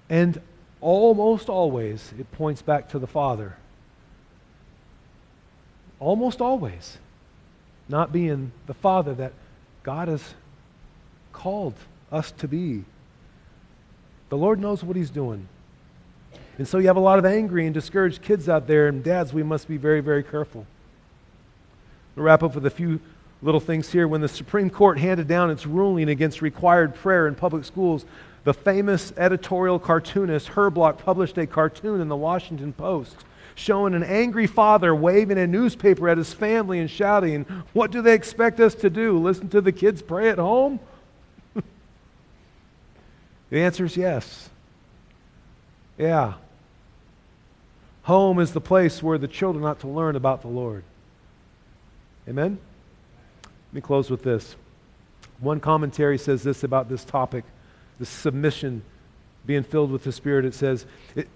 And 0.10 0.42
almost 0.82 1.50
always 1.50 2.14
it 2.18 2.32
points 2.32 2.62
back 2.62 2.90
to 2.90 3.00
the 3.00 3.08
Father. 3.08 3.56
Almost 6.00 6.42
always. 6.42 6.98
Not 7.88 8.14
being 8.14 8.52
the 8.68 8.74
Father 8.74 9.14
that 9.16 9.34
God 9.84 10.08
has 10.08 10.36
called 11.34 11.74
us 12.12 12.32
to 12.32 12.48
be. 12.48 12.84
The 14.30 14.38
Lord 14.38 14.60
knows 14.60 14.84
what 14.84 14.96
He's 14.96 15.10
doing. 15.10 15.48
And 16.58 16.68
so 16.68 16.78
you 16.78 16.88
have 16.88 16.98
a 16.98 17.02
lot 17.02 17.20
of 17.20 17.26
angry 17.26 17.66
and 17.66 17.74
discouraged 17.74 18.22
kids 18.22 18.50
out 18.50 18.68
there, 18.68 18.88
and 18.88 19.04
dads, 19.04 19.34
we 19.34 19.44
must 19.44 19.68
be 19.68 19.78
very, 19.78 20.02
very 20.02 20.24
careful. 20.24 20.66
We'll 22.16 22.26
wrap 22.26 22.44
up 22.44 22.56
with 22.56 22.66
a 22.66 22.70
few 22.70 23.00
little 23.42 23.62
things 23.62 23.92
here. 23.92 24.08
When 24.08 24.22
the 24.22 24.28
Supreme 24.28 24.70
Court 24.70 25.00
handed 25.00 25.28
down 25.28 25.50
its 25.52 25.66
ruling 25.66 26.10
against 26.10 26.42
required 26.42 26.96
prayer 26.96 27.28
in 27.28 27.36
public 27.36 27.64
schools, 27.64 28.06
the 28.44 28.54
famous 28.54 29.14
editorial 29.18 29.80
cartoonist 29.80 30.50
Herblock 30.50 30.98
published 30.98 31.38
a 31.38 31.48
cartoon 31.48 32.02
in 32.02 32.10
the 32.10 32.16
Washington 32.16 32.74
Post 32.74 33.16
showing 33.56 33.94
an 33.94 34.04
angry 34.04 34.48
father 34.48 34.96
waving 34.96 35.38
a 35.38 35.46
newspaper 35.46 36.08
at 36.08 36.18
his 36.18 36.34
family 36.34 36.80
and 36.80 36.90
shouting, 36.90 37.44
What 37.74 37.92
do 37.92 38.02
they 38.02 38.14
expect 38.14 38.60
us 38.60 38.74
to 38.76 38.90
do? 38.90 39.18
Listen 39.18 39.50
to 39.50 39.62
the 39.62 39.72
kids 39.72 40.02
pray 40.02 40.30
at 40.30 40.38
home? 40.38 40.80
The 43.50 43.62
answer 43.62 43.86
is 43.86 43.98
yes. 43.98 44.50
Yeah. 45.98 46.34
Home 48.04 48.40
is 48.40 48.54
the 48.54 48.62
place 48.62 49.04
where 49.04 49.18
the 49.18 49.28
children 49.28 49.66
ought 49.66 49.80
to 49.82 49.88
learn 49.88 50.16
about 50.16 50.42
the 50.42 50.48
Lord. 50.48 50.84
Amen? 52.28 52.58
Let 53.44 53.74
me 53.74 53.82
close 53.82 54.10
with 54.10 54.24
this. 54.24 54.56
One 55.40 55.60
commentary 55.60 56.18
says 56.18 56.44
this 56.44 56.64
about 56.64 56.90
this 56.90 57.04
topic, 57.04 57.44
the 58.00 58.06
submission, 58.06 58.84
being 59.46 59.64
filled 59.64 59.92
with 59.92 60.04
the 60.04 60.12
Spirit. 60.12 60.46
It 60.46 60.54
says, 60.54 60.86
it, 61.16 61.28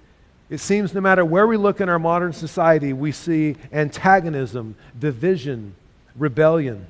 it 0.50 0.60
seems 0.60 0.94
no 0.94 1.02
matter 1.02 1.24
where 1.26 1.48
we 1.48 1.58
look 1.58 1.82
in 1.82 1.90
our 1.90 2.00
modern 2.00 2.34
society, 2.34 2.94
we 2.94 3.12
see 3.12 3.56
antagonism, 3.72 4.76
division, 4.98 5.76
rebellion. 6.16 6.88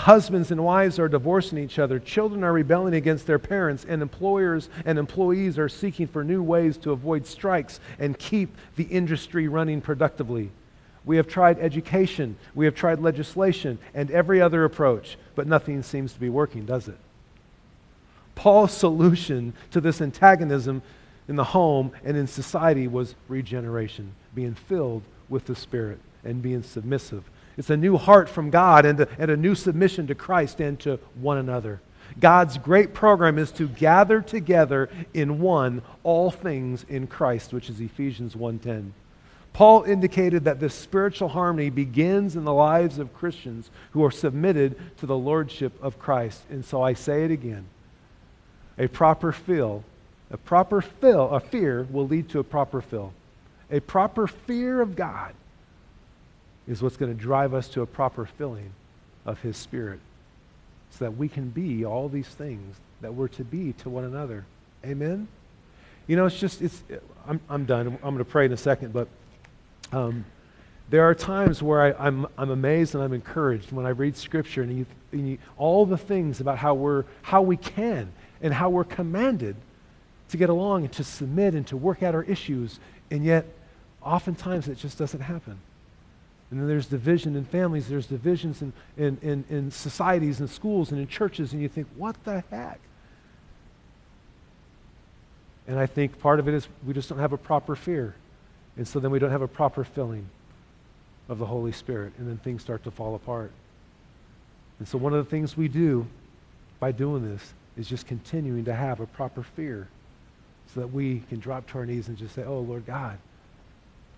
Husbands 0.00 0.50
and 0.50 0.64
wives 0.64 0.98
are 0.98 1.10
divorcing 1.10 1.58
each 1.58 1.78
other. 1.78 1.98
Children 1.98 2.42
are 2.42 2.54
rebelling 2.54 2.94
against 2.94 3.26
their 3.26 3.38
parents, 3.38 3.84
and 3.86 4.00
employers 4.00 4.70
and 4.86 4.98
employees 4.98 5.58
are 5.58 5.68
seeking 5.68 6.06
for 6.06 6.24
new 6.24 6.42
ways 6.42 6.78
to 6.78 6.92
avoid 6.92 7.26
strikes 7.26 7.80
and 7.98 8.18
keep 8.18 8.56
the 8.76 8.84
industry 8.84 9.46
running 9.46 9.82
productively. 9.82 10.52
We 11.04 11.18
have 11.18 11.28
tried 11.28 11.58
education, 11.58 12.38
we 12.54 12.64
have 12.64 12.74
tried 12.74 13.00
legislation, 13.00 13.78
and 13.92 14.10
every 14.10 14.40
other 14.40 14.64
approach, 14.64 15.18
but 15.34 15.46
nothing 15.46 15.82
seems 15.82 16.14
to 16.14 16.20
be 16.20 16.30
working, 16.30 16.64
does 16.64 16.88
it? 16.88 16.96
Paul's 18.34 18.72
solution 18.72 19.52
to 19.70 19.82
this 19.82 20.00
antagonism 20.00 20.80
in 21.28 21.36
the 21.36 21.44
home 21.44 21.92
and 22.02 22.16
in 22.16 22.26
society 22.26 22.88
was 22.88 23.16
regeneration, 23.28 24.14
being 24.34 24.54
filled 24.54 25.02
with 25.28 25.44
the 25.44 25.54
Spirit 25.54 25.98
and 26.24 26.40
being 26.40 26.62
submissive. 26.62 27.24
It's 27.60 27.68
a 27.68 27.76
new 27.76 27.98
heart 27.98 28.30
from 28.30 28.48
God 28.48 28.86
and 28.86 29.00
a, 29.00 29.08
and 29.18 29.30
a 29.30 29.36
new 29.36 29.54
submission 29.54 30.06
to 30.06 30.14
Christ 30.14 30.60
and 30.60 30.80
to 30.80 30.98
one 31.20 31.36
another. 31.36 31.82
God's 32.18 32.56
great 32.56 32.94
program 32.94 33.36
is 33.36 33.52
to 33.52 33.68
gather 33.68 34.22
together 34.22 34.88
in 35.12 35.40
one 35.40 35.82
all 36.02 36.30
things 36.30 36.86
in 36.88 37.06
Christ, 37.06 37.52
which 37.52 37.68
is 37.68 37.78
Ephesians 37.78 38.34
1:10. 38.34 38.94
Paul 39.52 39.82
indicated 39.82 40.44
that 40.44 40.58
this 40.58 40.74
spiritual 40.74 41.28
harmony 41.28 41.68
begins 41.68 42.34
in 42.34 42.46
the 42.46 42.54
lives 42.54 42.98
of 42.98 43.12
Christians 43.12 43.68
who 43.90 44.02
are 44.06 44.10
submitted 44.10 44.74
to 44.96 45.04
the 45.04 45.18
lordship 45.18 45.74
of 45.82 45.98
Christ. 45.98 46.44
And 46.48 46.64
so 46.64 46.80
I 46.80 46.94
say 46.94 47.26
it 47.26 47.30
again. 47.30 47.66
A 48.78 48.86
proper 48.86 49.32
fill, 49.32 49.84
a 50.30 50.38
proper 50.38 50.80
fill, 50.80 51.28
a 51.28 51.40
fear 51.40 51.86
will 51.90 52.08
lead 52.08 52.30
to 52.30 52.38
a 52.38 52.44
proper 52.44 52.80
fill. 52.80 53.12
A 53.70 53.80
proper 53.80 54.26
fear 54.26 54.80
of 54.80 54.96
God 54.96 55.34
is 56.68 56.82
what's 56.82 56.96
going 56.96 57.14
to 57.14 57.20
drive 57.20 57.54
us 57.54 57.68
to 57.68 57.82
a 57.82 57.86
proper 57.86 58.26
filling 58.26 58.72
of 59.24 59.40
His 59.40 59.56
Spirit 59.56 60.00
so 60.90 61.04
that 61.04 61.12
we 61.12 61.28
can 61.28 61.48
be 61.48 61.84
all 61.84 62.08
these 62.08 62.28
things 62.28 62.76
that 63.00 63.14
we're 63.14 63.28
to 63.28 63.44
be 63.44 63.72
to 63.74 63.88
one 63.88 64.04
another. 64.04 64.44
Amen? 64.84 65.28
You 66.06 66.16
know, 66.16 66.26
it's 66.26 66.38
just, 66.38 66.60
it's, 66.60 66.82
I'm, 67.26 67.40
I'm 67.48 67.64
done. 67.64 67.86
I'm 67.86 68.14
going 68.14 68.18
to 68.18 68.24
pray 68.24 68.46
in 68.46 68.52
a 68.52 68.56
second, 68.56 68.92
but 68.92 69.08
um, 69.92 70.24
there 70.90 71.04
are 71.04 71.14
times 71.14 71.62
where 71.62 71.80
I, 71.80 72.06
am 72.06 72.26
I'm, 72.26 72.32
I'm 72.36 72.50
amazed 72.50 72.94
and 72.94 73.04
I'm 73.04 73.12
encouraged 73.12 73.72
when 73.72 73.86
I 73.86 73.90
read 73.90 74.16
Scripture 74.16 74.62
and, 74.62 74.76
you, 74.76 74.86
and 75.12 75.28
you, 75.28 75.38
all 75.56 75.86
the 75.86 75.98
things 75.98 76.40
about 76.40 76.58
how, 76.58 76.74
we're, 76.74 77.04
how 77.22 77.42
we 77.42 77.56
can 77.56 78.12
and 78.42 78.52
how 78.52 78.70
we're 78.70 78.84
commanded 78.84 79.56
to 80.30 80.36
get 80.36 80.50
along 80.50 80.84
and 80.84 80.92
to 80.94 81.04
submit 81.04 81.54
and 81.54 81.66
to 81.68 81.76
work 81.76 82.02
out 82.02 82.14
our 82.14 82.24
issues, 82.24 82.80
and 83.10 83.24
yet 83.24 83.46
oftentimes 84.02 84.68
it 84.68 84.78
just 84.78 84.98
doesn't 84.98 85.20
happen. 85.20 85.58
And 86.50 86.60
then 86.60 86.66
there's 86.66 86.86
division 86.86 87.36
in 87.36 87.44
families, 87.44 87.88
there's 87.88 88.06
divisions 88.06 88.60
in, 88.60 88.72
in, 88.96 89.18
in, 89.22 89.44
in 89.48 89.70
societies 89.70 90.40
and 90.40 90.50
schools 90.50 90.90
and 90.90 91.00
in 91.00 91.06
churches, 91.06 91.52
and 91.52 91.62
you 91.62 91.68
think, 91.68 91.86
what 91.96 92.16
the 92.24 92.42
heck? 92.50 92.80
And 95.68 95.78
I 95.78 95.86
think 95.86 96.18
part 96.18 96.40
of 96.40 96.48
it 96.48 96.54
is 96.54 96.66
we 96.84 96.92
just 96.92 97.08
don't 97.08 97.20
have 97.20 97.32
a 97.32 97.38
proper 97.38 97.76
fear. 97.76 98.16
And 98.76 98.88
so 98.88 98.98
then 98.98 99.12
we 99.12 99.20
don't 99.20 99.30
have 99.30 99.42
a 99.42 99.48
proper 99.48 99.84
filling 99.84 100.28
of 101.28 101.38
the 101.38 101.46
Holy 101.46 101.70
Spirit, 101.70 102.12
and 102.18 102.28
then 102.28 102.38
things 102.38 102.62
start 102.62 102.82
to 102.84 102.90
fall 102.90 103.14
apart. 103.14 103.52
And 104.80 104.88
so 104.88 104.98
one 104.98 105.14
of 105.14 105.24
the 105.24 105.30
things 105.30 105.56
we 105.56 105.68
do 105.68 106.06
by 106.80 106.90
doing 106.90 107.30
this 107.30 107.52
is 107.76 107.88
just 107.88 108.06
continuing 108.08 108.64
to 108.64 108.74
have 108.74 108.98
a 108.98 109.06
proper 109.06 109.44
fear 109.44 109.86
so 110.74 110.80
that 110.80 110.88
we 110.88 111.22
can 111.28 111.38
drop 111.38 111.68
to 111.70 111.78
our 111.78 111.86
knees 111.86 112.08
and 112.08 112.16
just 112.16 112.34
say, 112.34 112.42
Oh, 112.42 112.60
Lord 112.60 112.86
God, 112.86 113.18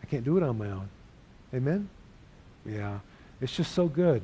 I 0.02 0.06
can't 0.06 0.24
do 0.24 0.38
it 0.38 0.42
on 0.42 0.56
my 0.56 0.70
own. 0.70 0.88
Amen? 1.52 1.88
Yeah. 2.66 2.98
It's 3.40 3.54
just 3.54 3.72
so 3.72 3.88
good. 3.88 4.22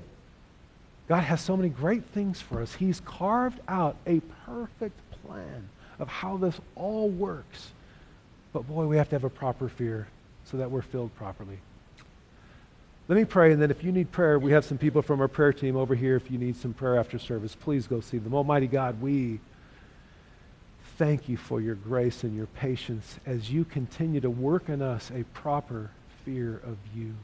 God 1.09 1.21
has 1.21 1.41
so 1.41 1.57
many 1.57 1.71
great 1.71 2.05
things 2.05 2.41
for 2.41 2.61
us. 2.61 2.75
He's 2.75 3.01
carved 3.01 3.61
out 3.67 3.97
a 4.07 4.21
perfect 4.47 4.99
plan 5.25 5.69
of 5.99 6.09
how 6.09 6.37
this 6.37 6.61
all 6.77 7.09
works. 7.09 7.71
But 8.53 8.69
boy, 8.69 8.87
we 8.87 8.97
have 8.97 9.09
to 9.09 9.15
have 9.15 9.25
a 9.25 9.31
proper 9.31 9.69
fear 9.69 10.07
so 10.45 10.57
that 10.59 10.71
we're 10.71 10.83
filled 10.83 11.15
properly. 11.17 11.59
Let 13.09 13.17
me 13.17 13.25
pray, 13.25 13.53
and 13.53 13.63
then 13.63 13.71
if 13.71 13.83
you 13.83 13.91
need 13.91 14.13
prayer, 14.13 14.39
we 14.39 14.53
have 14.53 14.67
some 14.67 14.77
people 14.77 15.01
from 15.01 15.23
our 15.23 15.29
prayer 15.29 15.53
team 15.53 15.77
over 15.77 15.95
here. 15.95 16.17
If 16.17 16.31
you 16.31 16.37
need 16.37 16.57
some 16.57 16.75
prayer 16.75 16.99
after 16.99 17.19
service, 17.19 17.55
please 17.55 17.87
go 17.87 18.01
see 18.01 18.19
them. 18.19 18.35
Almighty 18.35 18.67
God, 18.67 19.01
we 19.01 19.41
thank 20.99 21.27
you 21.27 21.39
for 21.39 21.61
your 21.61 21.75
grace 21.75 22.23
and 22.23 22.37
your 22.37 22.47
patience 22.47 23.19
as 23.25 23.51
you 23.51 23.65
continue 23.65 24.21
to 24.21 24.29
work 24.29 24.69
in 24.69 24.83
us 24.83 25.11
a 25.11 25.25
proper 25.33 25.91
fear 26.25 26.61
of 26.65 26.77
you. 26.95 27.15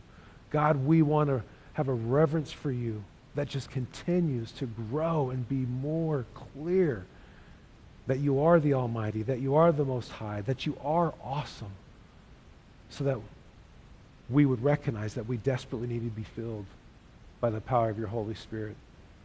God, 0.54 0.86
we 0.86 1.02
want 1.02 1.30
to 1.30 1.42
have 1.72 1.88
a 1.88 1.92
reverence 1.92 2.52
for 2.52 2.70
you 2.70 3.02
that 3.34 3.48
just 3.48 3.70
continues 3.70 4.52
to 4.52 4.66
grow 4.66 5.30
and 5.30 5.48
be 5.48 5.66
more 5.66 6.26
clear 6.32 7.06
that 8.06 8.20
you 8.20 8.40
are 8.40 8.60
the 8.60 8.72
Almighty, 8.72 9.24
that 9.24 9.40
you 9.40 9.56
are 9.56 9.72
the 9.72 9.84
Most 9.84 10.12
High, 10.12 10.42
that 10.42 10.64
you 10.64 10.76
are 10.84 11.12
awesome, 11.24 11.72
so 12.88 13.02
that 13.02 13.18
we 14.30 14.46
would 14.46 14.62
recognize 14.62 15.14
that 15.14 15.26
we 15.26 15.38
desperately 15.38 15.88
need 15.88 16.04
to 16.04 16.10
be 16.10 16.22
filled 16.22 16.66
by 17.40 17.50
the 17.50 17.60
power 17.60 17.90
of 17.90 17.98
your 17.98 18.06
Holy 18.06 18.36
Spirit 18.36 18.76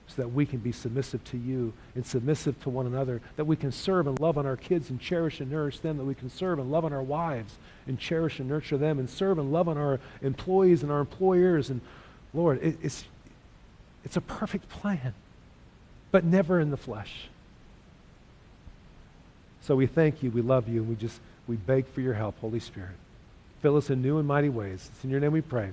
so 0.09 0.21
that 0.23 0.29
we 0.29 0.45
can 0.45 0.57
be 0.57 0.71
submissive 0.71 1.23
to 1.25 1.37
you 1.37 1.71
and 1.93 2.05
submissive 2.05 2.59
to 2.63 2.69
one 2.69 2.87
another, 2.87 3.21
that 3.35 3.45
we 3.45 3.55
can 3.55 3.71
serve 3.71 4.07
and 4.07 4.19
love 4.19 4.37
on 4.37 4.45
our 4.45 4.57
kids 4.57 4.89
and 4.89 4.99
cherish 4.99 5.39
and 5.39 5.51
nourish 5.51 5.79
them, 5.79 5.97
that 5.97 6.03
we 6.03 6.15
can 6.15 6.29
serve 6.29 6.57
and 6.57 6.71
love 6.71 6.83
on 6.83 6.91
our 6.91 7.03
wives 7.03 7.55
and 7.87 7.99
cherish 7.99 8.39
and 8.39 8.49
nurture 8.49 8.77
them, 8.77 8.97
and 8.97 9.09
serve 9.09 9.37
and 9.37 9.51
love 9.51 9.67
on 9.67 9.77
our 9.77 9.99
employees 10.21 10.81
and 10.81 10.91
our 10.91 10.99
employers. 10.99 11.69
And 11.69 11.81
Lord, 12.33 12.59
it, 12.63 12.77
it's, 12.81 13.05
it's 14.03 14.17
a 14.17 14.21
perfect 14.21 14.67
plan, 14.67 15.13
but 16.11 16.23
never 16.23 16.59
in 16.59 16.71
the 16.71 16.77
flesh. 16.77 17.29
So 19.61 19.75
we 19.75 19.85
thank 19.85 20.23
you, 20.23 20.31
we 20.31 20.41
love 20.41 20.67
you, 20.67 20.81
and 20.81 20.89
we 20.89 20.95
just 20.95 21.19
we 21.47 21.55
beg 21.55 21.87
for 21.87 22.01
your 22.01 22.13
help, 22.13 22.39
Holy 22.39 22.59
Spirit. 22.59 22.95
Fill 23.61 23.77
us 23.77 23.89
in 23.89 24.01
new 24.01 24.17
and 24.17 24.27
mighty 24.27 24.49
ways. 24.49 24.89
It's 24.93 25.03
in 25.03 25.09
your 25.09 25.19
name 25.19 25.31
we 25.31 25.41
pray. 25.41 25.71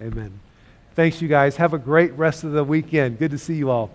Amen. 0.00 0.40
Thanks, 0.98 1.22
you 1.22 1.28
guys. 1.28 1.54
Have 1.58 1.74
a 1.74 1.78
great 1.78 2.12
rest 2.14 2.42
of 2.42 2.50
the 2.50 2.64
weekend. 2.64 3.20
Good 3.20 3.30
to 3.30 3.38
see 3.38 3.54
you 3.54 3.70
all. 3.70 3.88